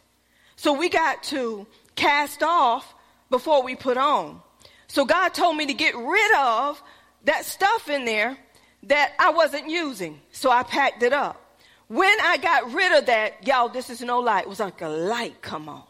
So 0.57 0.75
we 0.75 0.89
got 0.89 1.23
to 1.25 1.67
cast 1.95 2.43
off 2.43 2.95
before 3.31 3.63
we 3.63 3.77
put 3.77 3.97
on. 3.97 4.41
So 4.89 5.05
God 5.05 5.31
told 5.31 5.57
me 5.57 5.67
to 5.67 5.75
get 5.75 5.97
rid 5.97 6.37
of 6.37 6.83
that 7.25 7.45
stuff 7.45 7.89
in 7.89 8.05
there 8.05 8.37
that 8.85 9.13
I 9.19 9.31
wasn't 9.31 9.71
using. 9.71 10.21
So 10.33 10.51
I 10.51 10.63
packed 10.63 11.03
it 11.03 11.13
up. 11.13 11.59
When 11.89 12.15
I 12.23 12.37
got 12.37 12.73
rid 12.73 12.93
of 12.93 13.07
that, 13.07 13.47
y'all, 13.47 13.69
this 13.69 13.91
is 13.91 14.01
no 14.01 14.21
light. 14.21 14.45
It 14.45 14.49
was 14.49 14.61
like 14.61 14.81
a 14.83 14.89
light 14.89 15.41
come 15.43 15.69
on. 15.69 15.83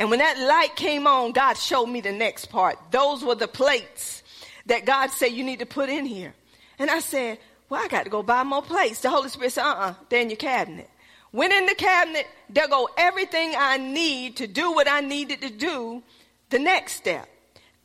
And 0.00 0.08
when 0.08 0.20
that 0.20 0.38
light 0.38 0.76
came 0.76 1.06
on, 1.06 1.32
God 1.32 1.58
showed 1.58 1.86
me 1.86 2.00
the 2.00 2.10
next 2.10 2.46
part. 2.46 2.78
Those 2.90 3.22
were 3.22 3.34
the 3.34 3.46
plates 3.46 4.22
that 4.64 4.86
God 4.86 5.10
said 5.10 5.26
you 5.26 5.44
need 5.44 5.58
to 5.58 5.66
put 5.66 5.90
in 5.90 6.06
here. 6.06 6.32
And 6.78 6.90
I 6.90 7.00
said, 7.00 7.38
well, 7.68 7.84
I 7.84 7.88
got 7.88 8.04
to 8.04 8.10
go 8.10 8.22
buy 8.22 8.42
more 8.42 8.62
plates. 8.62 9.02
The 9.02 9.10
Holy 9.10 9.28
Spirit 9.28 9.52
said, 9.52 9.64
uh-uh, 9.64 9.94
they're 10.08 10.22
in 10.22 10.30
your 10.30 10.38
cabinet. 10.38 10.88
Went 11.32 11.52
in 11.52 11.66
the 11.66 11.74
cabinet, 11.74 12.26
there 12.48 12.66
go 12.66 12.88
everything 12.96 13.52
I 13.56 13.76
need 13.76 14.38
to 14.38 14.46
do 14.46 14.72
what 14.72 14.90
I 14.90 15.00
needed 15.00 15.42
to 15.42 15.50
do 15.50 16.02
the 16.48 16.58
next 16.58 16.94
step. 16.94 17.28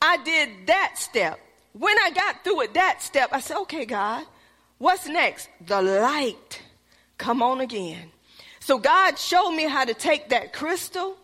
I 0.02 0.16
did 0.24 0.50
that 0.68 0.94
step. 0.96 1.38
When 1.74 1.96
I 2.00 2.12
got 2.12 2.46
through 2.46 2.58
with 2.58 2.74
that 2.76 3.02
step, 3.02 3.30
I 3.34 3.42
said, 3.42 3.58
okay, 3.64 3.86
God, 3.86 4.26
what's 4.78 5.06
next? 5.06 5.50
The 5.68 5.82
light. 5.82 6.62
Come 7.18 7.44
on 7.44 7.60
again. 7.60 8.10
So 8.62 8.80
God 8.80 9.20
showed 9.20 9.52
me 9.52 9.64
how 9.66 9.84
to 9.84 9.94
take 9.94 10.30
that 10.30 10.54
crystal 10.54 11.18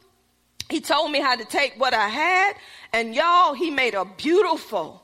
he 0.71 0.79
told 0.79 1.11
me 1.11 1.19
how 1.19 1.35
to 1.35 1.43
take 1.45 1.77
what 1.77 1.93
I 1.93 2.07
had, 2.07 2.55
and 2.93 3.13
y'all, 3.13 3.53
he 3.53 3.69
made 3.69 3.93
a 3.93 4.05
beautiful 4.05 5.03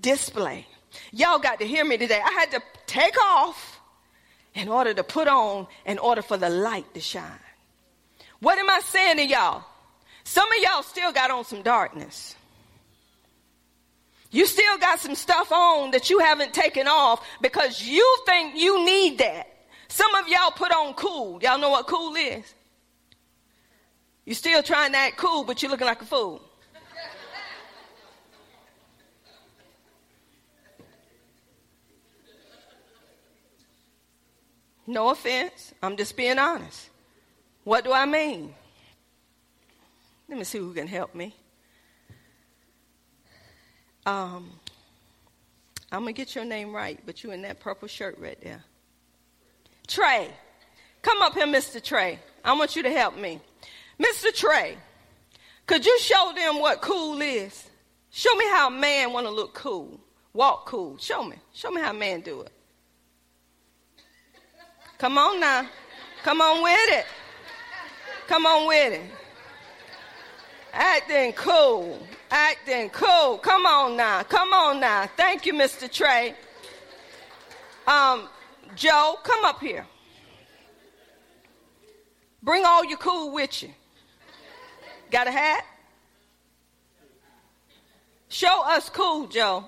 display. 0.00 0.66
Y'all 1.12 1.40
got 1.40 1.58
to 1.58 1.66
hear 1.66 1.84
me 1.84 1.98
today. 1.98 2.20
I 2.24 2.30
had 2.30 2.52
to 2.52 2.62
take 2.86 3.20
off 3.20 3.80
in 4.54 4.68
order 4.68 4.94
to 4.94 5.02
put 5.02 5.26
on, 5.28 5.66
in 5.84 5.98
order 5.98 6.22
for 6.22 6.36
the 6.36 6.48
light 6.48 6.94
to 6.94 7.00
shine. 7.00 7.40
What 8.40 8.58
am 8.58 8.70
I 8.70 8.80
saying 8.84 9.16
to 9.16 9.26
y'all? 9.26 9.64
Some 10.22 10.46
of 10.52 10.58
y'all 10.62 10.82
still 10.82 11.12
got 11.12 11.30
on 11.30 11.44
some 11.44 11.62
darkness. 11.62 12.36
You 14.30 14.46
still 14.46 14.78
got 14.78 15.00
some 15.00 15.14
stuff 15.14 15.50
on 15.50 15.90
that 15.92 16.10
you 16.10 16.20
haven't 16.20 16.52
taken 16.54 16.86
off 16.86 17.26
because 17.40 17.82
you 17.82 18.18
think 18.26 18.56
you 18.56 18.84
need 18.84 19.18
that. 19.18 19.48
Some 19.88 20.14
of 20.14 20.28
y'all 20.28 20.50
put 20.50 20.70
on 20.70 20.94
cool. 20.94 21.40
Y'all 21.42 21.58
know 21.58 21.70
what 21.70 21.86
cool 21.86 22.14
is? 22.14 22.54
You're 24.28 24.34
still 24.34 24.62
trying 24.62 24.92
to 24.92 24.98
act 24.98 25.16
cool, 25.16 25.42
but 25.42 25.62
you're 25.62 25.70
looking 25.70 25.86
like 25.86 26.02
a 26.02 26.04
fool. 26.04 26.42
No 34.86 35.08
offense. 35.08 35.72
I'm 35.82 35.96
just 35.96 36.14
being 36.14 36.38
honest. 36.38 36.90
What 37.64 37.84
do 37.84 37.92
I 37.94 38.04
mean? 38.04 38.52
Let 40.28 40.36
me 40.36 40.44
see 40.44 40.58
who 40.58 40.74
can 40.74 40.86
help 40.86 41.14
me. 41.14 41.34
Um, 44.04 44.50
I'm 45.90 46.02
going 46.02 46.14
to 46.14 46.18
get 46.18 46.34
your 46.34 46.44
name 46.44 46.74
right, 46.74 47.00
but 47.06 47.24
you 47.24 47.30
in 47.30 47.40
that 47.42 47.60
purple 47.60 47.88
shirt 47.88 48.18
right 48.18 48.38
there. 48.42 48.62
Trey. 49.86 50.28
Come 51.00 51.22
up 51.22 51.32
here, 51.32 51.46
Mr. 51.46 51.82
Trey. 51.82 52.18
I 52.44 52.52
want 52.52 52.76
you 52.76 52.82
to 52.82 52.90
help 52.90 53.16
me. 53.16 53.40
Mr. 53.98 54.32
Trey, 54.34 54.76
could 55.66 55.84
you 55.84 55.98
show 55.98 56.32
them 56.34 56.60
what 56.60 56.80
cool 56.80 57.20
is? 57.20 57.68
Show 58.10 58.34
me 58.36 58.46
how 58.46 58.68
a 58.68 58.70
man 58.70 59.12
want 59.12 59.26
to 59.26 59.32
look 59.32 59.54
cool, 59.54 60.00
walk 60.32 60.66
cool. 60.66 60.96
Show 60.98 61.24
me. 61.24 61.36
Show 61.52 61.70
me 61.70 61.80
how 61.80 61.90
a 61.90 61.94
man 61.94 62.20
do 62.20 62.40
it. 62.42 62.52
Come 64.98 65.18
on 65.18 65.40
now. 65.40 65.68
Come 66.22 66.40
on 66.40 66.62
with 66.62 66.98
it. 66.98 67.06
Come 68.26 68.46
on 68.46 68.66
with 68.66 68.92
it. 68.94 69.10
Acting 70.72 71.32
cool. 71.32 72.06
Acting 72.30 72.90
cool. 72.90 73.38
Come 73.38 73.66
on 73.66 73.96
now. 73.96 74.22
Come 74.24 74.52
on 74.52 74.80
now. 74.80 75.08
Thank 75.16 75.46
you, 75.46 75.54
Mr. 75.54 75.90
Trey. 75.90 76.34
Um, 77.86 78.28
Joe, 78.74 79.16
come 79.22 79.44
up 79.44 79.60
here. 79.60 79.86
Bring 82.42 82.64
all 82.64 82.84
your 82.84 82.98
cool 82.98 83.32
with 83.32 83.62
you. 83.62 83.70
Got 85.10 85.26
a 85.26 85.30
hat? 85.30 85.64
Show 88.28 88.62
us 88.66 88.90
cool, 88.90 89.26
Joe. 89.26 89.64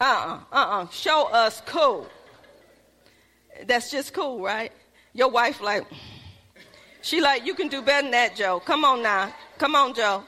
Uh 0.00 0.04
uh-uh, 0.04 0.40
uh, 0.52 0.56
uh-uh. 0.56 0.88
Show 0.88 1.28
us 1.32 1.62
cool. 1.66 2.06
That's 3.66 3.90
just 3.90 4.12
cool, 4.12 4.40
right? 4.40 4.72
Your 5.12 5.28
wife, 5.28 5.60
like, 5.60 5.84
she 7.02 7.20
like, 7.20 7.44
you 7.44 7.54
can 7.54 7.68
do 7.68 7.82
better 7.82 8.02
than 8.02 8.12
that, 8.12 8.36
Joe. 8.36 8.60
Come 8.60 8.84
on 8.84 9.02
now. 9.02 9.34
Come 9.56 9.74
on, 9.74 9.94
Joe. 9.94 10.22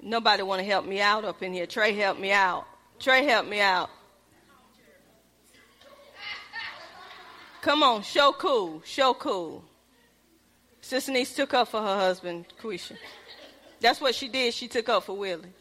Nobody 0.00 0.42
want 0.42 0.60
to 0.60 0.64
help 0.64 0.86
me 0.86 1.00
out 1.00 1.24
up 1.24 1.42
in 1.42 1.52
here. 1.52 1.66
Trey, 1.66 1.92
help 1.92 2.18
me 2.18 2.32
out. 2.32 2.66
Trey, 2.98 3.26
help 3.26 3.46
me 3.46 3.60
out. 3.60 3.90
Come 7.68 7.82
on, 7.82 8.02
show 8.02 8.32
cool, 8.32 8.80
show 8.82 9.12
cool. 9.12 9.62
Sister 10.80 11.12
Niece 11.12 11.34
took 11.34 11.52
up 11.52 11.68
for 11.68 11.82
her 11.82 11.96
husband, 11.96 12.46
Quisha. 12.58 12.96
That's 13.78 14.00
what 14.00 14.14
she 14.14 14.26
did. 14.26 14.54
She 14.54 14.68
took 14.68 14.88
up 14.88 15.02
for 15.02 15.14
Willie. 15.14 15.52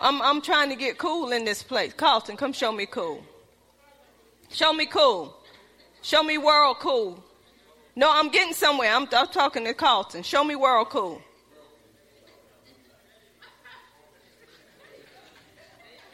I'm, 0.00 0.20
I'm 0.20 0.42
trying 0.42 0.70
to 0.70 0.74
get 0.74 0.98
cool 0.98 1.30
in 1.30 1.44
this 1.44 1.62
place. 1.62 1.92
Carlton, 1.92 2.36
come 2.36 2.52
show 2.52 2.72
me 2.72 2.86
cool. 2.86 3.22
Show 4.50 4.72
me 4.72 4.86
cool. 4.86 5.36
Show 6.02 6.24
me 6.24 6.36
world 6.36 6.78
cool. 6.80 7.22
No, 7.94 8.10
I'm 8.12 8.28
getting 8.28 8.52
somewhere. 8.52 8.92
I'm, 8.92 9.06
I'm 9.12 9.28
talking 9.28 9.64
to 9.66 9.74
Carlton. 9.74 10.24
Show 10.24 10.42
me 10.42 10.56
world 10.56 10.88
cool. 10.88 11.22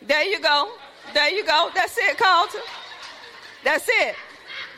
There 0.02 0.24
you 0.24 0.42
go. 0.42 0.70
There 1.14 1.30
you 1.30 1.46
go. 1.46 1.70
That's 1.74 1.96
it, 1.96 2.18
Carlton. 2.18 2.60
That's 3.64 3.88
it. 3.88 4.14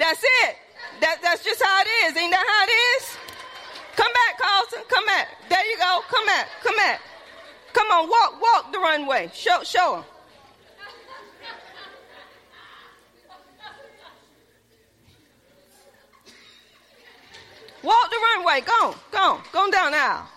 That's 0.01 0.25
it. 0.25 0.57
That, 1.03 1.19
that's 1.23 1.45
just 1.45 1.63
how 1.63 1.83
it 1.83 1.89
is. 2.09 2.17
Ain't 2.17 2.33
that 2.33 2.45
how 2.49 2.65
it 2.65 2.73
is? 2.73 3.17
Come 3.97 4.11
back, 4.13 4.39
Carlton. 4.41 4.81
Come 4.89 5.05
back. 5.05 5.29
There 5.51 5.67
you 5.67 5.77
go. 5.77 6.01
Come 6.09 6.25
back. 6.25 6.49
Come 6.63 6.77
back. 6.77 7.01
Come 7.75 7.87
on, 7.91 8.09
walk, 8.09 8.41
walk 8.41 8.73
the 8.73 8.79
runway. 8.79 9.31
Show, 9.35 9.63
show 9.63 9.97
them. 9.97 10.05
Walk 17.83 18.11
the 18.11 18.17
runway. 18.37 18.63
Go, 18.63 18.95
go, 19.11 19.41
go 19.53 19.71
down 19.71 19.93
now. 19.93 20.29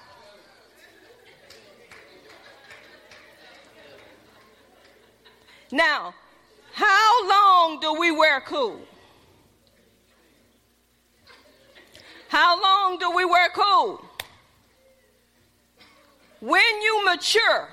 Now, 5.71 6.13
how 6.73 7.29
long 7.29 7.79
do 7.79 7.93
we 7.93 8.11
wear 8.11 8.41
cool? 8.41 8.79
How 12.33 12.59
long 12.59 12.97
do 12.97 13.11
we 13.11 13.25
wear 13.25 13.47
cool? 13.49 14.03
When 16.39 16.81
you 16.81 17.05
mature 17.05 17.69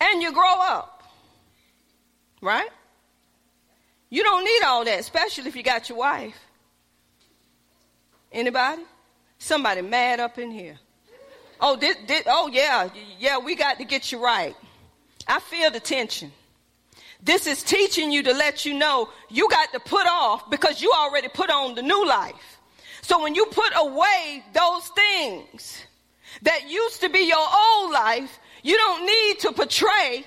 and 0.00 0.20
you 0.20 0.32
grow 0.32 0.60
up, 0.60 1.04
right? 2.42 2.68
You 4.10 4.24
don't 4.24 4.44
need 4.44 4.64
all 4.66 4.84
that, 4.86 4.98
especially 4.98 5.46
if 5.46 5.54
you 5.54 5.62
got 5.62 5.88
your 5.88 5.98
wife. 5.98 6.34
Anybody? 8.32 8.82
Somebody 9.38 9.82
mad 9.82 10.18
up 10.18 10.36
in 10.36 10.50
here. 10.50 10.80
Oh, 11.60 11.76
this, 11.76 11.96
this, 12.08 12.24
oh 12.26 12.50
yeah, 12.52 12.88
yeah, 13.20 13.38
we 13.38 13.54
got 13.54 13.78
to 13.78 13.84
get 13.84 14.10
you 14.10 14.20
right. 14.20 14.56
I 15.28 15.38
feel 15.38 15.70
the 15.70 15.78
tension. 15.78 16.32
This 17.22 17.46
is 17.46 17.62
teaching 17.62 18.12
you 18.12 18.22
to 18.22 18.32
let 18.32 18.64
you 18.64 18.74
know 18.74 19.08
you 19.28 19.48
got 19.48 19.72
to 19.72 19.80
put 19.80 20.06
off 20.06 20.48
because 20.50 20.80
you 20.80 20.92
already 20.96 21.28
put 21.28 21.50
on 21.50 21.74
the 21.74 21.82
new 21.82 22.06
life. 22.06 22.58
So 23.02 23.22
when 23.22 23.34
you 23.34 23.46
put 23.46 23.72
away 23.74 24.44
those 24.52 24.88
things 24.88 25.84
that 26.42 26.70
used 26.70 27.00
to 27.00 27.08
be 27.08 27.20
your 27.20 27.38
old 27.38 27.90
life, 27.90 28.38
you 28.62 28.76
don't 28.76 29.06
need 29.06 29.38
to 29.40 29.52
portray 29.52 30.24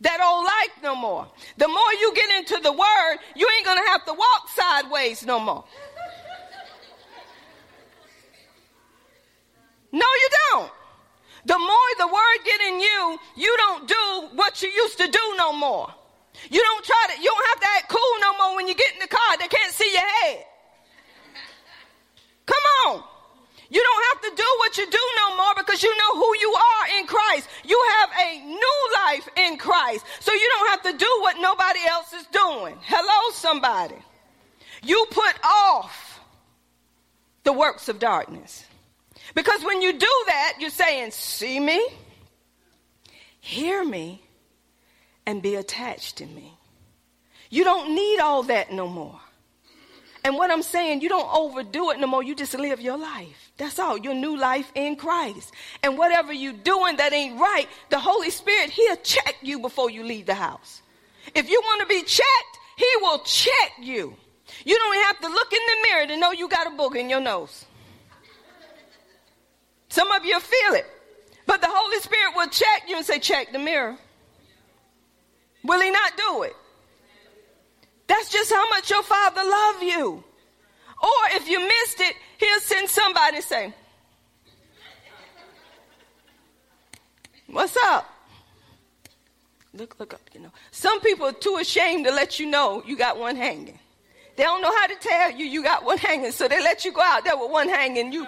that 0.00 0.20
old 0.22 0.44
life 0.44 0.82
no 0.82 0.94
more. 0.94 1.26
The 1.56 1.68
more 1.68 1.92
you 2.00 2.14
get 2.14 2.30
into 2.38 2.62
the 2.62 2.72
word, 2.72 3.16
you 3.34 3.48
ain't 3.56 3.66
going 3.66 3.78
to 3.78 3.90
have 3.90 4.04
to 4.06 4.12
walk 4.12 4.48
sideways 4.54 5.24
no 5.24 5.40
more. 5.40 5.64
No, 9.92 10.04
you 10.04 10.28
don't. 10.50 10.70
The 11.46 11.58
more 11.58 11.90
the 11.98 12.06
word 12.08 12.44
get 12.44 12.60
in 12.60 12.80
you, 12.80 13.18
you 13.36 13.56
don't 13.56 13.88
do 13.88 14.28
what 14.34 14.60
you 14.60 14.68
used 14.68 14.98
to 14.98 15.06
do 15.06 15.34
no 15.38 15.52
more. 15.54 15.88
You 16.50 16.62
don't 16.62 16.84
try 16.84 17.14
to, 17.14 17.22
you 17.22 17.30
don't 17.30 17.48
have 17.48 17.60
to 17.60 17.68
act 17.76 17.88
cool 17.88 18.14
no 18.20 18.36
more 18.38 18.56
when 18.56 18.68
you 18.68 18.74
get 18.74 18.92
in 18.94 19.00
the 19.00 19.08
car. 19.08 19.38
They 19.38 19.48
can't 19.48 19.72
see 19.72 19.90
your 19.92 20.08
head. 20.08 20.44
Come 22.46 22.64
on. 22.86 23.02
You 23.68 23.82
don't 23.82 24.04
have 24.12 24.30
to 24.30 24.42
do 24.42 24.48
what 24.58 24.78
you 24.78 24.88
do 24.88 25.04
no 25.16 25.36
more 25.36 25.54
because 25.56 25.82
you 25.82 25.96
know 25.96 26.14
who 26.14 26.36
you 26.38 26.54
are 26.54 27.00
in 27.00 27.06
Christ. 27.06 27.48
You 27.64 27.84
have 27.98 28.10
a 28.24 28.44
new 28.44 28.88
life 29.06 29.28
in 29.36 29.58
Christ. 29.58 30.04
So 30.20 30.32
you 30.32 30.48
don't 30.56 30.68
have 30.70 30.82
to 30.92 30.96
do 30.96 31.18
what 31.20 31.36
nobody 31.40 31.80
else 31.88 32.12
is 32.12 32.26
doing. 32.26 32.76
Hello, 32.82 33.30
somebody. 33.32 33.96
You 34.82 35.04
put 35.10 35.34
off 35.44 36.20
the 37.42 37.52
works 37.52 37.88
of 37.88 37.98
darkness. 37.98 38.64
Because 39.34 39.64
when 39.64 39.82
you 39.82 39.92
do 39.92 40.24
that, 40.26 40.54
you're 40.60 40.70
saying, 40.70 41.10
see 41.10 41.58
me, 41.58 41.84
hear 43.40 43.84
me, 43.84 44.22
and 45.26 45.42
be 45.42 45.56
attached 45.56 46.18
to 46.18 46.26
me. 46.26 46.56
You 47.50 47.64
don't 47.64 47.94
need 47.94 48.20
all 48.20 48.44
that 48.44 48.72
no 48.72 48.88
more. 48.88 49.20
And 50.24 50.34
what 50.34 50.50
I'm 50.50 50.62
saying, 50.62 51.02
you 51.02 51.08
don't 51.08 51.32
overdo 51.32 51.90
it 51.90 52.00
no 52.00 52.08
more. 52.08 52.22
You 52.22 52.34
just 52.34 52.58
live 52.58 52.80
your 52.80 52.98
life. 52.98 53.52
That's 53.58 53.78
all. 53.78 53.96
Your 53.96 54.14
new 54.14 54.36
life 54.36 54.72
in 54.74 54.96
Christ. 54.96 55.52
And 55.84 55.96
whatever 55.96 56.32
you're 56.32 56.52
doing 56.52 56.96
that 56.96 57.12
ain't 57.12 57.38
right, 57.40 57.68
the 57.90 58.00
Holy 58.00 58.30
Spirit, 58.30 58.70
He'll 58.70 58.96
check 58.96 59.36
you 59.42 59.60
before 59.60 59.88
you 59.88 60.02
leave 60.02 60.26
the 60.26 60.34
house. 60.34 60.82
If 61.32 61.48
you 61.48 61.60
want 61.60 61.82
to 61.82 61.86
be 61.86 62.02
checked, 62.02 62.58
He 62.76 62.88
will 63.02 63.20
check 63.20 63.72
you. 63.80 64.16
You 64.64 64.76
don't 64.76 65.04
have 65.04 65.20
to 65.20 65.28
look 65.28 65.52
in 65.52 65.60
the 65.66 65.88
mirror 65.88 66.06
to 66.08 66.16
know 66.16 66.32
you 66.32 66.48
got 66.48 66.66
a 66.66 66.70
booger 66.70 66.96
in 66.96 67.08
your 67.08 67.20
nose. 67.20 67.64
Some 69.88 70.10
of 70.10 70.24
you 70.24 70.40
feel 70.40 70.74
it. 70.74 70.86
But 71.46 71.60
the 71.60 71.68
Holy 71.70 72.00
Spirit 72.00 72.34
will 72.34 72.48
check 72.48 72.82
you 72.88 72.96
and 72.96 73.06
say, 73.06 73.20
check 73.20 73.52
the 73.52 73.60
mirror. 73.60 73.96
Will 75.66 75.80
he 75.80 75.90
not 75.90 76.12
do 76.16 76.42
it? 76.42 76.56
That's 78.06 78.30
just 78.30 78.52
how 78.52 78.68
much 78.70 78.88
your 78.88 79.02
father 79.02 79.42
love 79.42 79.82
you. 79.82 80.22
Or 81.02 81.10
if 81.32 81.48
you 81.48 81.58
missed 81.60 82.00
it, 82.00 82.14
he'll 82.38 82.60
send 82.60 82.88
somebody 82.88 83.36
and 83.36 83.44
say, 83.44 83.74
What's 87.48 87.76
up? 87.76 88.10
Look, 89.72 89.98
look 89.98 90.14
up, 90.14 90.20
you 90.32 90.40
know. 90.40 90.50
Some 90.70 91.00
people 91.00 91.26
are 91.26 91.32
too 91.32 91.58
ashamed 91.60 92.06
to 92.06 92.12
let 92.12 92.40
you 92.40 92.46
know 92.46 92.82
you 92.86 92.96
got 92.96 93.18
one 93.18 93.36
hanging. 93.36 93.78
They 94.36 94.42
don't 94.42 94.62
know 94.62 94.74
how 94.74 94.86
to 94.86 94.94
tell 94.96 95.32
you 95.32 95.46
you 95.46 95.62
got 95.62 95.84
one 95.84 95.98
hanging, 95.98 96.32
so 96.32 96.48
they 96.48 96.60
let 96.60 96.84
you 96.84 96.92
go 96.92 97.00
out 97.02 97.24
there 97.24 97.36
with 97.36 97.50
one 97.50 97.68
hanging. 97.68 98.12
You. 98.12 98.26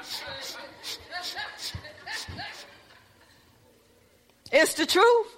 It's 4.50 4.74
the 4.74 4.86
truth. 4.86 5.37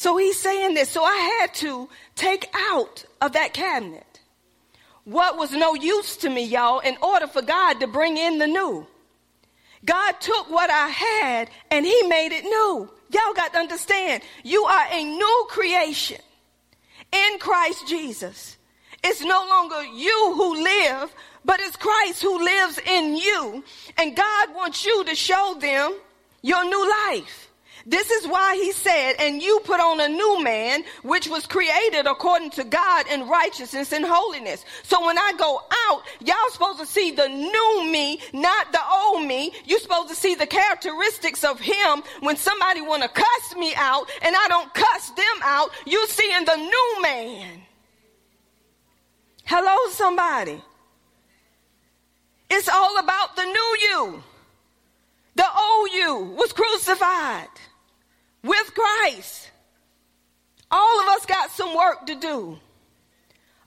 So 0.00 0.16
he's 0.16 0.40
saying 0.40 0.72
this. 0.72 0.88
So 0.88 1.04
I 1.04 1.38
had 1.40 1.52
to 1.56 1.86
take 2.14 2.48
out 2.54 3.04
of 3.20 3.32
that 3.32 3.52
cabinet 3.52 4.20
what 5.04 5.36
was 5.36 5.52
no 5.52 5.74
use 5.74 6.16
to 6.16 6.30
me, 6.30 6.42
y'all, 6.42 6.78
in 6.78 6.96
order 7.02 7.26
for 7.26 7.42
God 7.42 7.80
to 7.80 7.86
bring 7.86 8.16
in 8.16 8.38
the 8.38 8.46
new. 8.46 8.86
God 9.84 10.12
took 10.12 10.50
what 10.50 10.70
I 10.70 10.88
had 10.88 11.50
and 11.70 11.84
he 11.84 12.02
made 12.04 12.32
it 12.32 12.44
new. 12.44 12.88
Y'all 13.10 13.34
got 13.34 13.52
to 13.52 13.58
understand, 13.58 14.22
you 14.42 14.64
are 14.64 14.86
a 14.90 15.04
new 15.04 15.46
creation 15.50 16.22
in 17.12 17.38
Christ 17.38 17.86
Jesus. 17.86 18.56
It's 19.04 19.20
no 19.20 19.46
longer 19.50 19.82
you 19.84 20.32
who 20.34 20.64
live, 20.64 21.14
but 21.44 21.60
it's 21.60 21.76
Christ 21.76 22.22
who 22.22 22.42
lives 22.42 22.80
in 22.86 23.16
you. 23.16 23.62
And 23.98 24.16
God 24.16 24.54
wants 24.54 24.82
you 24.82 25.04
to 25.04 25.14
show 25.14 25.58
them 25.60 25.94
your 26.40 26.64
new 26.64 26.90
life. 27.10 27.49
This 27.86 28.10
is 28.10 28.26
why 28.26 28.56
he 28.56 28.72
said, 28.72 29.14
and 29.18 29.42
you 29.42 29.60
put 29.64 29.80
on 29.80 30.00
a 30.00 30.08
new 30.08 30.42
man, 30.42 30.84
which 31.02 31.28
was 31.28 31.46
created 31.46 32.06
according 32.06 32.50
to 32.50 32.64
God 32.64 33.06
in 33.10 33.28
righteousness 33.28 33.92
and 33.92 34.04
holiness. 34.06 34.64
So 34.82 35.04
when 35.04 35.18
I 35.18 35.32
go 35.38 35.60
out, 35.88 36.02
y'all 36.20 36.50
supposed 36.50 36.80
to 36.80 36.86
see 36.86 37.10
the 37.10 37.28
new 37.28 37.90
me, 37.90 38.20
not 38.32 38.72
the 38.72 38.80
old 38.92 39.26
me. 39.26 39.52
you 39.64 39.78
supposed 39.78 40.10
to 40.10 40.14
see 40.14 40.34
the 40.34 40.46
characteristics 40.46 41.42
of 41.42 41.58
him. 41.58 42.02
When 42.20 42.36
somebody 42.36 42.82
want 42.82 43.02
to 43.02 43.08
cuss 43.08 43.56
me 43.56 43.72
out 43.76 44.10
and 44.22 44.36
I 44.36 44.46
don't 44.48 44.72
cuss 44.74 45.10
them 45.10 45.40
out, 45.42 45.70
you 45.86 46.06
seeing 46.08 46.44
the 46.44 46.56
new 46.56 47.02
man. 47.02 47.62
Hello, 49.44 49.90
somebody. 49.90 50.62
It's 52.50 52.68
all 52.68 52.98
about 52.98 53.36
the 53.36 53.44
new 53.44 53.76
you. 53.82 54.22
The 55.36 55.46
old 55.46 55.90
you 55.92 56.34
was 56.36 56.52
crucified 56.52 57.48
with 58.42 58.72
Christ. 58.74 59.50
All 60.70 61.00
of 61.00 61.08
us 61.08 61.26
got 61.26 61.50
some 61.50 61.74
work 61.74 62.06
to 62.06 62.14
do. 62.14 62.58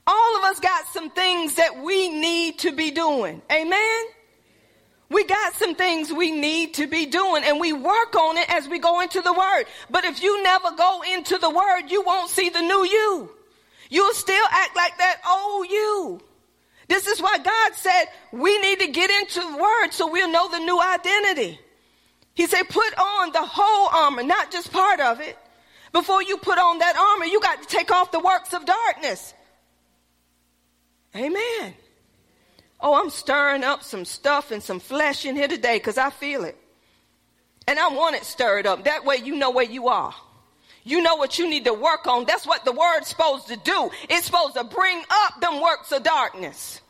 All 0.06 0.36
of 0.38 0.44
us 0.44 0.60
got 0.60 0.86
some 0.88 1.10
things 1.10 1.54
that 1.56 1.82
we 1.82 2.08
need 2.08 2.58
to 2.60 2.72
be 2.72 2.90
doing. 2.90 3.40
Amen? 3.50 4.04
We 5.10 5.24
got 5.24 5.54
some 5.54 5.74
things 5.74 6.12
we 6.12 6.30
need 6.30 6.74
to 6.74 6.86
be 6.86 7.06
doing 7.06 7.44
and 7.44 7.60
we 7.60 7.72
work 7.72 8.14
on 8.16 8.36
it 8.36 8.50
as 8.50 8.68
we 8.68 8.78
go 8.78 9.00
into 9.00 9.20
the 9.20 9.32
word. 9.32 9.64
But 9.90 10.04
if 10.04 10.22
you 10.22 10.42
never 10.42 10.72
go 10.72 11.02
into 11.14 11.38
the 11.38 11.50
word, 11.50 11.88
you 11.88 12.02
won't 12.02 12.30
see 12.30 12.48
the 12.48 12.60
new 12.60 12.84
you. 12.84 13.30
You'll 13.90 14.14
still 14.14 14.44
act 14.50 14.74
like 14.74 14.96
that 14.98 15.20
old 15.30 15.70
you. 15.70 16.20
This 16.88 17.06
is 17.06 17.20
why 17.20 17.38
God 17.38 17.74
said 17.74 18.04
we 18.32 18.58
need 18.58 18.80
to 18.80 18.88
get 18.88 19.10
into 19.10 19.40
the 19.40 19.56
word 19.56 19.90
so 19.92 20.10
we'll 20.10 20.30
know 20.30 20.50
the 20.50 20.58
new 20.58 20.80
identity. 20.80 21.60
He 22.34 22.46
said, 22.46 22.64
put 22.68 22.98
on 22.98 23.32
the 23.32 23.44
whole 23.44 23.88
armor, 23.92 24.22
not 24.22 24.50
just 24.50 24.72
part 24.72 25.00
of 25.00 25.20
it. 25.20 25.38
Before 25.92 26.22
you 26.22 26.36
put 26.36 26.58
on 26.58 26.78
that 26.78 26.96
armor, 26.96 27.26
you 27.26 27.40
got 27.40 27.62
to 27.62 27.68
take 27.68 27.92
off 27.92 28.10
the 28.10 28.18
works 28.18 28.52
of 28.52 28.64
darkness. 28.66 29.32
Amen. 31.14 31.74
Oh, 32.80 33.00
I'm 33.00 33.10
stirring 33.10 33.62
up 33.62 33.84
some 33.84 34.04
stuff 34.04 34.50
and 34.50 34.60
some 34.62 34.80
flesh 34.80 35.24
in 35.24 35.36
here 35.36 35.46
today 35.46 35.78
because 35.78 35.96
I 35.96 36.10
feel 36.10 36.44
it. 36.44 36.56
And 37.68 37.78
I 37.78 37.88
want 37.88 38.16
it 38.16 38.24
stirred 38.24 38.66
up. 38.66 38.84
That 38.84 39.04
way 39.04 39.16
you 39.16 39.36
know 39.36 39.50
where 39.50 39.64
you 39.64 39.88
are. 39.88 40.12
You 40.82 41.00
know 41.00 41.14
what 41.14 41.38
you 41.38 41.48
need 41.48 41.64
to 41.64 41.72
work 41.72 42.06
on. 42.06 42.26
That's 42.26 42.46
what 42.46 42.64
the 42.64 42.72
word's 42.72 43.08
supposed 43.08 43.48
to 43.48 43.56
do. 43.56 43.90
It's 44.10 44.26
supposed 44.26 44.54
to 44.56 44.64
bring 44.64 45.02
up 45.08 45.40
them 45.40 45.62
works 45.62 45.92
of 45.92 46.02
darkness. 46.02 46.80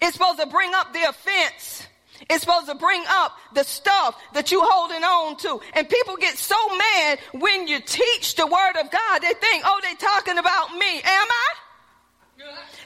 It's 0.00 0.12
supposed 0.12 0.38
to 0.38 0.46
bring 0.46 0.72
up 0.74 0.92
the 0.92 1.02
offense 1.08 1.86
It's 2.30 2.42
supposed 2.42 2.68
to 2.68 2.74
bring 2.74 3.02
up 3.08 3.36
the 3.54 3.64
stuff 3.64 4.20
that 4.34 4.50
you're 4.50 4.64
holding 4.64 5.02
on 5.02 5.36
to. 5.38 5.60
And 5.74 5.88
people 5.88 6.16
get 6.16 6.36
so 6.38 6.56
mad 6.76 7.18
when 7.32 7.68
you 7.68 7.80
teach 7.80 8.34
the 8.36 8.46
word 8.46 8.76
of 8.80 8.90
God. 8.90 9.22
They 9.22 9.34
think, 9.34 9.64
oh, 9.66 9.80
they 9.82 9.94
talking 9.94 10.38
about 10.38 10.74
me. 10.74 10.96
Am 11.02 11.28
I? 11.30 11.48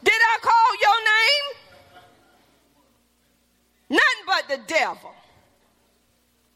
Did 0.04 0.12
I 0.12 0.38
call 0.42 0.76
your 0.80 0.98
name? 1.04 1.60
Nothing 3.88 4.26
but 4.26 4.48
the 4.48 4.74
devil. 4.74 5.14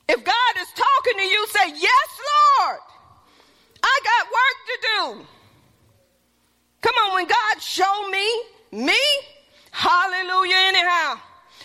If 0.08 0.24
God 0.24 0.54
is 0.58 0.68
talking 0.74 1.18
to 1.18 1.24
you, 1.24 1.46
say, 1.48 1.72
yes, 1.76 2.20
Lord. 2.58 2.78
I 3.82 4.00
got 4.04 4.26
work 4.26 4.56
to 4.66 4.76
do. 4.82 5.26
Come 6.82 6.94
on, 7.04 7.14
when 7.14 7.26
God 7.26 7.62
show 7.62 8.08
me, 8.08 8.42
me, 8.72 8.98
hallelujah 9.70 10.56
anyhow. 10.56 11.18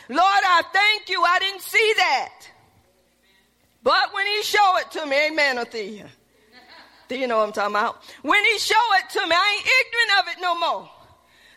Lord, 0.09 0.21
I 0.21 0.63
thank 0.71 1.09
you. 1.09 1.21
I 1.23 1.39
didn't 1.39 1.61
see 1.61 1.93
that. 1.97 2.31
But 3.83 4.13
when 4.13 4.25
he 4.27 4.41
show 4.43 4.77
it 4.77 4.91
to 4.91 5.05
me, 5.05 5.27
amen, 5.27 5.57
Athea. 5.57 6.07
Do 7.07 7.17
you 7.17 7.27
know 7.27 7.37
what 7.37 7.47
I'm 7.47 7.53
talking 7.53 7.75
about? 7.75 8.01
When 8.23 8.43
he 8.43 8.57
show 8.57 8.75
it 8.99 9.09
to 9.11 9.27
me, 9.27 9.35
I 9.35 9.57
ain't 9.57 9.67
ignorant 9.67 10.19
of 10.19 10.33
it 10.33 10.41
no 10.41 10.59
more. 10.59 10.89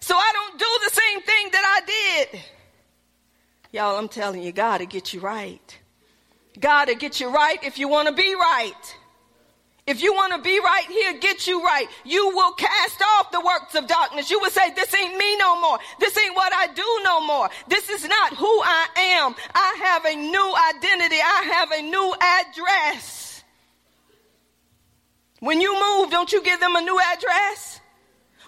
So 0.00 0.14
I 0.14 0.30
don't 0.32 0.58
do 0.58 0.66
the 0.84 0.90
same 0.90 1.22
thing 1.22 1.48
that 1.52 1.82
I 1.82 2.26
did. 2.32 2.40
Y'all, 3.72 3.96
I'm 3.96 4.08
telling 4.08 4.42
you, 4.42 4.52
God 4.52 4.80
will 4.80 4.88
get 4.88 5.12
you 5.12 5.20
right. 5.20 5.78
God 6.58 6.88
will 6.88 6.96
get 6.96 7.20
you 7.20 7.30
right 7.30 7.58
if 7.62 7.78
you 7.78 7.88
want 7.88 8.08
to 8.08 8.14
be 8.14 8.34
right. 8.34 8.96
If 9.88 10.02
you 10.02 10.12
want 10.12 10.34
to 10.34 10.38
be 10.42 10.60
right, 10.60 10.84
he'll 10.86 11.18
get 11.18 11.46
you 11.46 11.64
right. 11.64 11.88
You 12.04 12.28
will 12.28 12.52
cast 12.52 13.00
off 13.00 13.30
the 13.32 13.40
works 13.40 13.74
of 13.74 13.86
darkness. 13.86 14.30
You 14.30 14.38
will 14.38 14.50
say, 14.50 14.70
this 14.74 14.94
ain't 14.94 15.16
me 15.16 15.36
no 15.38 15.58
more. 15.62 15.78
This 15.98 16.14
ain't 16.18 16.36
what 16.36 16.52
I 16.52 16.66
do 16.66 17.00
no 17.04 17.26
more. 17.26 17.48
This 17.68 17.88
is 17.88 18.06
not 18.06 18.34
who 18.34 18.46
I 18.46 18.86
am. 19.16 19.34
I 19.54 19.76
have 19.84 20.04
a 20.04 20.14
new 20.14 20.54
identity. 20.74 21.16
I 21.16 21.42
have 21.54 21.72
a 21.72 21.80
new 21.80 22.14
address. 22.20 23.42
When 25.40 25.62
you 25.62 25.72
move, 25.72 26.10
don't 26.10 26.30
you 26.30 26.42
give 26.42 26.60
them 26.60 26.76
a 26.76 26.82
new 26.82 27.00
address? 27.14 27.80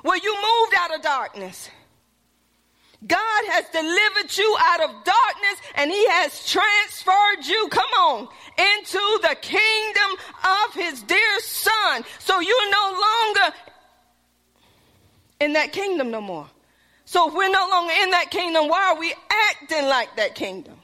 Well, 0.05 0.19
you 0.19 0.35
moved 0.35 0.75
out 0.77 0.95
of 0.95 1.01
darkness. 1.01 1.71
God 3.07 3.45
has 3.49 3.65
delivered 3.71 4.37
you 4.37 4.57
out 4.61 4.83
of 4.83 4.91
darkness 5.05 5.57
and 5.77 5.91
he 5.91 6.07
has 6.09 6.47
transferred 6.47 7.47
you, 7.47 7.69
come 7.69 7.91
on, 7.99 8.29
into 8.59 9.19
the 9.23 9.37
kingdom 9.41 10.11
of 10.45 10.75
his 10.75 11.03
dear 11.03 11.41
son. 11.41 12.05
So 12.19 12.41
you're 12.41 12.71
no 12.71 13.01
longer 13.01 13.57
in 15.41 15.55
that 15.55 15.73
kingdom 15.73 16.11
no 16.11 16.21
more. 16.21 16.47
So 17.07 17.29
if 17.29 17.35
we're 17.35 17.51
no 17.51 17.69
longer 17.71 17.95
in 18.03 18.11
that 18.11 18.31
kingdom, 18.31 18.69
why 18.69 18.93
are 18.93 18.99
we 18.99 19.15
acting 19.51 19.89
like 19.89 20.15
that 20.17 20.35
kingdom? 20.35 20.77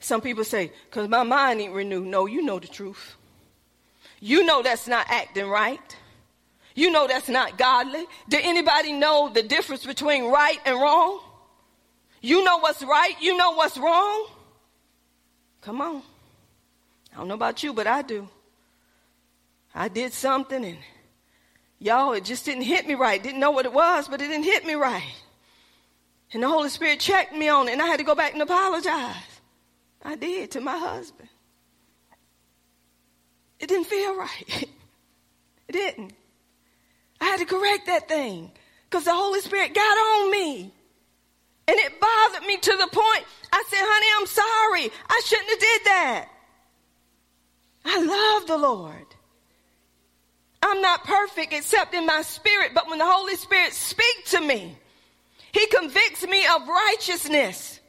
Some 0.00 0.20
people 0.20 0.44
say, 0.44 0.70
because 0.90 1.08
my 1.08 1.22
mind 1.22 1.62
ain't 1.62 1.72
renewed. 1.72 2.06
No, 2.06 2.26
you 2.26 2.42
know 2.42 2.58
the 2.58 2.68
truth. 2.68 3.16
You 4.20 4.44
know 4.44 4.62
that's 4.62 4.86
not 4.86 5.06
acting 5.08 5.48
right. 5.48 5.96
You 6.74 6.90
know 6.90 7.06
that's 7.06 7.28
not 7.28 7.56
godly. 7.56 8.04
Did 8.28 8.44
anybody 8.44 8.92
know 8.92 9.30
the 9.32 9.42
difference 9.42 9.86
between 9.86 10.24
right 10.24 10.58
and 10.64 10.80
wrong? 10.80 11.20
You 12.20 12.42
know 12.42 12.58
what's 12.58 12.82
right, 12.82 13.14
you 13.20 13.36
know 13.36 13.52
what's 13.52 13.78
wrong. 13.78 14.26
Come 15.60 15.80
on. 15.80 16.02
I 17.12 17.18
don't 17.18 17.28
know 17.28 17.34
about 17.34 17.62
you, 17.62 17.72
but 17.72 17.86
I 17.86 18.02
do. 18.02 18.28
I 19.74 19.88
did 19.88 20.12
something 20.12 20.64
and 20.64 20.78
y'all, 21.78 22.12
it 22.12 22.24
just 22.24 22.44
didn't 22.44 22.62
hit 22.62 22.86
me 22.86 22.94
right. 22.94 23.22
Didn't 23.22 23.40
know 23.40 23.50
what 23.50 23.66
it 23.66 23.72
was, 23.72 24.08
but 24.08 24.20
it 24.20 24.28
didn't 24.28 24.44
hit 24.44 24.66
me 24.66 24.74
right. 24.74 25.14
And 26.32 26.42
the 26.42 26.48
Holy 26.48 26.68
Spirit 26.68 26.98
checked 26.98 27.34
me 27.34 27.48
on 27.48 27.68
it, 27.68 27.72
and 27.72 27.82
I 27.82 27.86
had 27.86 27.98
to 27.98 28.04
go 28.04 28.14
back 28.14 28.32
and 28.32 28.42
apologize. 28.42 29.14
I 30.02 30.16
did 30.16 30.50
to 30.52 30.60
my 30.60 30.76
husband. 30.76 31.28
It 33.60 33.68
didn't 33.68 33.86
feel 33.86 34.16
right. 34.16 34.44
it 35.68 35.72
didn't. 35.72 36.12
I 37.24 37.28
had 37.28 37.38
to 37.38 37.46
correct 37.46 37.86
that 37.86 38.06
thing 38.06 38.52
because 38.84 39.06
the 39.06 39.14
Holy 39.14 39.40
Spirit 39.40 39.72
got 39.72 39.80
on 39.80 40.30
me. 40.30 40.70
And 41.66 41.78
it 41.78 41.98
bothered 41.98 42.46
me 42.46 42.58
to 42.58 42.76
the 42.76 42.88
point 42.92 43.24
I 43.50 43.64
said, 43.68 43.78
honey, 43.80 44.06
I'm 44.18 44.26
sorry. 44.26 44.92
I 45.08 45.22
shouldn't 45.24 45.48
have 45.48 45.58
did 45.58 45.80
that. 45.86 46.28
I 47.86 48.00
love 48.02 48.46
the 48.46 48.58
Lord. 48.58 49.06
I'm 50.60 50.82
not 50.82 51.04
perfect 51.04 51.54
except 51.54 51.94
in 51.94 52.04
my 52.04 52.20
spirit, 52.20 52.72
but 52.74 52.90
when 52.90 52.98
the 52.98 53.06
Holy 53.06 53.36
Spirit 53.36 53.72
speaks 53.72 54.32
to 54.32 54.40
me, 54.42 54.76
He 55.52 55.66
convicts 55.68 56.26
me 56.26 56.44
of 56.54 56.68
righteousness. 56.68 57.80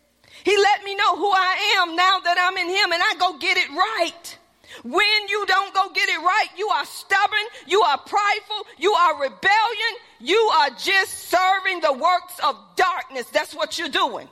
He 0.45 0.55
let 0.55 0.83
me 0.85 0.95
know 0.95 1.17
who 1.17 1.29
I 1.29 1.81
am 1.81 1.97
now 1.97 2.19
that 2.19 2.37
I'm 2.39 2.57
in 2.57 2.69
Him 2.69 2.93
and 2.93 3.03
I 3.03 3.15
go 3.19 3.37
get 3.37 3.57
it 3.57 3.69
right. 3.69 4.37
When 4.83 5.27
you 5.29 5.45
don't 5.45 5.73
go 5.73 5.89
get 5.93 6.09
it 6.09 6.19
right, 6.19 6.47
you 6.57 6.67
are 6.69 6.85
stubborn, 6.85 7.45
you 7.67 7.81
are 7.81 7.97
prideful, 7.97 8.67
you 8.77 8.93
are 8.93 9.21
rebellion, 9.21 9.93
you 10.19 10.37
are 10.59 10.69
just 10.71 11.29
serving 11.29 11.81
the 11.81 11.93
works 11.93 12.39
of 12.43 12.55
darkness. 12.75 13.27
That's 13.27 13.55
what 13.55 13.77
you're 13.77 13.89
doing. 13.89 14.27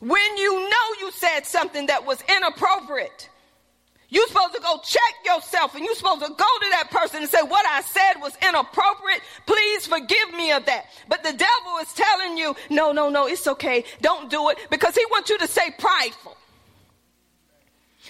When 0.00 0.36
you 0.36 0.68
know 0.68 0.86
you 1.00 1.10
said 1.12 1.46
something 1.46 1.86
that 1.86 2.04
was 2.04 2.22
inappropriate, 2.28 3.30
you're 4.08 4.26
supposed 4.28 4.54
to 4.54 4.60
go 4.60 4.78
check 4.84 5.00
yourself 5.24 5.74
and 5.74 5.84
you're 5.84 5.94
supposed 5.94 6.20
to 6.20 6.28
go 6.28 6.34
to 6.34 6.70
that 6.70 6.88
person 6.90 7.22
and 7.22 7.30
say, 7.30 7.42
What 7.42 7.66
I 7.66 7.82
said 7.82 8.20
was 8.20 8.36
inappropriate. 8.40 9.20
Please 9.46 9.86
forgive 9.86 10.32
me 10.36 10.52
of 10.52 10.64
that. 10.66 10.86
But 11.08 11.24
the 11.24 11.32
devil 11.32 11.78
is 11.82 11.92
telling 11.92 12.38
you, 12.38 12.54
No, 12.70 12.92
no, 12.92 13.08
no, 13.08 13.26
it's 13.26 13.46
okay. 13.46 13.84
Don't 14.02 14.30
do 14.30 14.50
it 14.50 14.58
because 14.70 14.94
he 14.94 15.04
wants 15.10 15.30
you 15.30 15.38
to 15.38 15.48
say 15.48 15.72
prideful. 15.78 16.35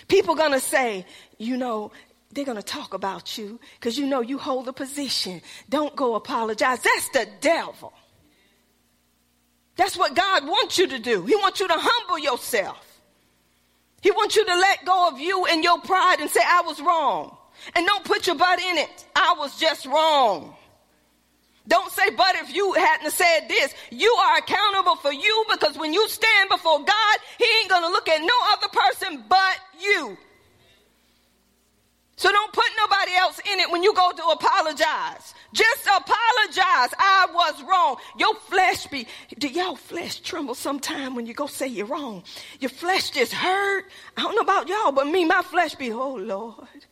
People 0.09 0.35
gonna 0.35 0.61
say, 0.61 1.05
you 1.39 1.57
know, 1.57 1.93
they're 2.33 2.45
gonna 2.45 2.63
talk 2.63 2.95
about 2.95 3.39
you 3.39 3.59
because 3.79 3.99
you 3.99 4.07
know 4.07 4.21
you 4.21 4.39
hold 4.39 4.69
a 4.69 4.73
position. 4.73 5.41
Don't 5.69 5.95
go 5.97 6.15
apologize. 6.15 6.81
That's 6.81 7.09
the 7.11 7.27
devil. 7.41 7.93
That's 9.77 9.97
what 9.97 10.15
God 10.15 10.47
wants 10.47 10.79
you 10.79 10.89
to 10.89 10.99
do. 10.99 11.25
He 11.27 11.37
wants 11.37 11.61
you 11.61 11.69
to 11.69 11.77
humble 11.77 12.19
yourself. 12.19 12.83
He 14.03 14.11
wants 14.11 14.37
you 14.37 14.45
to 14.45 14.55
let 14.55 14.85
go 14.85 15.09
of 15.09 15.19
you 15.19 15.47
and 15.47 15.63
your 15.63 15.81
pride 15.81 16.17
and 16.21 16.31
say, 16.31 16.41
I 16.45 16.63
was 16.63 16.81
wrong. 16.81 17.37
And 17.75 17.87
don't 17.87 18.05
put 18.05 18.27
your 18.27 18.37
butt 18.37 18.59
in 18.59 18.79
it. 18.79 19.07
I 19.15 19.35
was 19.39 19.59
just 19.59 19.87
wrong. 19.87 20.56
Don't 21.69 21.91
say, 21.91 22.11
but 22.11 22.37
if 22.37 22.55
you 22.55 22.73
hadn't 22.75 23.11
said 23.11 23.49
this, 23.49 23.75
you 23.91 24.11
are 24.21 24.39
accountable 24.39 24.97
for 24.97 25.13
you 25.13 25.45
because 25.51 25.77
when 25.77 25.93
you 25.93 26.09
stand 26.09 26.49
before 26.49 26.79
God, 26.79 27.19
He 27.39 27.47
ain't 27.61 27.71
going 27.71 27.83
to 27.83 27.89
look 27.89 28.09
at 28.09 28.21
no 28.21 28.35
other 28.53 28.69
person 28.69 29.25
but 29.29 29.59
you. 29.81 30.17
So 32.19 32.31
don't 32.33 32.53
put 32.53 32.65
nobody 32.79 33.13
else 33.19 33.39
in 33.53 33.61
it 33.61 33.71
when 33.71 33.83
you 33.83 33.93
go 33.93 34.11
to 34.11 34.23
apologize. 34.29 35.35
Just 35.53 35.87
apologize. 35.87 36.95
I 36.99 37.27
was 37.35 37.63
wrong. 37.65 37.97
Your 38.17 38.35
flesh 38.37 38.87
be, 38.87 39.07
do 39.39 39.49
y'all 39.49 39.77
flesh 39.77 40.21
tremble 40.21 40.55
sometime 40.55 41.15
when 41.15 41.27
you 41.27 41.35
go 41.35 41.47
say 41.47 41.67
you're 41.67 41.87
wrong? 41.87 42.23
Your 42.61 42.71
flesh 42.71 43.11
just 43.11 43.35
hurt. 43.35 43.85
I 44.17 44.23
don't 44.23 44.35
know 44.35 44.41
about 44.41 44.69
y'all, 44.69 44.93
but 44.93 45.07
me, 45.09 45.27
my 45.27 45.43
flesh 45.43 45.75
be, 45.75 45.93
oh 45.93 46.15
Lord. 46.15 46.87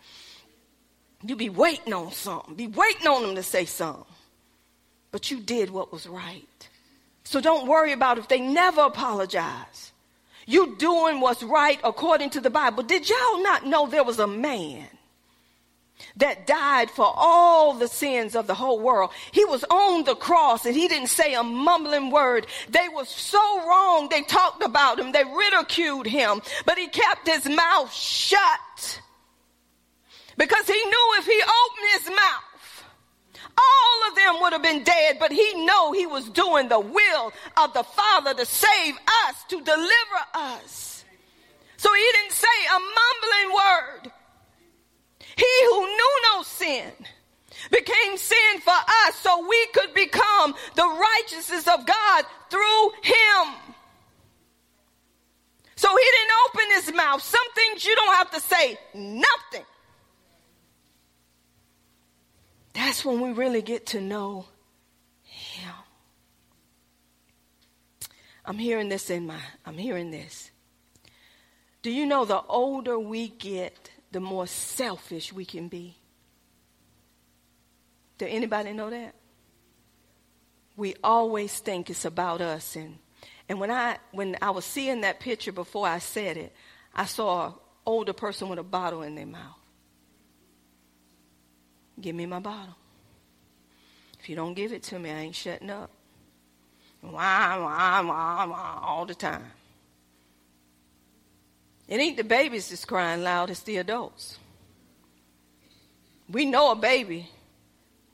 You 1.27 1.37
be 1.37 1.49
waiting 1.49 1.95
on 1.95 2.12
something. 2.12 2.55
Be 2.55 2.66
waiting 2.66 3.07
on 3.07 3.22
them 3.22 3.35
to 3.37 3.43
say 3.43 3.64
something 3.64 4.05
but 5.15 5.31
you 5.31 5.39
did 5.39 5.71
what 5.71 5.93
was 5.93 6.09
right. 6.09 6.69
So 7.23 7.41
don't 7.41 7.69
worry 7.69 7.93
about 7.93 8.19
if 8.19 8.27
they 8.27 8.41
never 8.41 8.81
apologize. 8.81 9.93
You 10.45 10.75
doing 10.77 11.21
what's 11.21 11.41
right 11.41 11.79
according 11.85 12.31
to 12.31 12.41
the 12.41 12.51
Bible. 12.51 12.83
Did 12.83 13.09
y'all 13.09 13.41
not 13.41 13.65
know 13.65 13.87
there 13.87 14.03
was 14.03 14.19
a 14.19 14.27
man 14.27 14.89
that 16.17 16.49
died 16.49 16.91
for 16.91 17.05
all 17.15 17.75
the 17.75 17.87
sins 17.87 18.35
of 18.35 18.49
the 18.49 18.55
whole 18.55 18.81
world? 18.81 19.12
He 19.31 19.45
was 19.45 19.62
on 19.71 20.03
the 20.03 20.17
cross 20.17 20.67
and 20.67 20.75
he 20.75 20.89
didn't 20.89 21.11
say 21.11 21.35
a 21.35 21.45
mumbling 21.45 22.11
word. 22.11 22.49
They 22.69 22.89
was 22.89 23.09
so 23.09 23.69
wrong. 23.69 24.09
They 24.09 24.23
talked 24.23 24.65
about 24.65 24.99
him. 24.99 25.12
They 25.12 25.23
ridiculed 25.23 26.09
him, 26.09 26.43
but 26.67 26.77
he 26.77 26.89
kept 26.89 27.29
his 27.29 27.49
mouth 27.49 27.95
shut 27.95 29.01
because 30.37 30.67
he 30.67 30.85
knew 30.85 31.15
if 31.19 31.27
he 31.27 31.41
opened 31.41 31.89
his 31.93 32.09
mouth, 32.09 32.54
all 33.59 34.09
of 34.11 34.17
them 34.17 34.41
would 34.41 34.53
have 34.53 34.63
been 34.63 34.85
dead, 34.85 35.19
but 35.19 35.33
he 35.33 35.65
know 35.65 35.93
he 35.93 36.07
was 36.07 36.29
doing 36.31 36.69
the 36.69 36.81
will 36.81 37.33
of 37.57 37.73
the 37.75 37.85
Father 37.85 38.35
to 38.35 38.47
save 38.47 38.95
us, 39.27 39.45
to 39.49 39.61
deliver 39.61 40.21
us. 40.35 41.05
So 41.77 41.93
he 41.93 42.09
didn't 42.13 42.33
say 42.33 42.47
a 42.69 42.79
mumbling 42.79 43.57
word. 43.57 44.13
He 45.37 45.65
who 45.71 45.87
knew 45.87 46.21
no 46.33 46.43
sin 46.43 46.93
became 47.71 48.17
sin 48.17 48.61
for 48.61 48.71
us 48.71 49.17
so 49.17 49.47
we 49.49 49.67
could 49.75 49.95
become 49.95 50.55
the 50.75 50.87
righteousness 50.87 51.67
of 51.69 51.87
God 51.87 52.25
through 52.51 52.91
him. 53.03 53.55
So 55.77 55.89
he 55.89 56.05
didn't 56.05 56.33
open 56.49 56.65
his 56.77 56.95
mouth. 56.95 57.23
Some 57.23 57.53
things 57.55 57.85
you 57.85 57.95
don't 57.97 58.15
have 58.15 58.31
to 58.31 58.41
say 58.41 58.79
nothing. 58.95 59.67
That's 62.75 63.05
when 63.05 63.20
we 63.20 63.33
really 63.33 63.62
get 63.62 63.87
to 63.87 64.01
know 64.01 64.47
Him. 65.22 65.72
I'm 68.45 68.59
hearing 68.59 68.89
this 68.89 69.09
in 69.09 69.27
my, 69.27 69.41
I'm 69.64 69.79
hearing 69.79 70.11
this. 70.11 70.51
Do 71.83 71.91
you 71.91 72.05
know 72.05 72.25
the 72.25 72.43
older 72.43 72.99
we 72.99 73.29
get, 73.29 73.91
the 74.12 74.20
more 74.20 74.47
selfish 74.47 75.33
we 75.33 75.45
can 75.45 75.68
be? 75.68 75.97
Do 78.18 78.27
anybody 78.27 78.72
know 78.72 78.91
that? 78.91 79.14
We 80.77 80.95
always 81.03 81.59
think 81.59 81.89
it's 81.89 82.05
about 82.05 82.41
us 82.41 82.77
and 82.77 82.99
and 83.49 83.61
when 83.61 83.70
I 83.70 83.99
when 84.12 84.37
I 84.41 84.51
was 84.51 84.64
seeing 84.64 85.03
that 85.03 85.20
picture 85.20 85.53
before 85.53 85.87
I 85.87 85.99
said 85.99 86.37
it, 86.37 86.55
I 86.95 87.05
saw 87.05 87.49
an 87.49 87.55
older 87.85 88.12
person 88.12 88.49
with 88.49 88.59
a 88.59 88.62
bottle 88.62 89.03
in 89.03 89.14
their 89.14 89.27
mouth. 89.27 89.64
Give 92.01 92.14
me 92.14 92.26
my 92.26 92.40
bottle. 92.40 92.74
If 94.20 94.28
you 94.28 94.36
don't 94.36 94.55
give 94.55 94.72
it 94.72 94.82
to 94.84 94.99
me, 94.99 95.11
I 95.11 95.20
ain't 95.20 95.34
shutting 95.34 95.70
up. 95.70 95.90
Wah, 97.03 97.11
wah, 97.12 98.03
wah, 98.03 98.47
wah, 98.47 98.80
all 98.82 99.05
the 99.05 99.14
time. 99.14 99.45
It 101.86 102.01
ain't 102.01 102.16
the 102.16 102.24
babies 102.24 102.70
that's 102.70 102.84
crying 102.84 103.22
loud, 103.22 103.51
it's 103.51 103.61
the 103.61 103.76
adults. 103.76 104.38
We 106.30 106.47
know 106.47 106.72
a 106.72 106.74
baby, 106.74 107.28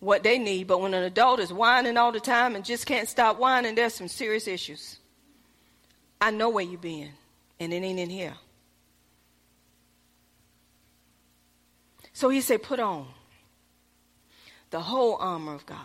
what 0.00 0.24
they 0.24 0.38
need, 0.38 0.66
but 0.66 0.80
when 0.80 0.94
an 0.94 1.04
adult 1.04 1.38
is 1.38 1.52
whining 1.52 1.96
all 1.96 2.10
the 2.10 2.18
time 2.18 2.56
and 2.56 2.64
just 2.64 2.86
can't 2.86 3.08
stop 3.08 3.38
whining, 3.38 3.76
there's 3.76 3.94
some 3.94 4.08
serious 4.08 4.48
issues. 4.48 4.98
I 6.20 6.32
know 6.32 6.48
where 6.48 6.64
you 6.64 6.76
been, 6.76 7.12
and 7.60 7.72
it 7.72 7.76
ain't 7.76 8.00
in 8.00 8.10
here. 8.10 8.34
So 12.12 12.28
he 12.28 12.40
said, 12.40 12.64
put 12.64 12.80
on 12.80 13.06
the 14.70 14.80
whole 14.80 15.16
armor 15.16 15.54
of 15.54 15.66
God. 15.66 15.78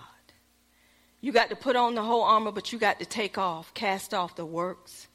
You 1.22 1.32
got 1.32 1.50
to 1.50 1.56
put 1.56 1.76
on 1.76 1.96
the 1.96 2.04
whole 2.04 2.24
armor, 2.24 2.52
but 2.52 2.72
you 2.72 2.80
got 2.80 3.00
to 3.00 3.06
take 3.06 3.38
off, 3.38 3.74
cast 3.74 4.14
off 4.14 4.36
the 4.36 4.46
works 4.46 5.08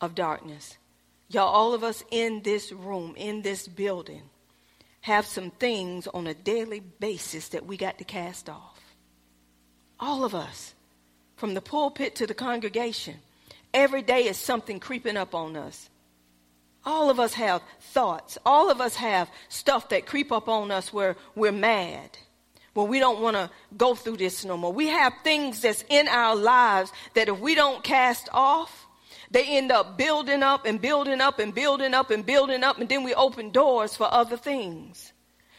of 0.00 0.14
darkness. 0.14 0.78
Y'all, 1.28 1.48
all 1.48 1.74
of 1.74 1.84
us 1.84 2.02
in 2.10 2.42
this 2.42 2.72
room, 2.72 3.14
in 3.16 3.42
this 3.42 3.68
building, 3.68 4.22
have 5.02 5.26
some 5.26 5.50
things 5.50 6.06
on 6.08 6.26
a 6.26 6.34
daily 6.34 6.80
basis 6.80 7.48
that 7.48 7.66
we 7.66 7.76
got 7.76 7.98
to 7.98 8.04
cast 8.04 8.48
off. 8.48 8.80
All 10.00 10.24
of 10.24 10.34
us, 10.34 10.74
from 11.36 11.54
the 11.54 11.60
pulpit 11.60 12.14
to 12.16 12.26
the 12.26 12.34
congregation. 12.34 13.16
Every 13.72 14.02
day 14.02 14.26
is 14.26 14.38
something 14.38 14.80
creeping 14.80 15.16
up 15.16 15.34
on 15.34 15.56
us. 15.56 15.90
All 16.84 17.10
of 17.10 17.18
us 17.18 17.34
have 17.34 17.62
thoughts. 17.80 18.38
All 18.44 18.70
of 18.70 18.80
us 18.80 18.96
have 18.96 19.30
stuff 19.48 19.88
that 19.88 20.06
creep 20.06 20.30
up 20.30 20.48
on 20.48 20.70
us 20.70 20.92
where 20.92 21.16
we're 21.34 21.52
mad. 21.52 22.18
Where 22.74 22.86
we 22.86 22.98
don't 22.98 23.20
want 23.20 23.36
to 23.36 23.50
go 23.76 23.94
through 23.94 24.18
this 24.18 24.44
no 24.44 24.56
more. 24.56 24.72
We 24.72 24.88
have 24.88 25.12
things 25.22 25.60
that's 25.60 25.84
in 25.88 26.08
our 26.08 26.36
lives 26.36 26.92
that 27.14 27.28
if 27.28 27.38
we 27.38 27.54
don't 27.54 27.82
cast 27.82 28.28
off, 28.32 28.86
they 29.30 29.44
end 29.56 29.72
up 29.72 29.96
building 29.96 30.42
up 30.42 30.66
and 30.66 30.80
building 30.80 31.20
up 31.20 31.38
and 31.38 31.54
building 31.54 31.94
up 31.94 32.10
and 32.10 32.26
building 32.26 32.62
up, 32.62 32.78
and 32.78 32.88
then 32.88 33.04
we 33.04 33.14
open 33.14 33.50
doors 33.50 33.96
for 33.96 34.12
other 34.12 34.36
things. 34.36 35.12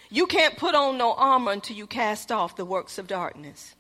You 0.09 0.27
can't 0.27 0.55
put 0.55 0.75
on 0.75 0.97
no 0.97 1.13
armor 1.13 1.51
until 1.51 1.75
you 1.75 1.87
cast 1.87 2.31
off 2.31 2.55
the 2.55 2.65
works 2.65 2.97
of 2.97 3.07
darkness. 3.07 3.75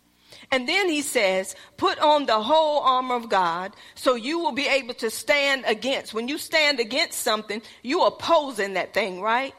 And 0.51 0.67
then 0.67 0.89
he 0.89 1.01
says, 1.01 1.55
put 1.77 1.97
on 1.99 2.25
the 2.25 2.41
whole 2.41 2.81
armor 2.81 3.15
of 3.15 3.29
God 3.29 3.73
so 3.95 4.15
you 4.15 4.39
will 4.39 4.51
be 4.51 4.67
able 4.67 4.93
to 4.95 5.09
stand 5.09 5.63
against. 5.65 6.13
When 6.13 6.27
you 6.27 6.37
stand 6.37 6.79
against 6.79 7.19
something, 7.19 7.61
you 7.83 8.03
opposing 8.03 8.73
that 8.73 8.93
thing, 8.93 9.21
right? 9.21 9.53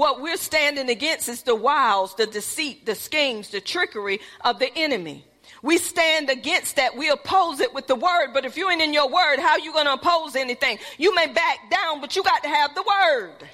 What 0.00 0.22
we're 0.22 0.38
standing 0.38 0.88
against 0.88 1.28
is 1.28 1.42
the 1.42 1.54
wiles, 1.54 2.14
the 2.14 2.24
deceit, 2.24 2.86
the 2.86 2.94
schemes, 2.94 3.50
the 3.50 3.60
trickery 3.60 4.20
of 4.40 4.58
the 4.58 4.74
enemy. 4.74 5.26
We 5.62 5.76
stand 5.76 6.30
against 6.30 6.76
that. 6.76 6.96
We 6.96 7.10
oppose 7.10 7.60
it 7.60 7.74
with 7.74 7.86
the 7.86 7.96
word. 7.96 8.28
But 8.32 8.46
if 8.46 8.56
you 8.56 8.70
ain't 8.70 8.80
in 8.80 8.94
your 8.94 9.10
word, 9.10 9.40
how 9.40 9.50
are 9.50 9.58
you 9.58 9.74
going 9.74 9.84
to 9.84 9.92
oppose 9.92 10.36
anything? 10.36 10.78
You 10.96 11.14
may 11.14 11.26
back 11.26 11.70
down, 11.70 12.00
but 12.00 12.16
you 12.16 12.22
got 12.22 12.42
to 12.44 12.48
have 12.48 12.74
the 12.74 12.82
word. 12.82 13.46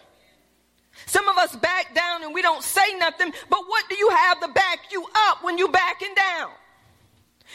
Some 1.06 1.28
of 1.28 1.36
us 1.36 1.56
back 1.56 1.92
down 1.96 2.22
and 2.22 2.32
we 2.32 2.42
don't 2.42 2.62
say 2.62 2.94
nothing, 2.96 3.32
but 3.50 3.64
what 3.66 3.88
do 3.88 3.96
you 3.96 4.08
have 4.10 4.38
to 4.38 4.46
back 4.46 4.92
you 4.92 5.04
up 5.28 5.42
when 5.42 5.58
you 5.58 5.66
backing 5.66 6.14
down? 6.14 6.50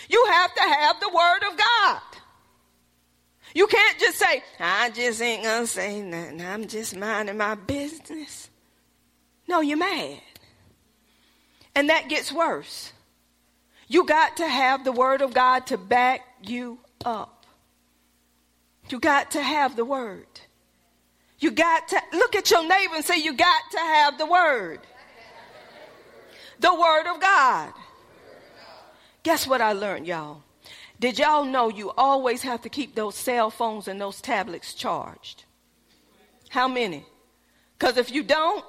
You 0.09 0.25
have 0.31 0.53
to 0.53 0.63
have 0.63 0.99
the 0.99 1.07
word 1.07 1.49
of 1.49 1.57
God. 1.57 2.01
You 3.55 3.67
can't 3.67 3.99
just 3.99 4.17
say, 4.17 4.43
I 4.59 4.89
just 4.89 5.21
ain't 5.21 5.43
gonna 5.43 5.65
say 5.65 6.01
nothing. 6.01 6.41
I'm 6.41 6.67
just 6.67 6.97
minding 6.97 7.37
my 7.37 7.55
business. 7.55 8.49
No, 9.51 9.59
you're 9.59 9.77
mad. 9.77 10.21
And 11.75 11.89
that 11.89 12.07
gets 12.07 12.31
worse. 12.31 12.93
You 13.89 14.05
got 14.05 14.37
to 14.37 14.47
have 14.47 14.85
the 14.85 14.93
word 14.93 15.21
of 15.21 15.33
God 15.33 15.67
to 15.67 15.77
back 15.77 16.21
you 16.41 16.79
up. 17.03 17.45
You 18.87 19.01
got 19.01 19.31
to 19.31 19.41
have 19.41 19.75
the 19.75 19.83
word. 19.83 20.25
You 21.39 21.51
got 21.51 21.89
to 21.89 22.01
look 22.13 22.33
at 22.37 22.49
your 22.49 22.65
neighbor 22.65 22.95
and 22.95 23.03
say, 23.03 23.17
You 23.17 23.33
got 23.33 23.61
to 23.71 23.79
have 23.79 24.17
the 24.17 24.25
word. 24.25 24.79
The 26.61 26.73
word 26.73 27.07
of 27.13 27.19
God. 27.19 27.73
Guess 29.23 29.47
what 29.47 29.59
I 29.59 29.73
learned, 29.73 30.07
y'all? 30.07 30.43
Did 30.97 31.19
y'all 31.19 31.43
know 31.43 31.67
you 31.67 31.91
always 31.97 32.41
have 32.43 32.61
to 32.61 32.69
keep 32.69 32.95
those 32.95 33.15
cell 33.15 33.49
phones 33.49 33.89
and 33.89 33.99
those 33.99 34.21
tablets 34.21 34.73
charged? 34.73 35.43
How 36.47 36.69
many? 36.69 37.05
Because 37.77 37.97
if 37.97 38.11
you 38.11 38.23
don't, 38.23 38.63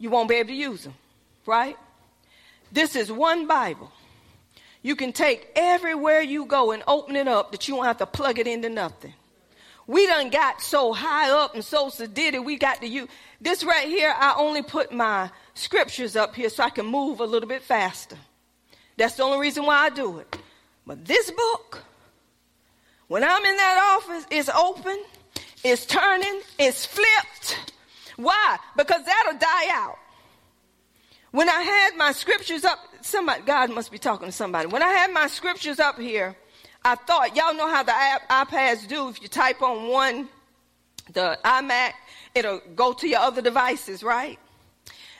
you 0.00 0.10
won't 0.10 0.28
be 0.28 0.34
able 0.36 0.48
to 0.48 0.54
use 0.54 0.82
them, 0.82 0.94
right? 1.46 1.76
This 2.72 2.96
is 2.96 3.12
one 3.12 3.46
Bible. 3.46 3.92
You 4.82 4.96
can 4.96 5.12
take 5.12 5.50
everywhere 5.54 6.22
you 6.22 6.46
go 6.46 6.72
and 6.72 6.82
open 6.88 7.14
it 7.14 7.28
up 7.28 7.52
that 7.52 7.68
you 7.68 7.76
won't 7.76 7.86
have 7.86 7.98
to 7.98 8.06
plug 8.06 8.38
it 8.38 8.46
into 8.46 8.70
nothing. 8.70 9.12
We 9.86 10.06
done 10.06 10.30
got 10.30 10.62
so 10.62 10.92
high 10.92 11.30
up 11.30 11.54
and 11.54 11.64
so 11.64 11.90
sedated, 11.90 12.44
we 12.44 12.56
got 12.56 12.80
to 12.80 12.86
use 12.86 13.08
this 13.40 13.62
right 13.62 13.86
here. 13.86 14.14
I 14.16 14.34
only 14.38 14.62
put 14.62 14.92
my 14.92 15.30
scriptures 15.54 16.16
up 16.16 16.34
here 16.34 16.48
so 16.48 16.62
I 16.62 16.70
can 16.70 16.86
move 16.86 17.20
a 17.20 17.24
little 17.24 17.48
bit 17.48 17.62
faster. 17.62 18.16
That's 18.96 19.16
the 19.16 19.24
only 19.24 19.40
reason 19.40 19.66
why 19.66 19.76
I 19.76 19.90
do 19.90 20.18
it. 20.18 20.38
But 20.86 21.04
this 21.04 21.30
book, 21.30 21.82
when 23.08 23.22
I'm 23.24 23.44
in 23.44 23.56
that 23.56 23.98
office, 24.00 24.26
it's 24.30 24.48
open, 24.48 24.98
it's 25.62 25.84
turning, 25.84 26.40
it's 26.58 26.86
flipped. 26.86 27.72
Why? 28.20 28.58
Because 28.76 29.04
that'll 29.04 29.38
die 29.38 29.68
out. 29.72 29.98
When 31.30 31.48
I 31.48 31.62
had 31.62 31.96
my 31.96 32.12
scriptures 32.12 32.64
up, 32.64 32.78
somebody, 33.02 33.42
God 33.42 33.70
must 33.70 33.90
be 33.90 33.98
talking 33.98 34.26
to 34.26 34.32
somebody. 34.32 34.66
When 34.66 34.82
I 34.82 34.88
had 34.88 35.12
my 35.12 35.26
scriptures 35.26 35.78
up 35.78 35.98
here, 35.98 36.36
I 36.84 36.96
thought, 36.96 37.36
y'all 37.36 37.54
know 37.54 37.68
how 37.68 37.82
the 37.82 37.92
iPads 37.92 38.88
do. 38.88 39.08
If 39.08 39.22
you 39.22 39.28
type 39.28 39.62
on 39.62 39.88
one, 39.88 40.28
the 41.12 41.38
iMac, 41.44 41.92
it'll 42.34 42.60
go 42.74 42.92
to 42.92 43.08
your 43.08 43.20
other 43.20 43.42
devices, 43.42 44.02
right? 44.02 44.38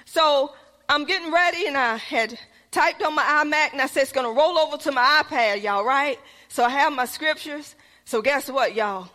So 0.04 0.52
I'm 0.88 1.04
getting 1.04 1.32
ready 1.32 1.66
and 1.66 1.76
I 1.76 1.96
had 1.96 2.38
typed 2.70 3.02
on 3.02 3.14
my 3.14 3.22
iMac 3.22 3.72
and 3.72 3.80
I 3.80 3.86
said 3.86 4.02
it's 4.02 4.12
going 4.12 4.26
to 4.26 4.38
roll 4.38 4.58
over 4.58 4.76
to 4.78 4.92
my 4.92 5.22
iPad, 5.24 5.62
y'all, 5.62 5.84
right? 5.84 6.18
So 6.48 6.64
I 6.64 6.70
have 6.70 6.92
my 6.92 7.04
scriptures. 7.04 7.76
So 8.04 8.20
guess 8.20 8.50
what, 8.50 8.74
y'all? 8.74 9.08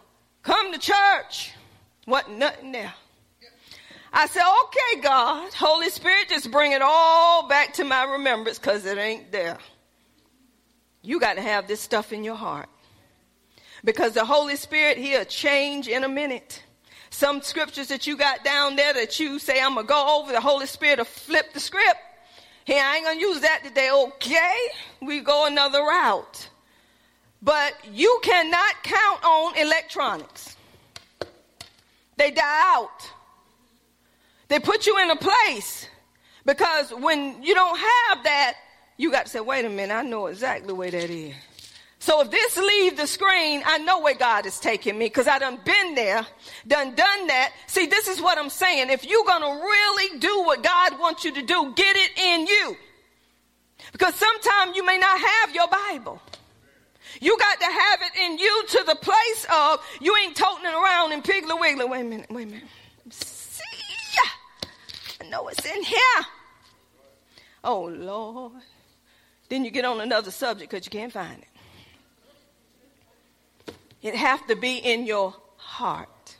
Come 0.44 0.72
to 0.72 0.80
church. 0.80 1.52
What? 2.06 2.30
Nothing 2.30 2.72
there. 2.72 2.94
I 4.18 4.28
said, 4.28 4.44
okay, 4.64 5.02
God, 5.02 5.54
Holy 5.54 5.90
Spirit, 5.90 6.30
just 6.30 6.50
bring 6.50 6.72
it 6.72 6.82
all 6.82 7.50
back 7.50 7.74
to 7.74 7.84
my 7.84 8.06
remembrance 8.06 8.58
because 8.58 8.86
it 8.86 8.98
ain't 8.98 9.30
there. 9.30 9.58
You 11.02 11.20
got 11.20 11.34
to 11.34 11.42
have 11.42 11.68
this 11.68 11.82
stuff 11.82 12.14
in 12.14 12.24
your 12.24 12.36
heart. 12.36 12.70
Because 13.84 14.14
the 14.14 14.24
Holy 14.24 14.56
Spirit, 14.56 14.98
He'll 14.98 15.26
change 15.26 15.90
in 15.90 16.06
a 16.06 16.08
minute. 16.08 16.64
Some 17.10 17.42
scriptures 17.42 17.90
that 17.90 18.08
you 18.08 18.16
got 18.16 18.46
down 18.46 18.78
there 18.78 18.94
that 18.94 19.20
you 19.20 19.38
say, 19.38 19.62
I'm 19.62 19.74
going 19.74 19.86
to 19.86 19.90
go 19.90 20.22
over, 20.22 20.32
the 20.32 20.40
Holy 20.40 20.66
Spirit 20.66 21.00
will 21.00 21.06
flip 21.06 21.52
the 21.54 21.60
script. 21.60 22.00
Hey, 22.64 22.80
I 22.80 22.96
ain't 22.96 23.04
going 23.04 23.20
to 23.20 23.22
use 23.22 23.42
that 23.42 23.66
today. 23.66 23.90
Okay, 23.92 24.56
we 25.02 25.20
go 25.20 25.46
another 25.46 25.82
route. 25.82 26.50
But 27.42 27.74
you 27.92 28.18
cannot 28.24 28.82
count 28.82 29.26
on 29.26 29.58
electronics. 29.58 30.56
They 32.16 32.32
die 32.32 32.76
out. 32.76 33.12
They 34.48 34.60
put 34.60 34.86
you 34.86 34.98
in 35.00 35.10
a 35.10 35.16
place 35.16 35.88
because 36.46 36.92
when 36.92 37.42
you 37.44 37.56
don't 37.56 37.78
have 37.78 38.24
that, 38.24 38.56
you 38.98 39.12
got 39.12 39.26
to 39.26 39.32
say, 39.32 39.40
wait 39.40 39.66
a 39.66 39.70
minute, 39.70 39.94
I 39.94 40.04
know 40.04 40.28
exactly 40.28 40.74
where 40.74 40.92
that 40.92 41.10
is. 41.10 41.34
So 42.00 42.22
if 42.22 42.30
this 42.30 42.56
leave 42.56 42.98
the 42.98 43.08
screen, 43.08 43.64
I 43.66 43.80
know 43.80 44.00
where 44.00 44.14
God 44.14 44.46
is 44.46 44.60
taking 44.60 44.96
me 44.96 45.08
because 45.08 45.28
I 45.28 45.40
done 45.40 45.58
been 45.66 45.96
there, 45.96 46.26
done 46.68 46.94
done 46.94 47.28
that. 47.28 47.52
See, 47.66 47.88
this 47.88 48.08
is 48.08 48.22
what 48.22 48.38
I'm 48.38 48.52
saying. 48.52 48.92
If 48.92 49.06
you're 49.06 49.26
to 49.26 49.42
really 49.42 50.20
do 50.20 50.44
what 50.44 50.62
God 50.62 51.00
wants 51.00 51.26
you 51.26 51.34
to 51.34 51.42
do, 51.42 51.74
get 51.76 51.96
it 51.96 52.12
in 52.20 52.46
you. 52.46 52.78
Because 53.92 54.14
sometimes 54.14 54.76
you 54.76 54.86
may 54.86 55.00
not 55.00 55.20
have 55.20 55.56
your 55.56 55.68
Bible. 55.68 56.22
You 57.22 57.38
got 57.40 57.60
to 57.60 57.66
have 57.66 58.00
it 58.02 58.20
in 58.20 58.38
you 58.38 58.64
to 58.68 58.84
the 58.86 58.96
place 58.96 59.48
of 59.52 59.80
you 60.00 60.16
ain't 60.18 60.36
toting 60.36 60.66
it 60.66 60.74
around 60.74 61.12
in 61.12 61.24
Piggly 61.24 61.60
Wiggly. 61.60 61.86
Wait 61.86 62.02
a 62.02 62.04
minute, 62.04 62.28
wait 62.30 62.44
a 62.44 62.52
minute. 62.52 62.68
Know 65.36 65.50
in 65.50 65.84
here. 65.84 66.22
Oh 67.62 67.84
Lord. 67.84 68.54
Then 69.50 69.66
you 69.66 69.72
get 69.72 69.84
on 69.84 70.00
another 70.00 70.32
subject 70.32 70.72
because 70.72 70.86
you 70.86 70.92
can't 70.92 71.12
find 71.12 71.42
it. 71.42 71.48
It 74.02 74.16
have 74.16 74.48
to 74.48 74.56
be 74.56 74.78
in 74.78 75.06
your 75.06 75.36
heart. 75.58 76.38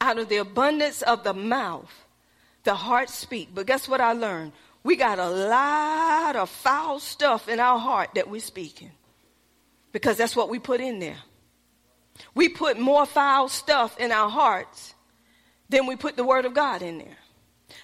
Out 0.00 0.18
of 0.18 0.28
the 0.28 0.38
abundance 0.38 1.02
of 1.02 1.22
the 1.22 1.32
mouth, 1.32 1.92
the 2.64 2.74
heart 2.74 3.08
speak. 3.08 3.50
But 3.54 3.66
guess 3.66 3.88
what 3.88 4.00
I 4.00 4.14
learned? 4.14 4.50
We 4.82 4.96
got 4.96 5.20
a 5.20 5.30
lot 5.30 6.34
of 6.34 6.50
foul 6.50 6.98
stuff 6.98 7.48
in 7.48 7.60
our 7.60 7.78
heart 7.78 8.10
that 8.16 8.28
we're 8.28 8.40
speaking. 8.40 8.90
Because 9.92 10.16
that's 10.16 10.34
what 10.34 10.48
we 10.48 10.58
put 10.58 10.80
in 10.80 10.98
there. 10.98 11.18
We 12.34 12.48
put 12.48 12.80
more 12.80 13.06
foul 13.06 13.48
stuff 13.48 13.96
in 14.00 14.10
our 14.10 14.28
hearts 14.28 14.92
than 15.68 15.86
we 15.86 15.94
put 15.94 16.16
the 16.16 16.24
word 16.24 16.46
of 16.46 16.52
God 16.52 16.82
in 16.82 16.98
there. 16.98 17.16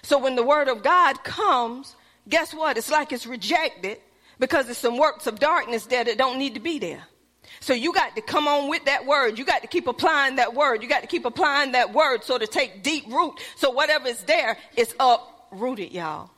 So 0.03 0.19
when 0.19 0.35
the 0.35 0.43
word 0.43 0.67
of 0.67 0.83
God 0.83 1.23
comes, 1.23 1.95
guess 2.29 2.53
what? 2.53 2.77
It's 2.77 2.91
like 2.91 3.11
it's 3.11 3.25
rejected 3.25 3.97
because 4.39 4.65
there's 4.65 4.77
some 4.77 4.97
works 4.97 5.27
of 5.27 5.39
darkness 5.39 5.85
there 5.85 6.03
that 6.03 6.17
don't 6.17 6.37
need 6.37 6.53
to 6.53 6.59
be 6.59 6.77
there. 6.79 7.03
So 7.59 7.73
you 7.73 7.93
got 7.93 8.15
to 8.15 8.21
come 8.21 8.47
on 8.47 8.69
with 8.69 8.85
that 8.85 9.05
word. 9.05 9.37
You 9.37 9.45
got 9.45 9.61
to 9.61 9.67
keep 9.67 9.87
applying 9.87 10.35
that 10.35 10.53
word. 10.53 10.83
You 10.83 10.89
got 10.89 11.01
to 11.01 11.07
keep 11.07 11.25
applying 11.25 11.71
that 11.71 11.93
word 11.93 12.23
so 12.23 12.37
to 12.37 12.45
take 12.45 12.83
deep 12.83 13.07
root. 13.07 13.39
So 13.55 13.71
whatever 13.71 14.07
is 14.07 14.21
there 14.23 14.57
is 14.75 14.93
uprooted, 14.99 15.91
y'all. 15.91 16.29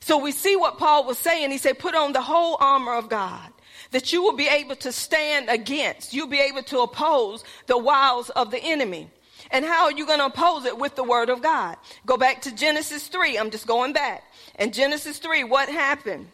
So 0.00 0.18
we 0.18 0.32
see 0.32 0.56
what 0.56 0.78
Paul 0.78 1.04
was 1.04 1.18
saying. 1.18 1.50
He 1.50 1.58
said, 1.58 1.78
put 1.78 1.94
on 1.94 2.12
the 2.12 2.22
whole 2.22 2.56
armor 2.58 2.94
of 2.94 3.08
God 3.08 3.52
that 3.92 4.12
you 4.12 4.22
will 4.22 4.36
be 4.36 4.48
able 4.48 4.76
to 4.76 4.90
stand 4.90 5.48
against. 5.48 6.12
You'll 6.12 6.26
be 6.26 6.40
able 6.40 6.62
to 6.64 6.80
oppose 6.80 7.44
the 7.66 7.78
wiles 7.78 8.30
of 8.30 8.50
the 8.50 8.58
enemy. 8.58 9.10
And 9.52 9.64
how 9.64 9.84
are 9.84 9.92
you 9.92 10.06
going 10.06 10.18
to 10.18 10.26
oppose 10.26 10.64
it? 10.64 10.78
With 10.78 10.96
the 10.96 11.04
word 11.04 11.28
of 11.28 11.42
God. 11.42 11.76
Go 12.06 12.16
back 12.16 12.42
to 12.42 12.54
Genesis 12.54 13.06
3. 13.06 13.38
I'm 13.38 13.50
just 13.50 13.66
going 13.66 13.92
back. 13.92 14.24
In 14.58 14.72
Genesis 14.72 15.18
3, 15.18 15.44
what 15.44 15.68
happened? 15.68 16.28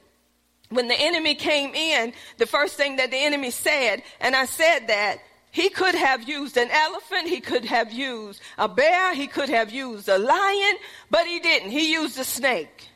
When 0.70 0.88
the 0.88 0.94
enemy 0.94 1.34
came 1.34 1.74
in, 1.74 2.12
the 2.36 2.46
first 2.46 2.76
thing 2.76 2.96
that 2.96 3.10
the 3.10 3.16
enemy 3.16 3.50
said, 3.50 4.02
and 4.20 4.36
I 4.36 4.44
said 4.44 4.86
that, 4.86 5.18
he 5.50 5.70
could 5.70 5.94
have 5.94 6.28
used 6.28 6.56
an 6.56 6.70
elephant, 6.70 7.26
he 7.26 7.40
could 7.40 7.64
have 7.64 7.90
used 7.92 8.40
a 8.58 8.68
bear, 8.68 9.14
he 9.14 9.26
could 9.26 9.48
have 9.48 9.72
used 9.72 10.08
a 10.08 10.18
lion, 10.18 10.76
but 11.10 11.26
he 11.26 11.40
didn't. 11.40 11.70
He 11.70 11.92
used 11.92 12.18
a 12.18 12.24
snake. 12.24 12.88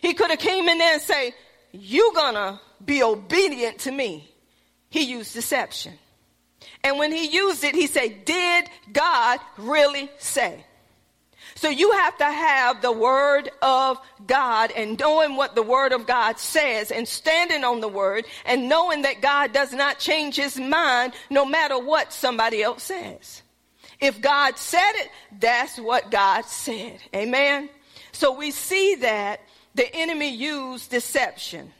He 0.00 0.14
could 0.14 0.30
have 0.30 0.38
came 0.38 0.68
in 0.68 0.78
there 0.78 0.94
and 0.94 1.02
say, 1.02 1.34
you 1.72 2.12
gonna 2.14 2.60
be 2.84 3.02
obedient 3.02 3.80
to 3.80 3.90
me. 3.90 4.32
He 4.88 5.02
used 5.02 5.34
deception. 5.34 5.98
And 6.84 6.98
when 6.98 7.12
he 7.12 7.26
used 7.26 7.64
it, 7.64 7.74
he 7.74 7.86
said, 7.86 8.24
Did 8.24 8.68
God 8.92 9.40
really 9.56 10.10
say? 10.18 10.64
So 11.58 11.68
you 11.68 11.90
have 11.90 12.16
to 12.18 12.24
have 12.24 12.82
the 12.82 12.92
word 12.92 13.50
of 13.62 13.98
God 14.28 14.70
and 14.76 14.96
knowing 14.96 15.34
what 15.34 15.56
the 15.56 15.62
word 15.62 15.92
of 15.92 16.06
God 16.06 16.38
says 16.38 16.92
and 16.92 17.08
standing 17.08 17.64
on 17.64 17.80
the 17.80 17.88
word 17.88 18.26
and 18.46 18.68
knowing 18.68 19.02
that 19.02 19.20
God 19.20 19.52
does 19.52 19.72
not 19.72 19.98
change 19.98 20.36
his 20.36 20.56
mind 20.56 21.14
no 21.30 21.44
matter 21.44 21.76
what 21.76 22.12
somebody 22.12 22.62
else 22.62 22.84
says. 22.84 23.42
If 24.00 24.20
God 24.20 24.56
said 24.56 24.92
it, 24.94 25.10
that's 25.40 25.80
what 25.80 26.12
God 26.12 26.44
said. 26.44 27.00
Amen. 27.12 27.68
So 28.12 28.36
we 28.36 28.52
see 28.52 28.94
that 28.96 29.40
the 29.74 29.92
enemy 29.92 30.32
used 30.32 30.92
deception 30.92 31.72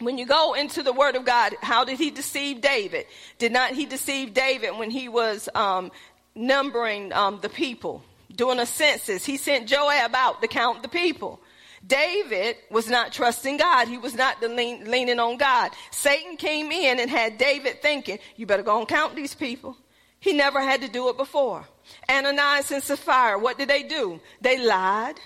when 0.00 0.18
you 0.18 0.26
go 0.26 0.54
into 0.54 0.82
the 0.82 0.92
word 0.92 1.16
of 1.16 1.24
God, 1.24 1.54
how 1.60 1.84
did 1.84 1.98
he 1.98 2.10
deceive 2.10 2.60
David? 2.60 3.06
Did 3.38 3.52
not 3.52 3.72
he 3.72 3.86
deceive 3.86 4.34
David 4.34 4.76
when 4.78 4.90
he 4.90 5.08
was 5.08 5.48
um, 5.54 5.90
numbering 6.34 7.12
um, 7.12 7.40
the 7.40 7.48
people, 7.48 8.02
doing 8.34 8.58
a 8.58 8.66
census? 8.66 9.24
He 9.24 9.36
sent 9.36 9.68
Joab 9.68 10.14
out 10.14 10.40
to 10.40 10.48
count 10.48 10.82
the 10.82 10.88
people. 10.88 11.40
David 11.86 12.56
was 12.70 12.88
not 12.88 13.12
trusting 13.12 13.56
God. 13.56 13.88
He 13.88 13.98
was 13.98 14.14
not 14.14 14.42
lean, 14.42 14.90
leaning 14.90 15.18
on 15.18 15.36
God. 15.36 15.70
Satan 15.90 16.36
came 16.36 16.70
in 16.70 17.00
and 17.00 17.10
had 17.10 17.38
David 17.38 17.80
thinking, 17.80 18.18
you 18.36 18.46
better 18.46 18.62
go 18.62 18.78
and 18.78 18.88
count 18.88 19.16
these 19.16 19.34
people. 19.34 19.76
He 20.20 20.32
never 20.32 20.60
had 20.60 20.82
to 20.82 20.88
do 20.88 21.08
it 21.08 21.16
before. 21.16 21.64
Ananias 22.10 22.70
and 22.72 22.82
Sapphira, 22.82 23.38
what 23.38 23.58
did 23.58 23.68
they 23.68 23.84
do? 23.84 24.20
They 24.40 24.58
lied 24.58 25.20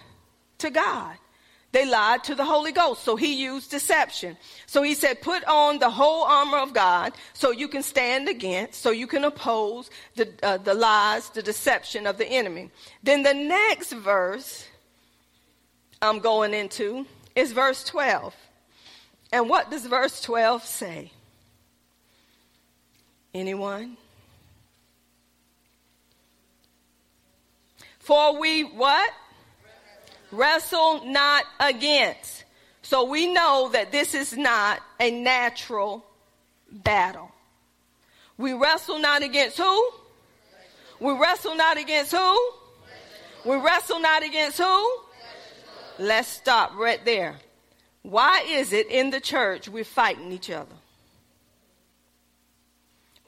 to 0.58 0.70
God. 0.70 1.16
They 1.72 1.86
lied 1.86 2.22
to 2.24 2.34
the 2.34 2.44
Holy 2.44 2.70
Ghost. 2.70 3.02
So 3.02 3.16
he 3.16 3.42
used 3.42 3.70
deception. 3.70 4.36
So 4.66 4.82
he 4.82 4.94
said, 4.94 5.22
put 5.22 5.42
on 5.44 5.78
the 5.78 5.88
whole 5.88 6.24
armor 6.24 6.58
of 6.58 6.74
God 6.74 7.14
so 7.32 7.50
you 7.50 7.66
can 7.66 7.82
stand 7.82 8.28
against, 8.28 8.82
so 8.82 8.90
you 8.90 9.06
can 9.06 9.24
oppose 9.24 9.90
the, 10.14 10.28
uh, 10.42 10.58
the 10.58 10.74
lies, 10.74 11.30
the 11.30 11.42
deception 11.42 12.06
of 12.06 12.18
the 12.18 12.26
enemy. 12.26 12.70
Then 13.02 13.22
the 13.22 13.32
next 13.32 13.92
verse 13.92 14.66
I'm 16.02 16.18
going 16.18 16.52
into 16.52 17.06
is 17.34 17.52
verse 17.52 17.82
12. 17.84 18.34
And 19.32 19.48
what 19.48 19.70
does 19.70 19.86
verse 19.86 20.20
12 20.20 20.64
say? 20.64 21.10
Anyone? 23.32 23.96
For 27.98 28.38
we 28.38 28.62
what? 28.62 29.10
Wrestle 30.32 31.04
not 31.04 31.44
against. 31.60 32.44
So 32.80 33.04
we 33.04 33.32
know 33.32 33.70
that 33.72 33.92
this 33.92 34.14
is 34.14 34.36
not 34.36 34.80
a 34.98 35.10
natural 35.10 36.04
battle. 36.70 37.30
We 38.38 38.54
wrestle 38.54 38.98
not 38.98 39.22
against 39.22 39.58
who? 39.58 39.90
We 40.98 41.12
wrestle 41.12 41.54
not 41.54 41.78
against 41.78 42.12
who? 42.12 42.50
We 43.44 43.56
wrestle 43.56 44.00
not 44.00 44.24
against 44.24 44.58
who? 44.58 44.98
Let's 45.98 46.28
stop 46.28 46.74
right 46.76 47.04
there. 47.04 47.36
Why 48.02 48.44
is 48.48 48.72
it 48.72 48.90
in 48.90 49.10
the 49.10 49.20
church 49.20 49.68
we're 49.68 49.84
fighting 49.84 50.32
each 50.32 50.50
other? 50.50 50.74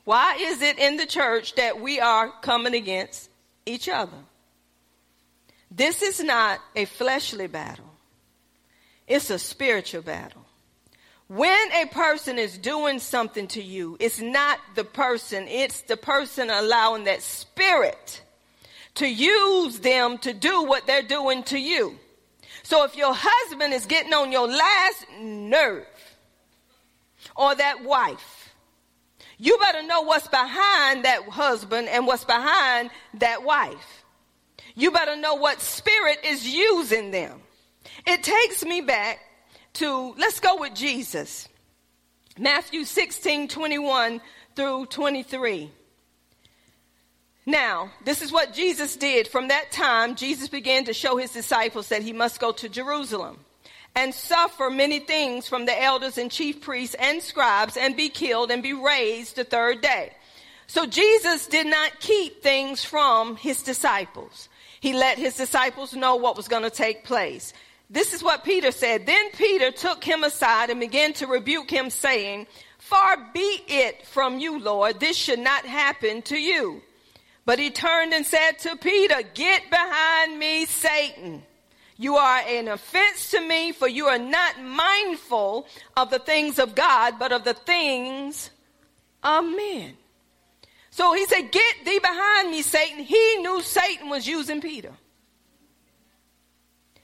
Why 0.04 0.36
is 0.38 0.62
it 0.62 0.78
in 0.78 0.96
the 0.96 1.06
church 1.06 1.54
that 1.54 1.80
we 1.80 2.00
are 2.00 2.30
coming 2.42 2.74
against 2.74 3.30
each 3.66 3.88
other? 3.88 4.16
This 5.74 6.02
is 6.02 6.22
not 6.22 6.60
a 6.76 6.84
fleshly 6.84 7.48
battle. 7.48 7.90
It's 9.08 9.30
a 9.30 9.38
spiritual 9.38 10.02
battle. 10.02 10.44
When 11.26 11.72
a 11.72 11.86
person 11.86 12.38
is 12.38 12.58
doing 12.58 13.00
something 13.00 13.48
to 13.48 13.62
you, 13.62 13.96
it's 13.98 14.20
not 14.20 14.58
the 14.74 14.84
person, 14.84 15.48
it's 15.48 15.80
the 15.82 15.96
person 15.96 16.50
allowing 16.50 17.04
that 17.04 17.22
spirit 17.22 18.22
to 18.96 19.08
use 19.08 19.80
them 19.80 20.18
to 20.18 20.32
do 20.32 20.62
what 20.64 20.86
they're 20.86 21.02
doing 21.02 21.42
to 21.44 21.58
you. 21.58 21.98
So 22.62 22.84
if 22.84 22.96
your 22.96 23.12
husband 23.16 23.74
is 23.74 23.86
getting 23.86 24.12
on 24.12 24.30
your 24.30 24.46
last 24.46 25.06
nerve, 25.20 25.86
or 27.36 27.54
that 27.54 27.82
wife, 27.82 28.54
you 29.38 29.58
better 29.58 29.82
know 29.82 30.02
what's 30.02 30.28
behind 30.28 31.04
that 31.04 31.22
husband 31.28 31.88
and 31.88 32.06
what's 32.06 32.24
behind 32.24 32.90
that 33.14 33.42
wife. 33.42 34.03
You 34.74 34.90
better 34.90 35.16
know 35.16 35.34
what 35.34 35.60
spirit 35.60 36.20
is 36.24 36.46
using 36.46 37.10
them. 37.10 37.40
It 38.06 38.22
takes 38.22 38.64
me 38.64 38.80
back 38.80 39.20
to, 39.74 40.14
let's 40.18 40.40
go 40.40 40.56
with 40.58 40.74
Jesus. 40.74 41.48
Matthew 42.38 42.84
16, 42.84 43.48
21 43.48 44.20
through 44.56 44.86
23. 44.86 45.70
Now, 47.46 47.90
this 48.04 48.22
is 48.22 48.32
what 48.32 48.54
Jesus 48.54 48.96
did. 48.96 49.28
From 49.28 49.48
that 49.48 49.70
time, 49.70 50.16
Jesus 50.16 50.48
began 50.48 50.84
to 50.86 50.92
show 50.92 51.16
his 51.16 51.30
disciples 51.30 51.88
that 51.88 52.02
he 52.02 52.12
must 52.12 52.40
go 52.40 52.52
to 52.52 52.68
Jerusalem 52.68 53.38
and 53.94 54.12
suffer 54.12 54.70
many 54.70 54.98
things 54.98 55.46
from 55.46 55.66
the 55.66 55.82
elders 55.82 56.18
and 56.18 56.30
chief 56.30 56.60
priests 56.60 56.96
and 56.98 57.22
scribes 57.22 57.76
and 57.76 57.96
be 57.96 58.08
killed 58.08 58.50
and 58.50 58.62
be 58.62 58.72
raised 58.72 59.36
the 59.36 59.44
third 59.44 59.82
day. 59.82 60.12
So 60.66 60.86
Jesus 60.86 61.46
did 61.46 61.66
not 61.66 62.00
keep 62.00 62.42
things 62.42 62.82
from 62.82 63.36
his 63.36 63.62
disciples 63.62 64.48
he 64.84 64.92
let 64.92 65.16
his 65.16 65.34
disciples 65.34 65.94
know 65.94 66.16
what 66.16 66.36
was 66.36 66.46
going 66.46 66.62
to 66.62 66.68
take 66.68 67.04
place. 67.04 67.54
This 67.88 68.12
is 68.12 68.22
what 68.22 68.44
Peter 68.44 68.70
said. 68.70 69.06
Then 69.06 69.30
Peter 69.30 69.70
took 69.70 70.04
him 70.04 70.22
aside 70.22 70.68
and 70.68 70.78
began 70.78 71.14
to 71.14 71.26
rebuke 71.26 71.70
him, 71.70 71.88
saying, 71.88 72.46
Far 72.76 73.16
be 73.32 73.62
it 73.66 74.06
from 74.06 74.38
you, 74.40 74.60
Lord, 74.60 75.00
this 75.00 75.16
should 75.16 75.38
not 75.38 75.64
happen 75.64 76.20
to 76.24 76.36
you. 76.36 76.82
But 77.46 77.58
he 77.58 77.70
turned 77.70 78.12
and 78.12 78.26
said 78.26 78.58
to 78.58 78.76
Peter, 78.76 79.22
Get 79.32 79.70
behind 79.70 80.38
me, 80.38 80.66
Satan. 80.66 81.44
You 81.96 82.16
are 82.16 82.40
an 82.46 82.68
offense 82.68 83.30
to 83.30 83.40
me, 83.40 83.72
for 83.72 83.88
you 83.88 84.04
are 84.08 84.18
not 84.18 84.60
mindful 84.62 85.66
of 85.96 86.10
the 86.10 86.18
things 86.18 86.58
of 86.58 86.74
God, 86.74 87.18
but 87.18 87.32
of 87.32 87.44
the 87.44 87.54
things 87.54 88.50
of 89.22 89.46
men. 89.46 89.94
So 90.94 91.12
he 91.12 91.26
said, 91.26 91.50
Get 91.50 91.84
thee 91.84 91.98
behind 91.98 92.52
me, 92.52 92.62
Satan. 92.62 93.00
He 93.00 93.36
knew 93.38 93.60
Satan 93.62 94.10
was 94.10 94.28
using 94.28 94.60
Peter. 94.60 94.92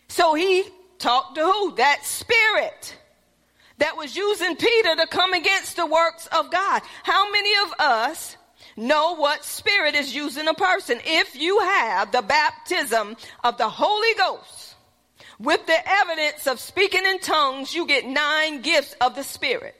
So 0.06 0.34
he 0.34 0.62
talked 1.00 1.34
to 1.34 1.44
who? 1.44 1.74
That 1.74 2.06
spirit 2.06 2.96
that 3.78 3.96
was 3.96 4.14
using 4.14 4.54
Peter 4.54 4.94
to 4.94 5.08
come 5.08 5.34
against 5.34 5.74
the 5.74 5.86
works 5.86 6.28
of 6.28 6.52
God. 6.52 6.82
How 7.02 7.32
many 7.32 7.50
of 7.64 7.80
us 7.80 8.36
know 8.76 9.16
what 9.16 9.44
spirit 9.44 9.96
is 9.96 10.14
using 10.14 10.46
a 10.46 10.54
person? 10.54 11.00
If 11.04 11.34
you 11.34 11.58
have 11.58 12.12
the 12.12 12.22
baptism 12.22 13.16
of 13.42 13.58
the 13.58 13.68
Holy 13.68 14.14
Ghost 14.14 14.76
with 15.40 15.66
the 15.66 15.88
evidence 15.88 16.46
of 16.46 16.60
speaking 16.60 17.06
in 17.06 17.18
tongues, 17.18 17.74
you 17.74 17.88
get 17.88 18.06
nine 18.06 18.60
gifts 18.60 18.94
of 19.00 19.16
the 19.16 19.24
spirit. 19.24 19.74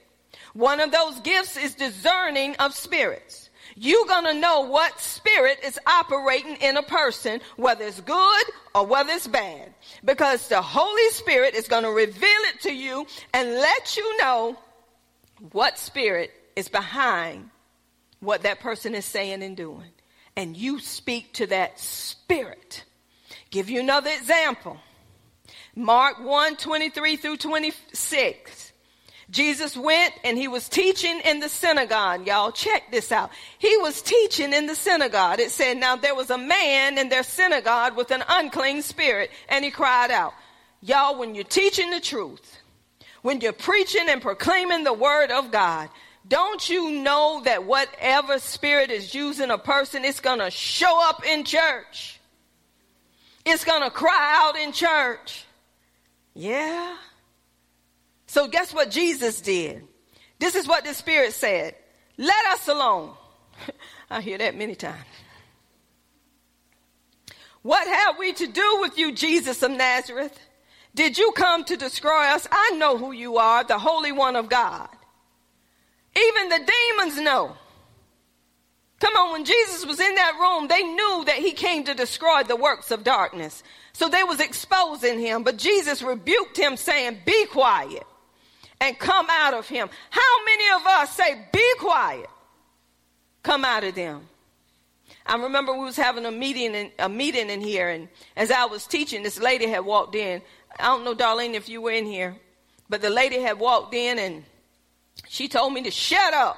One 0.53 0.81
of 0.81 0.91
those 0.91 1.17
gifts 1.21 1.55
is 1.55 1.75
discerning 1.75 2.57
of 2.57 2.73
spirits. 2.73 3.40
You're 3.83 4.05
going 4.05 4.25
to 4.25 4.39
know 4.39 4.61
what 4.61 4.99
spirit 4.99 5.57
is 5.65 5.79
operating 5.87 6.57
in 6.57 6.77
a 6.77 6.83
person, 6.83 7.41
whether 7.55 7.83
it's 7.83 7.99
good 7.99 8.43
or 8.75 8.85
whether 8.85 9.11
it's 9.11 9.25
bad. 9.25 9.73
Because 10.05 10.47
the 10.49 10.61
Holy 10.61 11.09
Spirit 11.09 11.55
is 11.55 11.67
going 11.67 11.81
to 11.81 11.89
reveal 11.89 12.29
it 12.53 12.61
to 12.61 12.71
you 12.71 13.07
and 13.33 13.49
let 13.49 13.97
you 13.97 14.17
know 14.19 14.55
what 15.51 15.79
spirit 15.79 16.29
is 16.55 16.69
behind 16.69 17.49
what 18.19 18.43
that 18.43 18.59
person 18.59 18.93
is 18.93 19.03
saying 19.03 19.41
and 19.41 19.57
doing. 19.57 19.89
And 20.35 20.55
you 20.55 20.79
speak 20.79 21.33
to 21.33 21.47
that 21.47 21.79
spirit. 21.79 22.83
Give 23.49 23.67
you 23.67 23.79
another 23.79 24.11
example. 24.11 24.77
Mark 25.75 26.23
1 26.23 26.55
23 26.57 27.15
through 27.15 27.37
26. 27.37 28.60
Jesus 29.31 29.77
went 29.77 30.13
and 30.25 30.37
he 30.37 30.49
was 30.49 30.67
teaching 30.67 31.21
in 31.21 31.39
the 31.39 31.47
synagogue. 31.47 32.27
Y'all 32.27 32.51
check 32.51 32.91
this 32.91 33.11
out. 33.13 33.31
He 33.57 33.75
was 33.77 34.01
teaching 34.01 34.51
in 34.51 34.67
the 34.67 34.75
synagogue. 34.75 35.39
It 35.39 35.51
said, 35.51 35.77
now 35.77 35.95
there 35.95 36.13
was 36.13 36.29
a 36.29 36.37
man 36.37 36.97
in 36.97 37.07
their 37.07 37.23
synagogue 37.23 37.95
with 37.95 38.11
an 38.11 38.23
unclean 38.27 38.81
spirit 38.81 39.31
and 39.47 39.63
he 39.63 39.71
cried 39.71 40.11
out, 40.11 40.33
y'all, 40.81 41.17
when 41.17 41.33
you're 41.33 41.45
teaching 41.45 41.91
the 41.91 42.01
truth, 42.01 42.57
when 43.21 43.39
you're 43.39 43.53
preaching 43.53 44.09
and 44.09 44.21
proclaiming 44.21 44.83
the 44.83 44.93
word 44.93 45.31
of 45.31 45.49
God, 45.49 45.89
don't 46.27 46.69
you 46.69 46.91
know 46.91 47.41
that 47.45 47.63
whatever 47.63 48.37
spirit 48.37 48.91
is 48.91 49.15
using 49.15 49.49
a 49.49 49.57
person, 49.57 50.03
it's 50.03 50.19
going 50.19 50.39
to 50.39 50.51
show 50.51 51.09
up 51.09 51.25
in 51.25 51.45
church? 51.45 52.19
It's 53.45 53.63
going 53.63 53.81
to 53.81 53.89
cry 53.89 54.33
out 54.45 54.57
in 54.57 54.73
church. 54.73 55.45
Yeah. 56.33 56.95
So 58.31 58.47
guess 58.47 58.73
what 58.73 58.89
Jesus 58.89 59.41
did? 59.41 59.83
This 60.39 60.55
is 60.55 60.65
what 60.65 60.85
the 60.85 60.93
Spirit 60.93 61.33
said. 61.33 61.75
Let 62.17 62.45
us 62.45 62.65
alone. 62.69 63.13
I 64.09 64.21
hear 64.21 64.37
that 64.37 64.55
many 64.55 64.73
times. 64.73 65.03
What 67.61 67.85
have 67.85 68.17
we 68.17 68.31
to 68.31 68.47
do 68.47 68.77
with 68.79 68.97
you, 68.97 69.11
Jesus 69.11 69.61
of 69.63 69.71
Nazareth? 69.71 70.39
Did 70.95 71.17
you 71.17 71.33
come 71.33 71.65
to 71.65 71.75
destroy 71.75 72.23
us? 72.27 72.47
I 72.49 72.71
know 72.77 72.97
who 72.97 73.11
you 73.11 73.35
are, 73.35 73.65
the 73.65 73.77
Holy 73.77 74.13
One 74.13 74.37
of 74.37 74.47
God. 74.47 74.87
Even 76.15 76.47
the 76.47 76.71
demons 76.89 77.19
know. 77.19 77.57
Come 79.01 79.13
on, 79.17 79.33
when 79.33 79.43
Jesus 79.43 79.85
was 79.85 79.99
in 79.99 80.15
that 80.15 80.37
room, 80.39 80.69
they 80.69 80.83
knew 80.83 81.23
that 81.25 81.35
he 81.35 81.51
came 81.51 81.83
to 81.83 81.93
destroy 81.93 82.43
the 82.43 82.55
works 82.55 82.91
of 82.91 83.03
darkness. 83.03 83.61
So 83.91 84.07
they 84.07 84.23
was 84.23 84.39
exposing 84.39 85.19
him, 85.19 85.43
but 85.43 85.57
Jesus 85.57 86.01
rebuked 86.01 86.57
him 86.57 86.77
saying, 86.77 87.17
be 87.25 87.45
quiet 87.47 88.05
and 88.81 88.97
come 88.97 89.27
out 89.29 89.53
of 89.53 89.69
him. 89.69 89.89
How 90.09 90.45
many 90.45 90.71
of 90.71 90.85
us 90.87 91.15
say, 91.15 91.45
be 91.53 91.73
quiet, 91.79 92.27
come 93.43 93.63
out 93.63 93.85
of 93.85 93.95
them? 93.95 94.27
I 95.25 95.37
remember 95.37 95.71
we 95.73 95.85
was 95.85 95.95
having 95.95 96.25
a 96.25 96.31
meeting 96.31 96.73
in, 96.73 96.91
a 96.97 97.07
meeting 97.07 97.49
in 97.49 97.61
here, 97.61 97.89
and 97.89 98.09
as 98.35 98.49
I 98.49 98.65
was 98.65 98.87
teaching, 98.87 99.21
this 99.21 99.39
lady 99.39 99.67
had 99.67 99.85
walked 99.85 100.15
in. 100.15 100.41
I 100.79 100.85
don't 100.85 101.05
know, 101.05 101.13
Darlene, 101.13 101.53
if 101.53 101.69
you 101.69 101.79
were 101.79 101.91
in 101.91 102.05
here, 102.05 102.35
but 102.89 103.01
the 103.01 103.09
lady 103.11 103.39
had 103.39 103.59
walked 103.59 103.93
in 103.93 104.17
and 104.17 104.43
she 105.29 105.47
told 105.47 105.73
me 105.73 105.83
to 105.83 105.91
shut 105.91 106.33
up. 106.33 106.57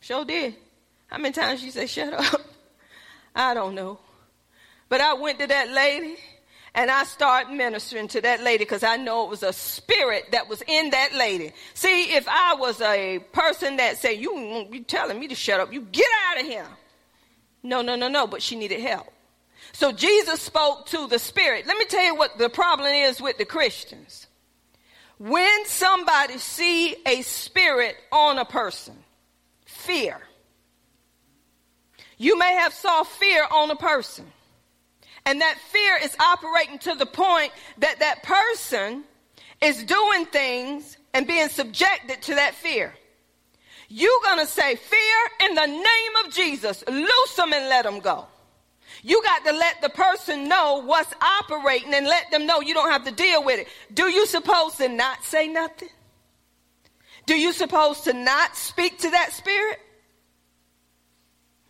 Sure 0.00 0.24
did. 0.24 0.56
How 1.06 1.18
many 1.18 1.32
times 1.32 1.60
she 1.60 1.70
said 1.70 1.90
shut 1.90 2.14
up? 2.14 2.40
I 3.34 3.52
don't 3.52 3.74
know. 3.74 3.98
But 4.88 5.00
I 5.00 5.14
went 5.14 5.38
to 5.40 5.46
that 5.46 5.70
lady 5.70 6.16
and 6.74 6.90
I 6.90 7.04
start 7.04 7.50
ministering 7.50 8.08
to 8.08 8.20
that 8.22 8.42
lady 8.42 8.64
because 8.64 8.82
I 8.82 8.96
know 8.96 9.24
it 9.24 9.30
was 9.30 9.42
a 9.42 9.52
spirit 9.52 10.32
that 10.32 10.48
was 10.48 10.62
in 10.66 10.90
that 10.90 11.14
lady. 11.14 11.52
See, 11.74 12.14
if 12.14 12.26
I 12.28 12.54
was 12.54 12.80
a 12.80 13.18
person 13.32 13.76
that 13.76 13.98
said, 13.98 14.12
you, 14.12 14.66
you 14.70 14.82
telling 14.82 15.20
me 15.20 15.28
to 15.28 15.34
shut 15.34 15.60
up, 15.60 15.72
you 15.72 15.82
get 15.82 16.06
out 16.28 16.40
of 16.40 16.46
here. 16.46 16.66
No, 17.62 17.82
no, 17.82 17.94
no, 17.94 18.08
no, 18.08 18.26
but 18.26 18.42
she 18.42 18.56
needed 18.56 18.80
help. 18.80 19.12
So 19.72 19.92
Jesus 19.92 20.40
spoke 20.40 20.86
to 20.86 21.06
the 21.06 21.18
spirit. 21.18 21.66
Let 21.66 21.76
me 21.76 21.84
tell 21.84 22.04
you 22.04 22.14
what 22.14 22.38
the 22.38 22.48
problem 22.48 22.92
is 22.92 23.20
with 23.20 23.36
the 23.36 23.44
Christians. 23.44 24.26
When 25.18 25.66
somebody 25.66 26.38
see 26.38 26.96
a 27.06 27.22
spirit 27.22 27.96
on 28.10 28.38
a 28.38 28.44
person, 28.44 28.94
fear. 29.66 30.20
You 32.16 32.38
may 32.38 32.54
have 32.54 32.72
saw 32.72 33.04
fear 33.04 33.44
on 33.50 33.70
a 33.70 33.76
person. 33.76 34.24
And 35.24 35.40
that 35.40 35.58
fear 35.70 35.98
is 36.02 36.16
operating 36.18 36.78
to 36.80 36.94
the 36.94 37.06
point 37.06 37.52
that 37.78 38.00
that 38.00 38.22
person 38.22 39.04
is 39.60 39.82
doing 39.84 40.26
things 40.26 40.96
and 41.14 41.26
being 41.26 41.48
subjected 41.48 42.22
to 42.22 42.34
that 42.34 42.54
fear. 42.54 42.92
You're 43.88 44.20
going 44.24 44.40
to 44.40 44.46
say, 44.46 44.76
Fear 44.76 45.48
in 45.48 45.54
the 45.54 45.66
name 45.66 46.24
of 46.24 46.32
Jesus, 46.32 46.82
loose 46.88 47.36
them 47.36 47.52
and 47.52 47.68
let 47.68 47.84
them 47.84 48.00
go. 48.00 48.26
You 49.02 49.22
got 49.22 49.44
to 49.44 49.52
let 49.52 49.80
the 49.82 49.88
person 49.88 50.48
know 50.48 50.82
what's 50.84 51.12
operating 51.20 51.92
and 51.94 52.06
let 52.06 52.30
them 52.30 52.46
know 52.46 52.60
you 52.60 52.74
don't 52.74 52.90
have 52.90 53.04
to 53.04 53.12
deal 53.12 53.44
with 53.44 53.60
it. 53.60 53.68
Do 53.92 54.04
you 54.04 54.26
suppose 54.26 54.76
to 54.76 54.88
not 54.88 55.24
say 55.24 55.48
nothing? 55.48 55.88
Do 57.26 57.34
you 57.34 57.52
suppose 57.52 58.00
to 58.02 58.12
not 58.12 58.56
speak 58.56 58.98
to 59.00 59.10
that 59.10 59.32
spirit? 59.32 59.78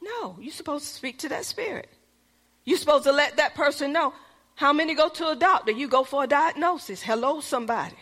No, 0.02 0.36
you're 0.40 0.52
supposed 0.52 0.84
to 0.84 0.90
speak 0.90 1.18
to 1.20 1.28
that 1.30 1.44
spirit. 1.44 1.88
You're 2.64 2.78
supposed 2.78 3.04
to 3.04 3.12
let 3.12 3.36
that 3.36 3.54
person 3.54 3.92
know. 3.92 4.14
How 4.54 4.72
many 4.72 4.94
go 4.94 5.08
to 5.08 5.28
a 5.28 5.36
doctor? 5.36 5.72
You 5.72 5.88
go 5.88 6.04
for 6.04 6.24
a 6.24 6.26
diagnosis. 6.26 7.02
Hello, 7.02 7.40
somebody. 7.40 7.96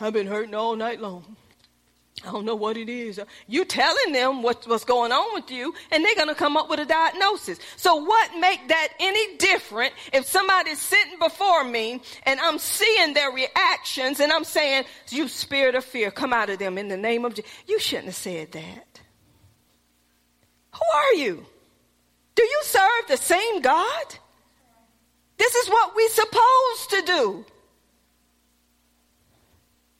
I've 0.00 0.12
been 0.12 0.26
hurting 0.26 0.54
all 0.54 0.76
night 0.76 1.00
long. 1.00 1.36
I 2.24 2.30
don't 2.30 2.44
know 2.44 2.54
what 2.54 2.76
it 2.76 2.88
is. 2.88 3.18
You 3.48 3.64
telling 3.64 4.12
them 4.12 4.42
what, 4.42 4.66
what's 4.68 4.84
going 4.84 5.10
on 5.10 5.34
with 5.34 5.50
you, 5.50 5.74
and 5.90 6.04
they're 6.04 6.14
gonna 6.14 6.34
come 6.34 6.56
up 6.56 6.68
with 6.68 6.78
a 6.78 6.84
diagnosis. 6.84 7.58
So 7.76 7.96
what 7.96 8.38
make 8.38 8.68
that 8.68 8.88
any 9.00 9.36
different 9.38 9.92
if 10.12 10.26
somebody's 10.26 10.78
sitting 10.78 11.18
before 11.18 11.64
me 11.64 12.00
and 12.24 12.38
I'm 12.38 12.58
seeing 12.58 13.14
their 13.14 13.30
reactions 13.30 14.20
and 14.20 14.30
I'm 14.30 14.44
saying, 14.44 14.84
"You 15.08 15.26
spirit 15.26 15.74
of 15.74 15.84
fear, 15.84 16.10
come 16.10 16.32
out 16.32 16.50
of 16.50 16.58
them 16.58 16.78
in 16.78 16.88
the 16.88 16.96
name 16.96 17.24
of 17.24 17.34
Jesus." 17.34 17.50
You 17.66 17.80
shouldn't 17.80 18.06
have 18.06 18.14
said 18.14 18.52
that. 18.52 19.00
Who 20.74 20.98
are 20.98 21.14
you? 21.14 21.46
Do 22.34 22.42
you 22.42 22.60
serve 22.62 23.08
the 23.08 23.16
same 23.16 23.60
God? 23.60 24.04
This 25.38 25.54
is 25.54 25.68
what 25.68 25.94
we're 25.96 26.08
supposed 26.08 26.90
to 26.90 27.02
do. 27.02 27.44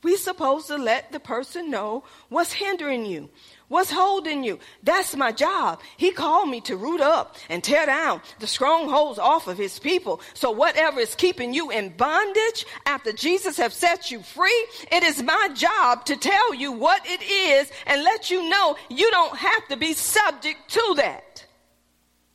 We're 0.02 0.16
supposed 0.16 0.66
to 0.66 0.78
let 0.78 1.12
the 1.12 1.20
person 1.20 1.70
know 1.70 2.02
what's 2.28 2.52
hindering 2.52 3.06
you, 3.06 3.30
what's 3.68 3.90
holding 3.90 4.42
you. 4.42 4.58
That's 4.82 5.14
my 5.14 5.30
job. 5.30 5.80
He 5.96 6.10
called 6.10 6.48
me 6.48 6.60
to 6.62 6.76
root 6.76 7.00
up 7.00 7.36
and 7.48 7.62
tear 7.62 7.86
down 7.86 8.20
the 8.40 8.48
strongholds 8.48 9.20
off 9.20 9.46
of 9.46 9.56
his 9.56 9.78
people. 9.78 10.20
So 10.34 10.50
whatever 10.50 10.98
is 10.98 11.14
keeping 11.14 11.54
you 11.54 11.70
in 11.70 11.90
bondage 11.90 12.66
after 12.84 13.12
Jesus 13.12 13.56
have 13.58 13.72
set 13.72 14.10
you 14.10 14.22
free, 14.22 14.66
it 14.90 15.04
is 15.04 15.22
my 15.22 15.50
job 15.54 16.04
to 16.06 16.16
tell 16.16 16.52
you 16.52 16.72
what 16.72 17.02
it 17.04 17.22
is 17.22 17.70
and 17.86 18.02
let 18.02 18.28
you 18.28 18.48
know 18.48 18.76
you 18.90 19.08
don't 19.12 19.36
have 19.36 19.68
to 19.68 19.76
be 19.76 19.92
subject 19.92 20.68
to 20.70 20.94
that. 20.96 21.31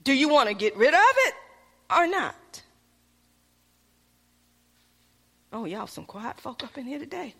Do 0.07 0.13
you 0.13 0.29
want 0.29 0.47
to 0.47 0.55
get 0.55 0.77
rid 0.77 0.93
of 0.93 0.99
it 1.01 1.33
or 1.93 2.07
not? 2.07 2.61
Oh, 5.51 5.65
y'all 5.65 5.85
some 5.85 6.05
quiet 6.05 6.39
folk 6.39 6.63
up 6.63 6.77
in 6.77 6.85
here 6.85 6.97
today. 6.97 7.35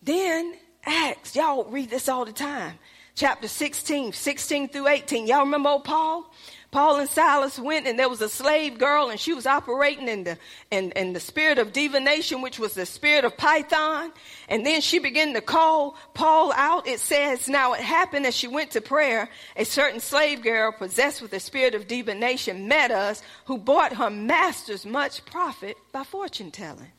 Then 0.00 0.54
Acts, 0.84 1.34
y'all 1.34 1.64
read 1.64 1.90
this 1.90 2.08
all 2.08 2.24
the 2.24 2.30
time. 2.30 2.78
Chapter 3.16 3.48
16, 3.48 4.12
16 4.12 4.68
through 4.68 4.86
18. 4.86 5.26
Y'all 5.26 5.40
remember 5.40 5.70
old 5.70 5.82
Paul? 5.82 6.32
Paul 6.70 6.98
and 6.98 7.08
Silas 7.08 7.58
went 7.58 7.86
and 7.86 7.98
there 7.98 8.08
was 8.08 8.20
a 8.20 8.28
slave 8.28 8.78
girl 8.78 9.08
and 9.08 9.18
she 9.18 9.32
was 9.32 9.46
operating 9.46 10.08
in 10.08 10.24
the, 10.24 10.38
in, 10.70 10.90
in 10.92 11.12
the 11.12 11.20
spirit 11.20 11.58
of 11.58 11.72
divination, 11.72 12.42
which 12.42 12.58
was 12.58 12.74
the 12.74 12.86
spirit 12.86 13.24
of 13.24 13.36
Python. 13.36 14.12
And 14.48 14.66
then 14.66 14.80
she 14.80 14.98
began 14.98 15.32
to 15.34 15.40
call 15.40 15.96
Paul 16.12 16.52
out. 16.52 16.86
It 16.86 17.00
says, 17.00 17.48
now 17.48 17.72
it 17.74 17.80
happened 17.80 18.26
as 18.26 18.36
she 18.36 18.48
went 18.48 18.72
to 18.72 18.80
prayer, 18.80 19.28
a 19.56 19.64
certain 19.64 20.00
slave 20.00 20.42
girl 20.42 20.72
possessed 20.72 21.22
with 21.22 21.30
the 21.30 21.40
spirit 21.40 21.74
of 21.74 21.86
divination 21.86 22.68
met 22.68 22.90
us 22.90 23.22
who 23.46 23.58
bought 23.58 23.94
her 23.94 24.10
masters 24.10 24.84
much 24.84 25.24
profit 25.24 25.76
by 25.92 26.04
fortune 26.04 26.50
telling. 26.50 26.92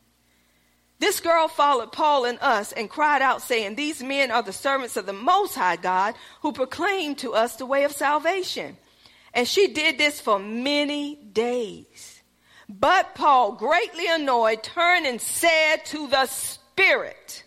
This 0.99 1.20
girl 1.20 1.47
followed 1.47 1.91
Paul 1.91 2.26
and 2.26 2.39
us 2.41 2.72
and 2.72 2.89
cried 2.89 3.22
out, 3.22 3.43
saying, 3.43 3.76
These 3.76 4.01
men 4.01 4.32
are 4.32 4.41
the 4.41 4.53
servants 4.53 4.97
of 4.97 5.05
the 5.05 5.13
Most 5.13 5.53
High 5.53 5.76
God 5.76 6.15
who 6.41 6.51
proclaim 6.51 7.13
to 7.15 7.34
us 7.34 7.55
the 7.55 7.68
way 7.68 7.84
of 7.84 7.91
salvation. 7.91 8.78
And 9.34 9.47
she 9.47 9.67
did 9.67 9.97
this 9.97 10.19
for 10.19 10.39
many 10.39 11.15
days. 11.15 12.21
But 12.69 13.15
Paul, 13.15 13.53
greatly 13.53 14.07
annoyed, 14.09 14.63
turned 14.63 15.05
and 15.05 15.21
said 15.21 15.86
to 15.86 16.07
the 16.07 16.25
Spirit, 16.25 17.43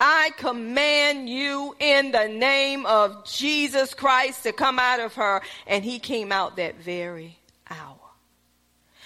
I 0.00 0.30
command 0.36 1.28
you 1.28 1.74
in 1.80 2.12
the 2.12 2.28
name 2.28 2.86
of 2.86 3.24
Jesus 3.26 3.94
Christ 3.94 4.44
to 4.44 4.52
come 4.52 4.78
out 4.78 5.00
of 5.00 5.14
her. 5.14 5.42
And 5.66 5.84
he 5.84 5.98
came 5.98 6.30
out 6.30 6.56
that 6.56 6.76
very 6.76 7.36
hour. 7.68 7.98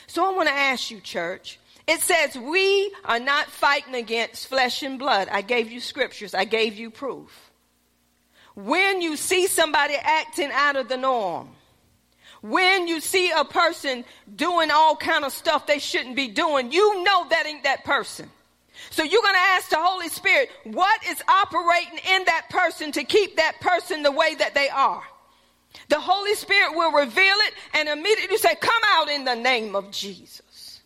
So 0.07 0.25
I 0.31 0.37
want 0.37 0.49
to 0.49 0.55
ask 0.55 0.91
you, 0.91 1.01
church, 1.01 1.59
It 1.87 2.01
says 2.01 2.37
we 2.37 2.93
are 3.05 3.19
not 3.19 3.47
fighting 3.47 3.95
against 3.95 4.47
flesh 4.47 4.83
and 4.83 4.99
blood. 4.99 5.29
I 5.31 5.43
gave 5.43 5.71
you 5.71 5.81
scriptures. 5.81 6.35
I 6.35 6.45
gave 6.45 6.77
you 6.77 6.91
proof. 6.91 7.52
When 8.55 9.01
you 9.01 9.17
see 9.17 9.47
somebody 9.47 9.95
acting 9.95 10.51
out 10.53 10.77
of 10.77 10.89
the 10.89 10.97
norm, 10.97 11.49
when 12.43 12.89
you 12.89 13.01
see 13.01 13.31
a 13.31 13.45
person 13.45 14.05
doing 14.35 14.71
all 14.71 14.97
kind 14.97 15.25
of 15.25 15.33
stuff 15.33 15.67
they 15.67 15.79
shouldn't 15.79 16.17
be 16.17 16.29
doing, 16.29 16.73
you 16.73 17.03
know 17.05 17.27
that 17.29 17.47
ain't 17.47 17.65
that 17.65 17.85
person. 17.85 18.29
So 18.91 19.03
you're 19.03 19.23
going 19.23 19.35
to 19.35 19.41
ask 19.41 19.71
the 19.71 19.77
Holy 19.79 20.09
Spirit, 20.09 20.51
what 20.65 21.01
is 21.09 21.23
operating 21.29 21.99
in 22.15 22.25
that 22.25 22.49
person 22.51 22.93
to 22.93 23.05
keep 23.05 23.37
that 23.37 23.61
person 23.61 24.03
the 24.03 24.11
way 24.11 24.35
that 24.35 24.55
they 24.55 24.69
are? 24.69 25.03
The 25.89 26.01
Holy 26.01 26.35
Spirit 26.35 26.75
will 26.75 26.93
reveal 26.93 27.37
it 27.37 27.55
and 27.75 27.89
immediately 27.89 28.37
say, 28.37 28.55
come 28.57 28.83
out 28.89 29.09
in 29.09 29.25
the 29.25 29.35
name 29.35 29.75
of 29.77 29.91
Jesus. 29.91 30.81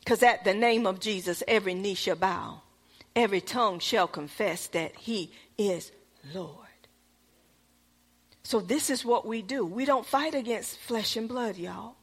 Because 0.00 0.22
at 0.22 0.44
the 0.44 0.54
name 0.54 0.86
of 0.86 0.98
Jesus, 0.98 1.42
every 1.46 1.74
knee 1.74 1.94
shall 1.94 2.16
bow. 2.16 2.62
Every 3.14 3.40
tongue 3.40 3.78
shall 3.78 4.08
confess 4.08 4.66
that 4.68 4.96
he 4.96 5.32
is 5.56 5.92
Lord. 6.34 6.58
So 8.42 8.60
this 8.60 8.90
is 8.90 9.04
what 9.04 9.26
we 9.26 9.42
do. 9.42 9.64
We 9.64 9.84
don't 9.84 10.06
fight 10.06 10.34
against 10.34 10.78
flesh 10.78 11.16
and 11.16 11.28
blood, 11.28 11.56
y'all. 11.56 11.96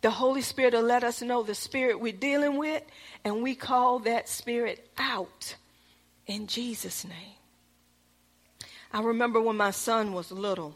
The 0.00 0.10
Holy 0.10 0.42
Spirit 0.42 0.74
will 0.74 0.82
let 0.82 1.04
us 1.04 1.22
know 1.22 1.42
the 1.42 1.54
spirit 1.54 2.00
we're 2.00 2.12
dealing 2.12 2.56
with, 2.56 2.82
and 3.24 3.42
we 3.42 3.54
call 3.54 4.00
that 4.00 4.28
spirit 4.28 4.90
out 4.98 5.56
in 6.26 6.48
Jesus' 6.48 7.04
name. 7.04 7.36
I 8.92 9.00
remember 9.00 9.40
when 9.40 9.56
my 9.56 9.70
son 9.70 10.12
was 10.12 10.32
little, 10.32 10.74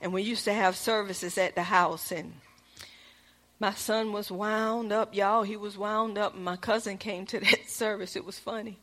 and 0.00 0.12
we 0.12 0.22
used 0.22 0.44
to 0.44 0.52
have 0.52 0.76
services 0.76 1.36
at 1.36 1.56
the 1.56 1.64
house, 1.64 2.12
and 2.12 2.32
my 3.58 3.74
son 3.74 4.12
was 4.12 4.30
wound 4.30 4.92
up, 4.92 5.14
y'all. 5.14 5.42
He 5.42 5.56
was 5.56 5.76
wound 5.76 6.16
up, 6.16 6.34
and 6.34 6.44
my 6.44 6.56
cousin 6.56 6.96
came 6.96 7.26
to 7.26 7.40
that 7.40 7.60
service. 7.68 8.16
It 8.16 8.24
was 8.24 8.38
funny. 8.38 8.78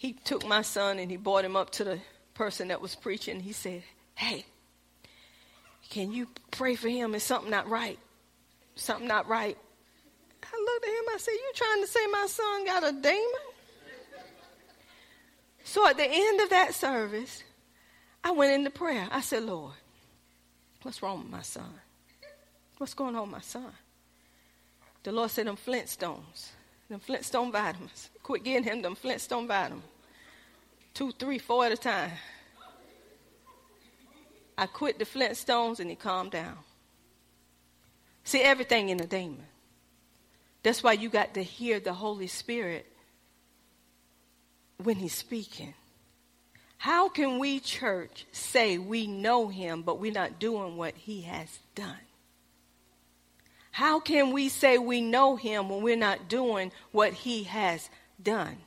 He 0.00 0.14
took 0.14 0.48
my 0.48 0.62
son 0.62 0.98
and 0.98 1.10
he 1.10 1.18
brought 1.18 1.44
him 1.44 1.56
up 1.56 1.68
to 1.72 1.84
the 1.84 1.98
person 2.32 2.68
that 2.68 2.80
was 2.80 2.94
preaching. 2.94 3.38
He 3.38 3.52
said, 3.52 3.82
Hey, 4.14 4.46
can 5.90 6.10
you 6.10 6.26
pray 6.50 6.74
for 6.74 6.88
him? 6.88 7.14
Is 7.14 7.22
something 7.22 7.50
not 7.50 7.68
right? 7.68 7.98
something 8.76 9.06
not 9.06 9.28
right. 9.28 9.58
I 10.42 10.56
looked 10.58 10.84
at 10.86 10.90
him, 10.90 11.04
I 11.12 11.18
said, 11.18 11.32
You 11.32 11.52
trying 11.54 11.82
to 11.82 11.86
say 11.86 12.00
my 12.10 12.26
son 12.28 12.64
got 12.64 12.82
a 12.82 12.92
demon? 12.92 13.46
So 15.64 15.86
at 15.86 15.98
the 15.98 16.08
end 16.10 16.40
of 16.40 16.48
that 16.48 16.72
service, 16.72 17.44
I 18.24 18.30
went 18.30 18.54
into 18.54 18.70
prayer. 18.70 19.06
I 19.10 19.20
said, 19.20 19.42
Lord, 19.42 19.74
what's 20.80 21.02
wrong 21.02 21.18
with 21.18 21.30
my 21.30 21.42
son? 21.42 21.74
What's 22.78 22.94
going 22.94 23.14
on 23.16 23.24
with 23.24 23.32
my 23.32 23.42
son? 23.42 23.70
The 25.02 25.12
Lord 25.12 25.30
said, 25.30 25.46
them 25.46 25.58
Flintstones, 25.58 26.52
them 26.88 27.00
Flintstone 27.00 27.52
vitamins. 27.52 28.08
Quit 28.22 28.44
getting 28.44 28.64
him 28.64 28.80
them 28.80 28.94
Flintstone 28.94 29.46
vitamins. 29.46 29.84
Two, 30.94 31.12
three, 31.12 31.38
four 31.38 31.64
at 31.66 31.72
a 31.72 31.76
time. 31.76 32.10
I 34.58 34.66
quit 34.66 34.98
the 34.98 35.04
Flintstones 35.04 35.80
and 35.80 35.88
he 35.88 35.96
calmed 35.96 36.32
down. 36.32 36.58
See, 38.24 38.42
everything 38.42 38.90
in 38.90 39.00
a 39.00 39.06
demon. 39.06 39.46
That's 40.62 40.82
why 40.82 40.92
you 40.92 41.08
got 41.08 41.34
to 41.34 41.42
hear 41.42 41.80
the 41.80 41.94
Holy 41.94 42.26
Spirit 42.26 42.86
when 44.82 44.96
He's 44.96 45.14
speaking. 45.14 45.74
How 46.76 47.08
can 47.08 47.38
we, 47.38 47.60
church, 47.60 48.26
say 48.32 48.78
we 48.78 49.06
know 49.06 49.48
Him, 49.48 49.82
but 49.82 49.98
we're 49.98 50.12
not 50.12 50.38
doing 50.38 50.76
what 50.76 50.94
He 50.94 51.22
has 51.22 51.58
done? 51.74 51.96
How 53.72 54.00
can 54.00 54.32
we 54.32 54.48
say 54.48 54.78
we 54.78 55.00
know 55.00 55.36
Him 55.36 55.68
when 55.68 55.82
we're 55.82 55.96
not 55.96 56.28
doing 56.28 56.72
what 56.92 57.12
He 57.12 57.44
has 57.44 57.88
done? 58.22 58.58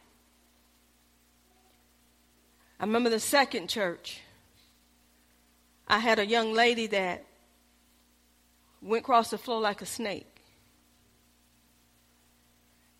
I 2.83 2.85
remember 2.85 3.09
the 3.09 3.21
second 3.21 3.69
church. 3.69 4.19
I 5.87 5.99
had 5.99 6.19
a 6.19 6.25
young 6.25 6.51
lady 6.51 6.87
that 6.87 7.23
went 8.81 9.03
across 9.03 9.29
the 9.29 9.37
floor 9.37 9.61
like 9.61 9.81
a 9.81 9.85
snake. 9.85 10.27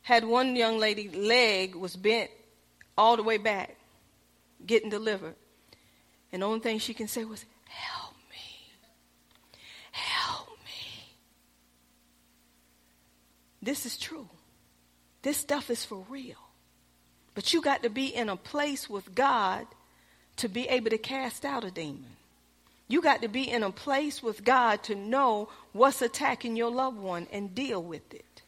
Had 0.04 0.24
one 0.24 0.56
young 0.56 0.80
lady 0.80 1.10
leg 1.10 1.76
was 1.76 1.98
bent 1.98 2.32
all 2.98 3.18
the 3.18 3.24
way 3.24 3.38
back, 3.38 3.76
getting 4.66 4.90
delivered. 4.90 5.36
And 6.32 6.44
the 6.44 6.46
only 6.46 6.62
thing 6.62 6.80
she 6.80 6.94
can 6.94 7.10
say 7.10 7.26
was, 7.26 7.44
Help 7.66 8.16
me. 8.30 8.72
Help 9.92 10.48
me. 10.64 11.18
This 13.62 13.86
is 13.86 13.98
true. 13.98 14.30
This 15.24 15.36
stuff 15.36 15.70
is 15.70 15.84
for 15.84 16.06
real. 16.08 16.43
But 17.36 17.54
you 17.54 17.62
got 17.62 17.84
to 17.84 17.90
be 17.90 18.08
in 18.08 18.30
a 18.30 18.36
place 18.36 18.90
with 18.90 19.16
God 19.16 19.66
to 20.38 20.48
be 20.48 20.68
able 20.68 20.90
to 20.90 20.98
cast 20.98 21.46
out 21.46 21.64
a 21.64 21.72
demon. 21.72 22.06
You 22.88 23.02
got 23.02 23.22
to 23.22 23.28
be 23.28 23.50
in 23.50 23.64
a 23.64 23.72
place 23.72 24.22
with 24.22 24.44
God 24.44 24.84
to 24.84 24.96
know 24.96 25.50
what's 25.72 26.02
attacking 26.02 26.56
your 26.56 26.70
loved 26.70 26.98
one 26.98 27.28
and 27.32 27.56
deal 27.56 27.82
with 27.82 28.14
it. 28.14 28.42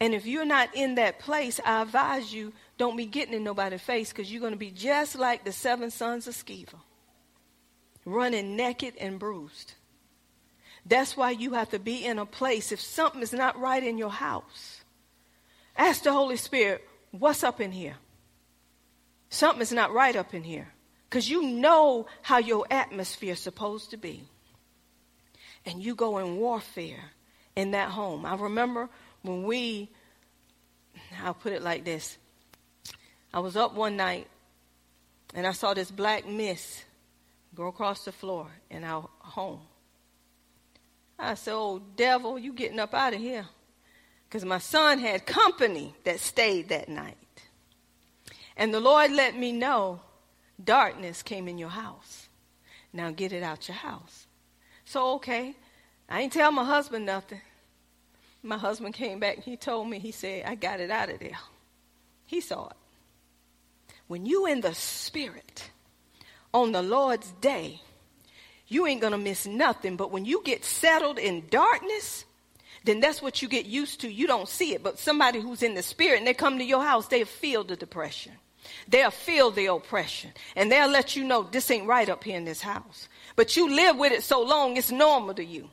And 0.00 0.14
if 0.14 0.26
you're 0.26 0.44
not 0.44 0.74
in 0.74 0.94
that 0.94 1.18
place, 1.18 1.60
I 1.64 1.82
advise 1.82 2.32
you 2.32 2.52
don't 2.76 2.96
be 2.96 3.06
getting 3.06 3.34
in 3.34 3.44
nobody's 3.44 3.80
face 3.80 4.10
because 4.10 4.30
you're 4.30 4.40
going 4.40 4.52
to 4.52 4.58
be 4.58 4.70
just 4.70 5.16
like 5.16 5.44
the 5.44 5.52
seven 5.52 5.90
sons 5.90 6.28
of 6.28 6.34
Sceva, 6.34 6.74
running 8.04 8.56
naked 8.56 8.94
and 9.00 9.18
bruised. 9.18 9.74
That's 10.86 11.16
why 11.16 11.32
you 11.32 11.52
have 11.54 11.70
to 11.70 11.78
be 11.78 12.04
in 12.04 12.18
a 12.18 12.26
place. 12.26 12.72
If 12.72 12.80
something 12.80 13.22
is 13.22 13.32
not 13.32 13.60
right 13.60 13.82
in 13.82 13.98
your 13.98 14.10
house, 14.10 14.82
ask 15.76 16.04
the 16.04 16.12
Holy 16.12 16.36
Spirit, 16.36 16.88
what's 17.20 17.44
up 17.44 17.60
in 17.60 17.72
here? 17.72 17.96
Something 19.30 19.62
is 19.62 19.72
not 19.72 19.92
right 19.92 20.16
up 20.16 20.34
in 20.34 20.42
here. 20.42 20.68
Because 21.08 21.28
you 21.28 21.42
know 21.42 22.06
how 22.22 22.38
your 22.38 22.66
atmosphere 22.70 23.32
is 23.32 23.40
supposed 23.40 23.90
to 23.90 23.96
be. 23.96 24.24
And 25.64 25.82
you 25.82 25.94
go 25.94 26.18
in 26.18 26.36
warfare 26.36 27.12
in 27.56 27.72
that 27.72 27.90
home. 27.90 28.26
I 28.26 28.34
remember 28.34 28.88
when 29.22 29.44
we, 29.44 29.90
I'll 31.22 31.34
put 31.34 31.52
it 31.52 31.62
like 31.62 31.84
this. 31.84 32.18
I 33.32 33.40
was 33.40 33.56
up 33.56 33.74
one 33.74 33.96
night 33.96 34.26
and 35.34 35.46
I 35.46 35.52
saw 35.52 35.74
this 35.74 35.90
black 35.90 36.26
mist 36.26 36.84
go 37.54 37.66
across 37.66 38.04
the 38.04 38.12
floor 38.12 38.48
in 38.70 38.84
our 38.84 39.08
home. 39.18 39.60
I 41.18 41.34
said, 41.34 41.54
Oh, 41.54 41.82
devil, 41.96 42.38
you 42.38 42.52
getting 42.52 42.78
up 42.78 42.94
out 42.94 43.14
of 43.14 43.20
here. 43.20 43.46
Because 44.28 44.44
my 44.44 44.58
son 44.58 44.98
had 44.98 45.24
company 45.24 45.94
that 46.04 46.20
stayed 46.20 46.68
that 46.68 46.88
night. 46.88 47.16
And 48.56 48.74
the 48.74 48.80
Lord 48.80 49.12
let 49.12 49.36
me 49.36 49.52
know 49.52 50.00
darkness 50.62 51.22
came 51.22 51.48
in 51.48 51.58
your 51.58 51.70
house. 51.70 52.28
Now 52.92 53.10
get 53.10 53.32
it 53.32 53.42
out 53.42 53.68
your 53.68 53.76
house. 53.76 54.26
So, 54.84 55.14
okay, 55.14 55.54
I 56.08 56.22
ain't 56.22 56.32
tell 56.32 56.50
my 56.50 56.64
husband 56.64 57.06
nothing. 57.06 57.40
My 58.42 58.58
husband 58.58 58.94
came 58.94 59.18
back 59.18 59.36
and 59.36 59.44
he 59.44 59.56
told 59.56 59.88
me, 59.88 59.98
he 59.98 60.12
said, 60.12 60.44
I 60.46 60.54
got 60.54 60.80
it 60.80 60.90
out 60.90 61.10
of 61.10 61.20
there. 61.20 61.38
He 62.26 62.40
saw 62.40 62.68
it. 62.68 62.76
When 64.06 64.26
you 64.26 64.46
in 64.46 64.60
the 64.60 64.74
spirit 64.74 65.70
on 66.52 66.72
the 66.72 66.82
Lord's 66.82 67.30
day, 67.40 67.80
you 68.66 68.86
ain't 68.86 69.00
to 69.02 69.18
miss 69.18 69.46
nothing. 69.46 69.96
But 69.96 70.10
when 70.10 70.24
you 70.24 70.42
get 70.44 70.64
settled 70.64 71.18
in 71.18 71.46
darkness, 71.50 72.24
then 72.88 73.00
that's 73.00 73.20
what 73.20 73.42
you 73.42 73.48
get 73.48 73.66
used 73.66 74.00
to. 74.00 74.10
You 74.10 74.26
don't 74.26 74.48
see 74.48 74.72
it. 74.72 74.82
But 74.82 74.98
somebody 74.98 75.40
who's 75.40 75.62
in 75.62 75.74
the 75.74 75.82
spirit 75.82 76.18
and 76.18 76.26
they 76.26 76.32
come 76.32 76.58
to 76.58 76.64
your 76.64 76.82
house, 76.82 77.06
they 77.06 77.24
feel 77.24 77.62
the 77.62 77.76
depression. 77.76 78.32
They'll 78.88 79.10
feel 79.10 79.50
the 79.50 79.66
oppression 79.66 80.32
and 80.56 80.72
they'll 80.72 80.90
let 80.90 81.14
you 81.14 81.24
know 81.24 81.42
this 81.42 81.70
ain't 81.70 81.86
right 81.86 82.08
up 82.08 82.24
here 82.24 82.36
in 82.36 82.44
this 82.44 82.62
house. 82.62 83.08
But 83.36 83.56
you 83.56 83.74
live 83.74 83.96
with 83.96 84.12
it 84.12 84.22
so 84.22 84.42
long, 84.42 84.76
it's 84.76 84.90
normal 84.90 85.34
to 85.34 85.44
you. 85.44 85.68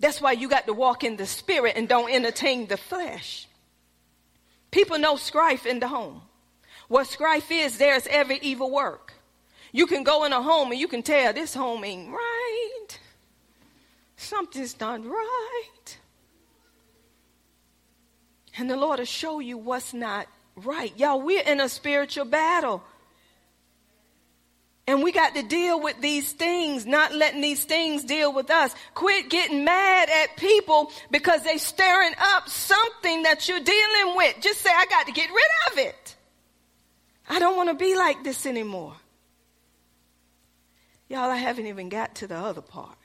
That's 0.00 0.20
why 0.20 0.32
you 0.32 0.48
got 0.48 0.66
to 0.66 0.72
walk 0.72 1.04
in 1.04 1.16
the 1.16 1.26
spirit 1.26 1.74
and 1.76 1.88
don't 1.88 2.12
entertain 2.12 2.66
the 2.66 2.76
flesh. 2.76 3.46
People 4.70 4.98
know 4.98 5.16
strife 5.16 5.66
in 5.66 5.78
the 5.78 5.88
home. 5.88 6.22
What 6.88 7.06
strife 7.06 7.50
is, 7.52 7.78
there's 7.78 8.06
every 8.08 8.38
evil 8.42 8.70
work. 8.70 9.12
You 9.72 9.86
can 9.86 10.02
go 10.02 10.24
in 10.24 10.32
a 10.32 10.42
home 10.42 10.72
and 10.72 10.80
you 10.80 10.88
can 10.88 11.02
tell 11.02 11.32
this 11.32 11.54
home 11.54 11.84
ain't 11.84 12.10
right. 12.10 12.79
Something's 14.20 14.78
not 14.78 15.02
right. 15.02 15.98
And 18.58 18.68
the 18.68 18.76
Lord 18.76 18.98
will 18.98 19.06
show 19.06 19.40
you 19.40 19.56
what's 19.56 19.94
not 19.94 20.26
right. 20.56 20.92
Y'all, 20.98 21.22
we're 21.22 21.42
in 21.42 21.58
a 21.58 21.70
spiritual 21.70 22.26
battle. 22.26 22.82
And 24.86 25.02
we 25.02 25.10
got 25.10 25.34
to 25.36 25.42
deal 25.42 25.80
with 25.80 26.02
these 26.02 26.32
things, 26.32 26.84
not 26.84 27.14
letting 27.14 27.40
these 27.40 27.64
things 27.64 28.04
deal 28.04 28.30
with 28.30 28.50
us. 28.50 28.74
Quit 28.92 29.30
getting 29.30 29.64
mad 29.64 30.10
at 30.10 30.36
people 30.36 30.92
because 31.10 31.42
they're 31.42 31.58
stirring 31.58 32.12
up 32.18 32.46
something 32.46 33.22
that 33.22 33.48
you're 33.48 33.58
dealing 33.58 34.16
with. 34.16 34.36
Just 34.42 34.60
say, 34.60 34.70
I 34.70 34.84
got 34.90 35.06
to 35.06 35.12
get 35.12 35.30
rid 35.30 35.72
of 35.72 35.78
it. 35.78 36.16
I 37.26 37.38
don't 37.38 37.56
want 37.56 37.70
to 37.70 37.74
be 37.74 37.96
like 37.96 38.22
this 38.22 38.44
anymore. 38.44 38.96
Y'all, 41.08 41.30
I 41.30 41.36
haven't 41.36 41.68
even 41.68 41.88
got 41.88 42.16
to 42.16 42.26
the 42.26 42.36
other 42.36 42.60
part. 42.60 42.99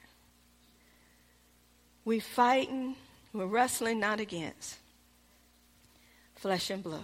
We 2.06 2.20
fighting 2.20 2.96
We're 3.34 3.48
wrestling 3.48 4.00
not 4.00 4.22
against 4.22 4.78
flesh 6.36 6.70
and 6.70 6.82
blood. 6.82 7.02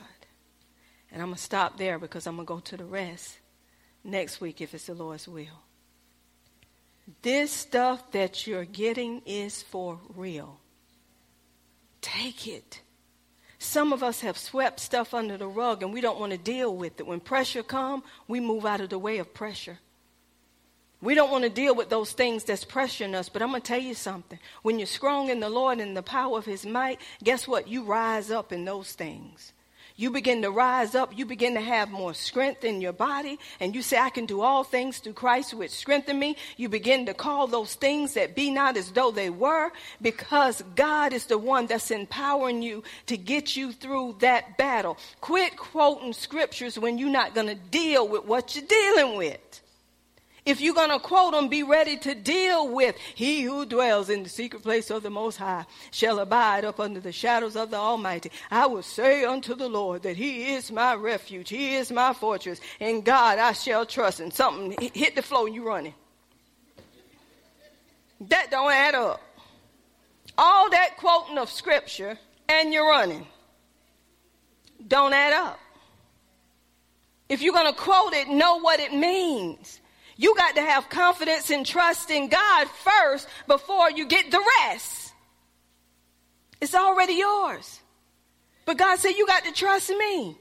And 1.11 1.21
I'm 1.21 1.29
going 1.29 1.35
to 1.35 1.41
stop 1.41 1.77
there 1.77 1.99
because 1.99 2.25
I'm 2.25 2.35
going 2.35 2.45
to 2.45 2.53
go 2.53 2.59
to 2.59 2.77
the 2.77 2.85
rest 2.85 3.37
next 4.03 4.39
week 4.39 4.61
if 4.61 4.73
it's 4.73 4.85
the 4.85 4.93
Lord's 4.93 5.27
will. 5.27 5.63
This 7.21 7.51
stuff 7.51 8.11
that 8.11 8.47
you're 8.47 8.63
getting 8.63 9.21
is 9.25 9.61
for 9.61 9.99
real. 10.15 10.59
Take 11.99 12.47
it. 12.47 12.81
Some 13.59 13.91
of 13.91 14.03
us 14.03 14.21
have 14.21 14.37
swept 14.37 14.79
stuff 14.79 15.13
under 15.13 15.37
the 15.37 15.47
rug 15.47 15.83
and 15.83 15.93
we 15.93 15.99
don't 15.99 16.19
want 16.19 16.31
to 16.31 16.37
deal 16.37 16.75
with 16.75 16.99
it. 16.99 17.05
When 17.05 17.19
pressure 17.19 17.63
comes, 17.63 18.03
we 18.27 18.39
move 18.39 18.65
out 18.65 18.79
of 18.79 18.89
the 18.89 18.97
way 18.99 19.17
of 19.17 19.33
pressure. 19.33 19.79
We 21.01 21.15
don't 21.15 21.31
want 21.31 21.43
to 21.43 21.49
deal 21.49 21.75
with 21.75 21.89
those 21.89 22.11
things 22.11 22.43
that's 22.43 22.63
pressuring 22.63 23.15
us, 23.15 23.29
but 23.29 23.41
I'm 23.41 23.49
going 23.49 23.61
to 23.61 23.67
tell 23.67 23.81
you 23.81 23.95
something. 23.95 24.39
When 24.61 24.77
you're 24.77 24.85
strong 24.85 25.29
in 25.29 25.39
the 25.39 25.49
Lord 25.49 25.79
and 25.79 25.97
the 25.97 26.03
power 26.03 26.37
of 26.37 26.45
His 26.45 26.65
might, 26.65 26.99
guess 27.23 27.47
what? 27.47 27.67
You 27.67 27.83
rise 27.83 28.29
up 28.29 28.51
in 28.51 28.65
those 28.65 28.93
things 28.93 29.53
you 30.01 30.09
begin 30.09 30.41
to 30.41 30.49
rise 30.49 30.95
up, 30.95 31.15
you 31.15 31.25
begin 31.27 31.53
to 31.53 31.61
have 31.61 31.91
more 31.91 32.13
strength 32.15 32.63
in 32.63 32.81
your 32.81 32.91
body, 32.91 33.37
and 33.59 33.75
you 33.75 33.83
say, 33.83 33.99
I 33.99 34.09
can 34.09 34.25
do 34.25 34.41
all 34.41 34.63
things 34.63 34.97
through 34.97 35.13
Christ 35.13 35.53
which 35.53 35.69
strengthen 35.69 36.17
me. 36.17 36.37
You 36.57 36.69
begin 36.69 37.05
to 37.05 37.13
call 37.13 37.45
those 37.45 37.75
things 37.75 38.15
that 38.15 38.35
be 38.35 38.49
not 38.49 38.77
as 38.77 38.91
though 38.91 39.11
they 39.11 39.29
were, 39.29 39.71
because 40.01 40.63
God 40.75 41.13
is 41.13 41.25
the 41.25 41.37
one 41.37 41.67
that's 41.67 41.91
empowering 41.91 42.63
you 42.63 42.83
to 43.05 43.15
get 43.15 43.55
you 43.55 43.71
through 43.71 44.15
that 44.19 44.57
battle. 44.57 44.97
Quit 45.19 45.55
quoting 45.55 46.13
scriptures 46.13 46.79
when 46.79 46.97
you're 46.97 47.09
not 47.09 47.35
going 47.35 47.47
to 47.47 47.55
deal 47.55 48.07
with 48.07 48.25
what 48.25 48.55
you're 48.55 48.65
dealing 48.65 49.17
with. 49.17 49.61
If 50.43 50.59
you're 50.59 50.73
going 50.73 50.89
to 50.89 50.99
quote 50.99 51.33
them, 51.33 51.49
be 51.49 51.61
ready 51.61 51.97
to 51.97 52.15
deal 52.15 52.67
with 52.67 52.95
He 52.97 53.43
who 53.43 53.63
dwells 53.65 54.09
in 54.09 54.23
the 54.23 54.29
secret 54.29 54.63
place 54.63 54.89
of 54.89 55.03
the 55.03 55.11
Most 55.11 55.37
High 55.37 55.65
shall 55.91 56.17
abide 56.17 56.65
up 56.65 56.79
under 56.79 56.99
the 56.99 57.11
shadows 57.11 57.55
of 57.55 57.69
the 57.69 57.77
Almighty. 57.77 58.31
I 58.49 58.65
will 58.65 58.81
say 58.81 59.23
unto 59.23 59.53
the 59.53 59.69
Lord 59.69 60.01
that 60.01 60.17
He 60.17 60.53
is 60.53 60.71
my 60.71 60.95
refuge. 60.95 61.49
He 61.49 61.75
is 61.75 61.91
my 61.91 62.13
fortress. 62.13 62.59
In 62.79 63.01
God 63.01 63.37
I 63.37 63.51
shall 63.51 63.85
trust. 63.85 64.19
And 64.19 64.33
something 64.33 64.75
hit 64.93 65.15
the 65.15 65.21
floor 65.21 65.45
and 65.45 65.53
you 65.53 65.67
running. 65.67 65.93
That 68.21 68.49
don't 68.49 68.71
add 68.71 68.95
up. 68.95 69.21
All 70.37 70.71
that 70.71 70.97
quoting 70.97 71.37
of 71.37 71.51
scripture 71.51 72.17
and 72.49 72.73
you're 72.73 72.89
running. 72.89 73.27
Don't 74.87 75.13
add 75.13 75.33
up. 75.33 75.59
If 77.29 77.43
you're 77.43 77.53
going 77.53 77.71
to 77.71 77.79
quote 77.79 78.13
it, 78.13 78.27
know 78.27 78.59
what 78.59 78.79
it 78.79 78.91
means. 78.91 79.80
You 80.21 80.35
got 80.35 80.53
to 80.53 80.61
have 80.61 80.87
confidence 80.87 81.49
and 81.49 81.65
trust 81.65 82.11
in 82.11 82.27
God 82.27 82.67
first 82.67 83.27
before 83.47 83.89
you 83.89 84.05
get 84.05 84.29
the 84.29 84.39
rest. 84.59 85.13
It's 86.61 86.75
already 86.75 87.13
yours. 87.13 87.79
But 88.65 88.77
God 88.77 88.99
said, 88.99 89.13
You 89.13 89.25
got 89.25 89.45
to 89.45 89.51
trust 89.51 89.89
me. 89.89 90.37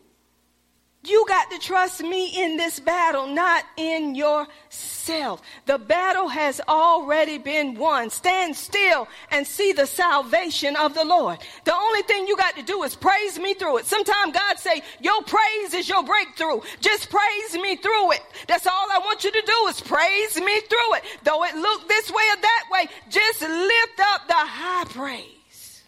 You 1.03 1.25
got 1.27 1.51
to 1.51 1.59
trust 1.59 2.03
me 2.03 2.45
in 2.45 2.59
this 2.59 2.79
battle, 2.79 3.27
not 3.27 3.65
in 3.79 4.15
yourself. 4.15 5.41
The 5.65 5.79
battle 5.79 6.29
has 6.29 6.61
already 6.69 7.39
been 7.39 7.75
won. 7.75 8.11
Stand 8.11 8.55
still 8.55 9.09
and 9.31 9.47
see 9.47 9.73
the 9.73 9.87
salvation 9.87 10.77
of 10.77 10.93
the 10.93 11.05
Lord. 11.05 11.39
The 11.65 11.75
only 11.75 12.03
thing 12.03 12.27
you 12.27 12.37
got 12.37 12.55
to 12.57 12.63
do 12.63 12.83
is 12.83 12.97
praise 12.97 13.39
me 13.39 13.55
through 13.55 13.79
it. 13.79 13.87
Sometimes 13.87 14.35
God 14.35 14.59
say, 14.59 14.83
your 15.01 15.23
praise 15.23 15.73
is 15.73 15.89
your 15.89 16.05
breakthrough. 16.05 16.61
Just 16.81 17.09
praise 17.09 17.55
me 17.55 17.77
through 17.77 18.13
it. 18.13 18.21
That's 18.47 18.67
all 18.67 18.87
I 18.93 18.99
want 18.99 19.25
you 19.25 19.33
to 19.33 19.43
do 19.47 19.67
is 19.69 19.81
praise 19.81 20.37
me 20.37 20.61
through 20.61 20.95
it. 20.97 21.05
Though 21.25 21.45
it 21.45 21.57
look 21.57 21.89
this 21.89 22.11
way 22.11 22.25
or 22.31 22.43
that 22.43 22.65
way, 22.71 22.87
just 23.09 23.41
lift 23.41 24.01
up 24.01 24.29
the 24.29 24.35
high 24.35 24.85
praise. 24.85 25.83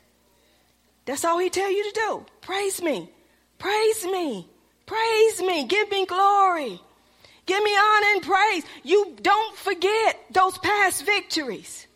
That's 1.04 1.26
all 1.26 1.38
he 1.38 1.50
tell 1.50 1.70
you 1.70 1.84
to 1.92 2.00
do. 2.00 2.26
Praise 2.40 2.80
me. 2.80 3.10
Praise 3.58 4.06
me. 4.06 4.48
Praise 4.86 5.40
me. 5.40 5.66
Give 5.66 5.90
me 5.90 6.06
glory. 6.06 6.80
Give 7.46 7.62
me 7.62 7.76
honor 7.76 8.06
and 8.14 8.22
praise. 8.22 8.64
You 8.84 9.16
don't 9.20 9.56
forget 9.56 10.20
those 10.30 10.56
past 10.58 11.04
victories. 11.04 11.86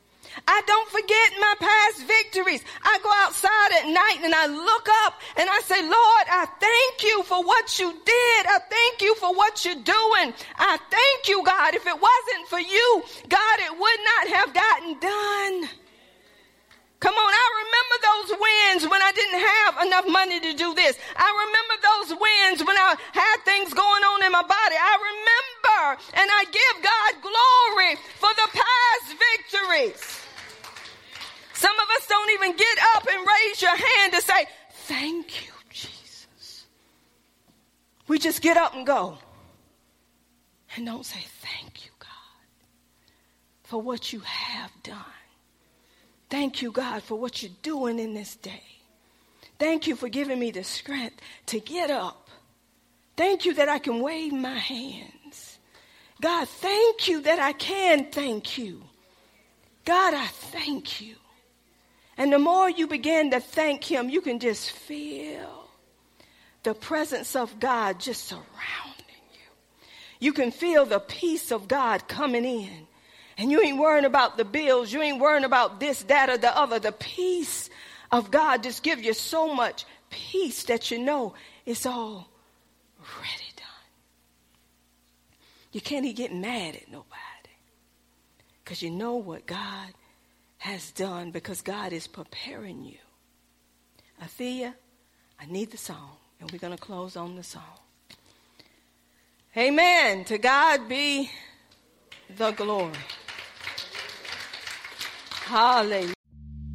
I 0.46 0.60
don't 0.66 0.88
forget 0.90 1.32
my 1.40 1.54
past 1.58 2.06
victories. 2.06 2.62
I 2.82 2.98
go 3.02 3.10
outside 3.24 3.72
at 3.80 3.86
night 3.88 4.18
and 4.22 4.34
I 4.34 4.46
look 4.46 4.88
up 5.06 5.14
and 5.36 5.48
I 5.48 5.60
say, 5.64 5.80
Lord, 5.82 6.26
I 6.28 6.46
thank 6.60 7.02
you 7.04 7.22
for 7.22 7.42
what 7.42 7.78
you 7.78 7.90
did. 7.90 8.46
I 8.46 8.58
thank 8.68 9.02
you 9.02 9.14
for 9.14 9.34
what 9.34 9.64
you're 9.64 9.74
doing. 9.74 10.34
I 10.56 10.78
thank 10.90 11.28
you, 11.28 11.42
God. 11.44 11.74
If 11.74 11.86
it 11.86 11.94
wasn't 12.00 12.48
for 12.48 12.60
you, 12.60 13.02
God, 13.28 13.58
it 13.60 13.78
would 13.78 14.00
not 14.04 14.28
have 14.36 14.54
gotten 14.54 14.98
done. 15.00 15.85
Come 16.98 17.14
on, 17.14 17.32
I 17.32 17.46
remember 17.60 17.96
those 18.08 18.30
wins 18.40 18.90
when 18.90 19.02
I 19.02 19.12
didn't 19.12 19.40
have 19.40 19.86
enough 19.86 20.06
money 20.08 20.40
to 20.40 20.52
do 20.56 20.72
this. 20.72 20.96
I 21.16 21.28
remember 21.28 21.74
those 21.84 22.08
wins 22.16 22.66
when 22.66 22.76
I 22.76 22.96
had 23.12 23.36
things 23.44 23.74
going 23.74 24.02
on 24.02 24.24
in 24.24 24.32
my 24.32 24.42
body. 24.42 24.76
I 24.80 24.94
remember 24.96 25.46
and 26.16 26.28
I 26.32 26.44
give 26.48 26.74
God 26.82 27.12
glory 27.20 27.96
for 28.16 28.32
the 28.32 28.48
past 28.48 29.06
victories. 29.12 30.22
Some 31.52 31.74
of 31.76 31.88
us 31.96 32.06
don't 32.06 32.30
even 32.32 32.56
get 32.56 32.78
up 32.96 33.06
and 33.10 33.26
raise 33.26 33.60
your 33.60 33.76
hand 33.76 34.12
to 34.12 34.22
say, 34.22 34.46
Thank 34.88 35.46
you, 35.46 35.52
Jesus. 35.68 36.66
We 38.08 38.18
just 38.18 38.40
get 38.40 38.56
up 38.56 38.74
and 38.74 38.86
go. 38.86 39.18
And 40.76 40.86
don't 40.86 41.04
say, 41.04 41.20
Thank 41.40 41.84
you, 41.84 41.90
God, 41.98 42.08
for 43.64 43.82
what 43.82 44.12
you 44.12 44.20
have 44.20 44.70
done. 44.82 45.15
Thank 46.28 46.62
you, 46.62 46.72
God, 46.72 47.02
for 47.02 47.16
what 47.16 47.42
you're 47.42 47.52
doing 47.62 47.98
in 47.98 48.14
this 48.14 48.36
day. 48.36 48.62
Thank 49.58 49.86
you 49.86 49.96
for 49.96 50.08
giving 50.08 50.38
me 50.38 50.50
the 50.50 50.64
strength 50.64 51.20
to 51.46 51.60
get 51.60 51.90
up. 51.90 52.28
Thank 53.16 53.44
you 53.44 53.54
that 53.54 53.68
I 53.68 53.78
can 53.78 54.00
wave 54.00 54.32
my 54.32 54.58
hands. 54.58 55.58
God, 56.20 56.48
thank 56.48 57.08
you 57.08 57.22
that 57.22 57.38
I 57.38 57.52
can 57.52 58.10
thank 58.10 58.58
you. 58.58 58.82
God, 59.84 60.14
I 60.14 60.26
thank 60.26 61.00
you. 61.00 61.14
And 62.18 62.32
the 62.32 62.38
more 62.38 62.68
you 62.68 62.86
begin 62.86 63.30
to 63.30 63.40
thank 63.40 63.84
Him, 63.84 64.08
you 64.08 64.20
can 64.20 64.38
just 64.38 64.70
feel 64.70 65.68
the 66.62 66.74
presence 66.74 67.36
of 67.36 67.60
God 67.60 68.00
just 68.00 68.24
surrounding 68.24 68.44
you. 69.32 69.48
You 70.18 70.32
can 70.32 70.50
feel 70.50 70.84
the 70.84 70.98
peace 70.98 71.52
of 71.52 71.68
God 71.68 72.08
coming 72.08 72.44
in. 72.44 72.85
And 73.38 73.50
you 73.50 73.60
ain't 73.62 73.78
worrying 73.78 74.04
about 74.04 74.36
the 74.36 74.44
bills. 74.44 74.92
You 74.92 75.02
ain't 75.02 75.20
worrying 75.20 75.44
about 75.44 75.78
this, 75.78 76.02
that, 76.04 76.30
or 76.30 76.38
the 76.38 76.56
other. 76.56 76.78
The 76.78 76.92
peace 76.92 77.68
of 78.10 78.30
God 78.30 78.62
just 78.62 78.82
gives 78.82 79.02
you 79.02 79.12
so 79.12 79.54
much 79.54 79.84
peace 80.10 80.64
that 80.64 80.90
you 80.90 80.98
know 80.98 81.34
it's 81.66 81.84
all 81.84 82.28
ready 83.20 83.52
done. 83.56 83.66
You 85.72 85.80
can't 85.80 86.04
even 86.04 86.16
get 86.16 86.32
mad 86.32 86.76
at 86.76 86.90
nobody 86.90 87.16
because 88.64 88.82
you 88.82 88.90
know 88.90 89.16
what 89.16 89.46
God 89.46 89.92
has 90.58 90.90
done 90.92 91.30
because 91.30 91.60
God 91.60 91.92
is 91.92 92.06
preparing 92.06 92.84
you. 92.84 92.98
Athea, 94.22 94.72
I 95.38 95.46
need 95.46 95.70
the 95.70 95.76
song, 95.76 96.16
and 96.40 96.50
we're 96.50 96.58
going 96.58 96.74
to 96.74 96.82
close 96.82 97.16
on 97.16 97.36
the 97.36 97.42
song. 97.42 97.62
Amen. 99.56 100.24
To 100.24 100.38
God 100.38 100.88
be 100.88 101.30
the 102.34 102.50
glory. 102.52 102.92
Hallelujah. 105.46 106.12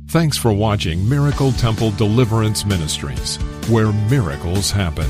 Thanks 0.08 0.38
for 0.38 0.54
watching 0.54 1.08
Miracle 1.10 1.52
Temple 1.52 1.92
Deliverance 1.92 2.66
Ministries, 2.66 3.36
where 3.70 3.92
miracles 4.10 4.72
happen. 4.72 5.10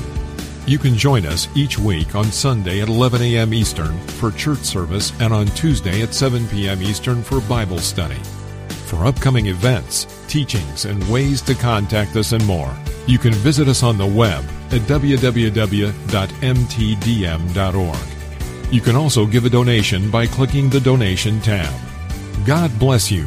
You 0.66 0.78
can 0.78 0.96
join 0.96 1.24
us 1.26 1.46
each 1.54 1.78
week 1.78 2.16
on 2.16 2.24
Sunday 2.24 2.80
at 2.80 2.88
11 2.88 3.22
a.m. 3.22 3.54
Eastern 3.54 3.96
for 4.18 4.32
church 4.32 4.58
service 4.64 5.12
and 5.20 5.32
on 5.32 5.46
Tuesday 5.46 6.02
at 6.02 6.12
7 6.12 6.48
p.m. 6.48 6.82
Eastern 6.82 7.22
for 7.22 7.40
Bible 7.42 7.78
study. 7.78 8.18
For 8.86 9.06
upcoming 9.06 9.46
events, 9.46 10.08
teachings, 10.26 10.84
and 10.84 11.08
ways 11.08 11.40
to 11.42 11.54
contact 11.54 12.16
us 12.16 12.32
and 12.32 12.44
more, 12.44 12.76
you 13.06 13.18
can 13.18 13.32
visit 13.32 13.68
us 13.68 13.84
on 13.84 13.96
the 13.96 14.06
web 14.06 14.44
at 14.72 14.80
www.mtdm.org. 14.82 15.92
You 18.72 18.80
can 18.80 18.96
also 18.96 19.24
give 19.24 19.44
a 19.44 19.50
donation 19.50 20.10
by 20.10 20.26
clicking 20.26 20.68
the 20.68 20.80
donation 20.80 21.40
tab. 21.40 21.72
God 22.44 22.76
bless 22.78 23.10
you, 23.10 23.26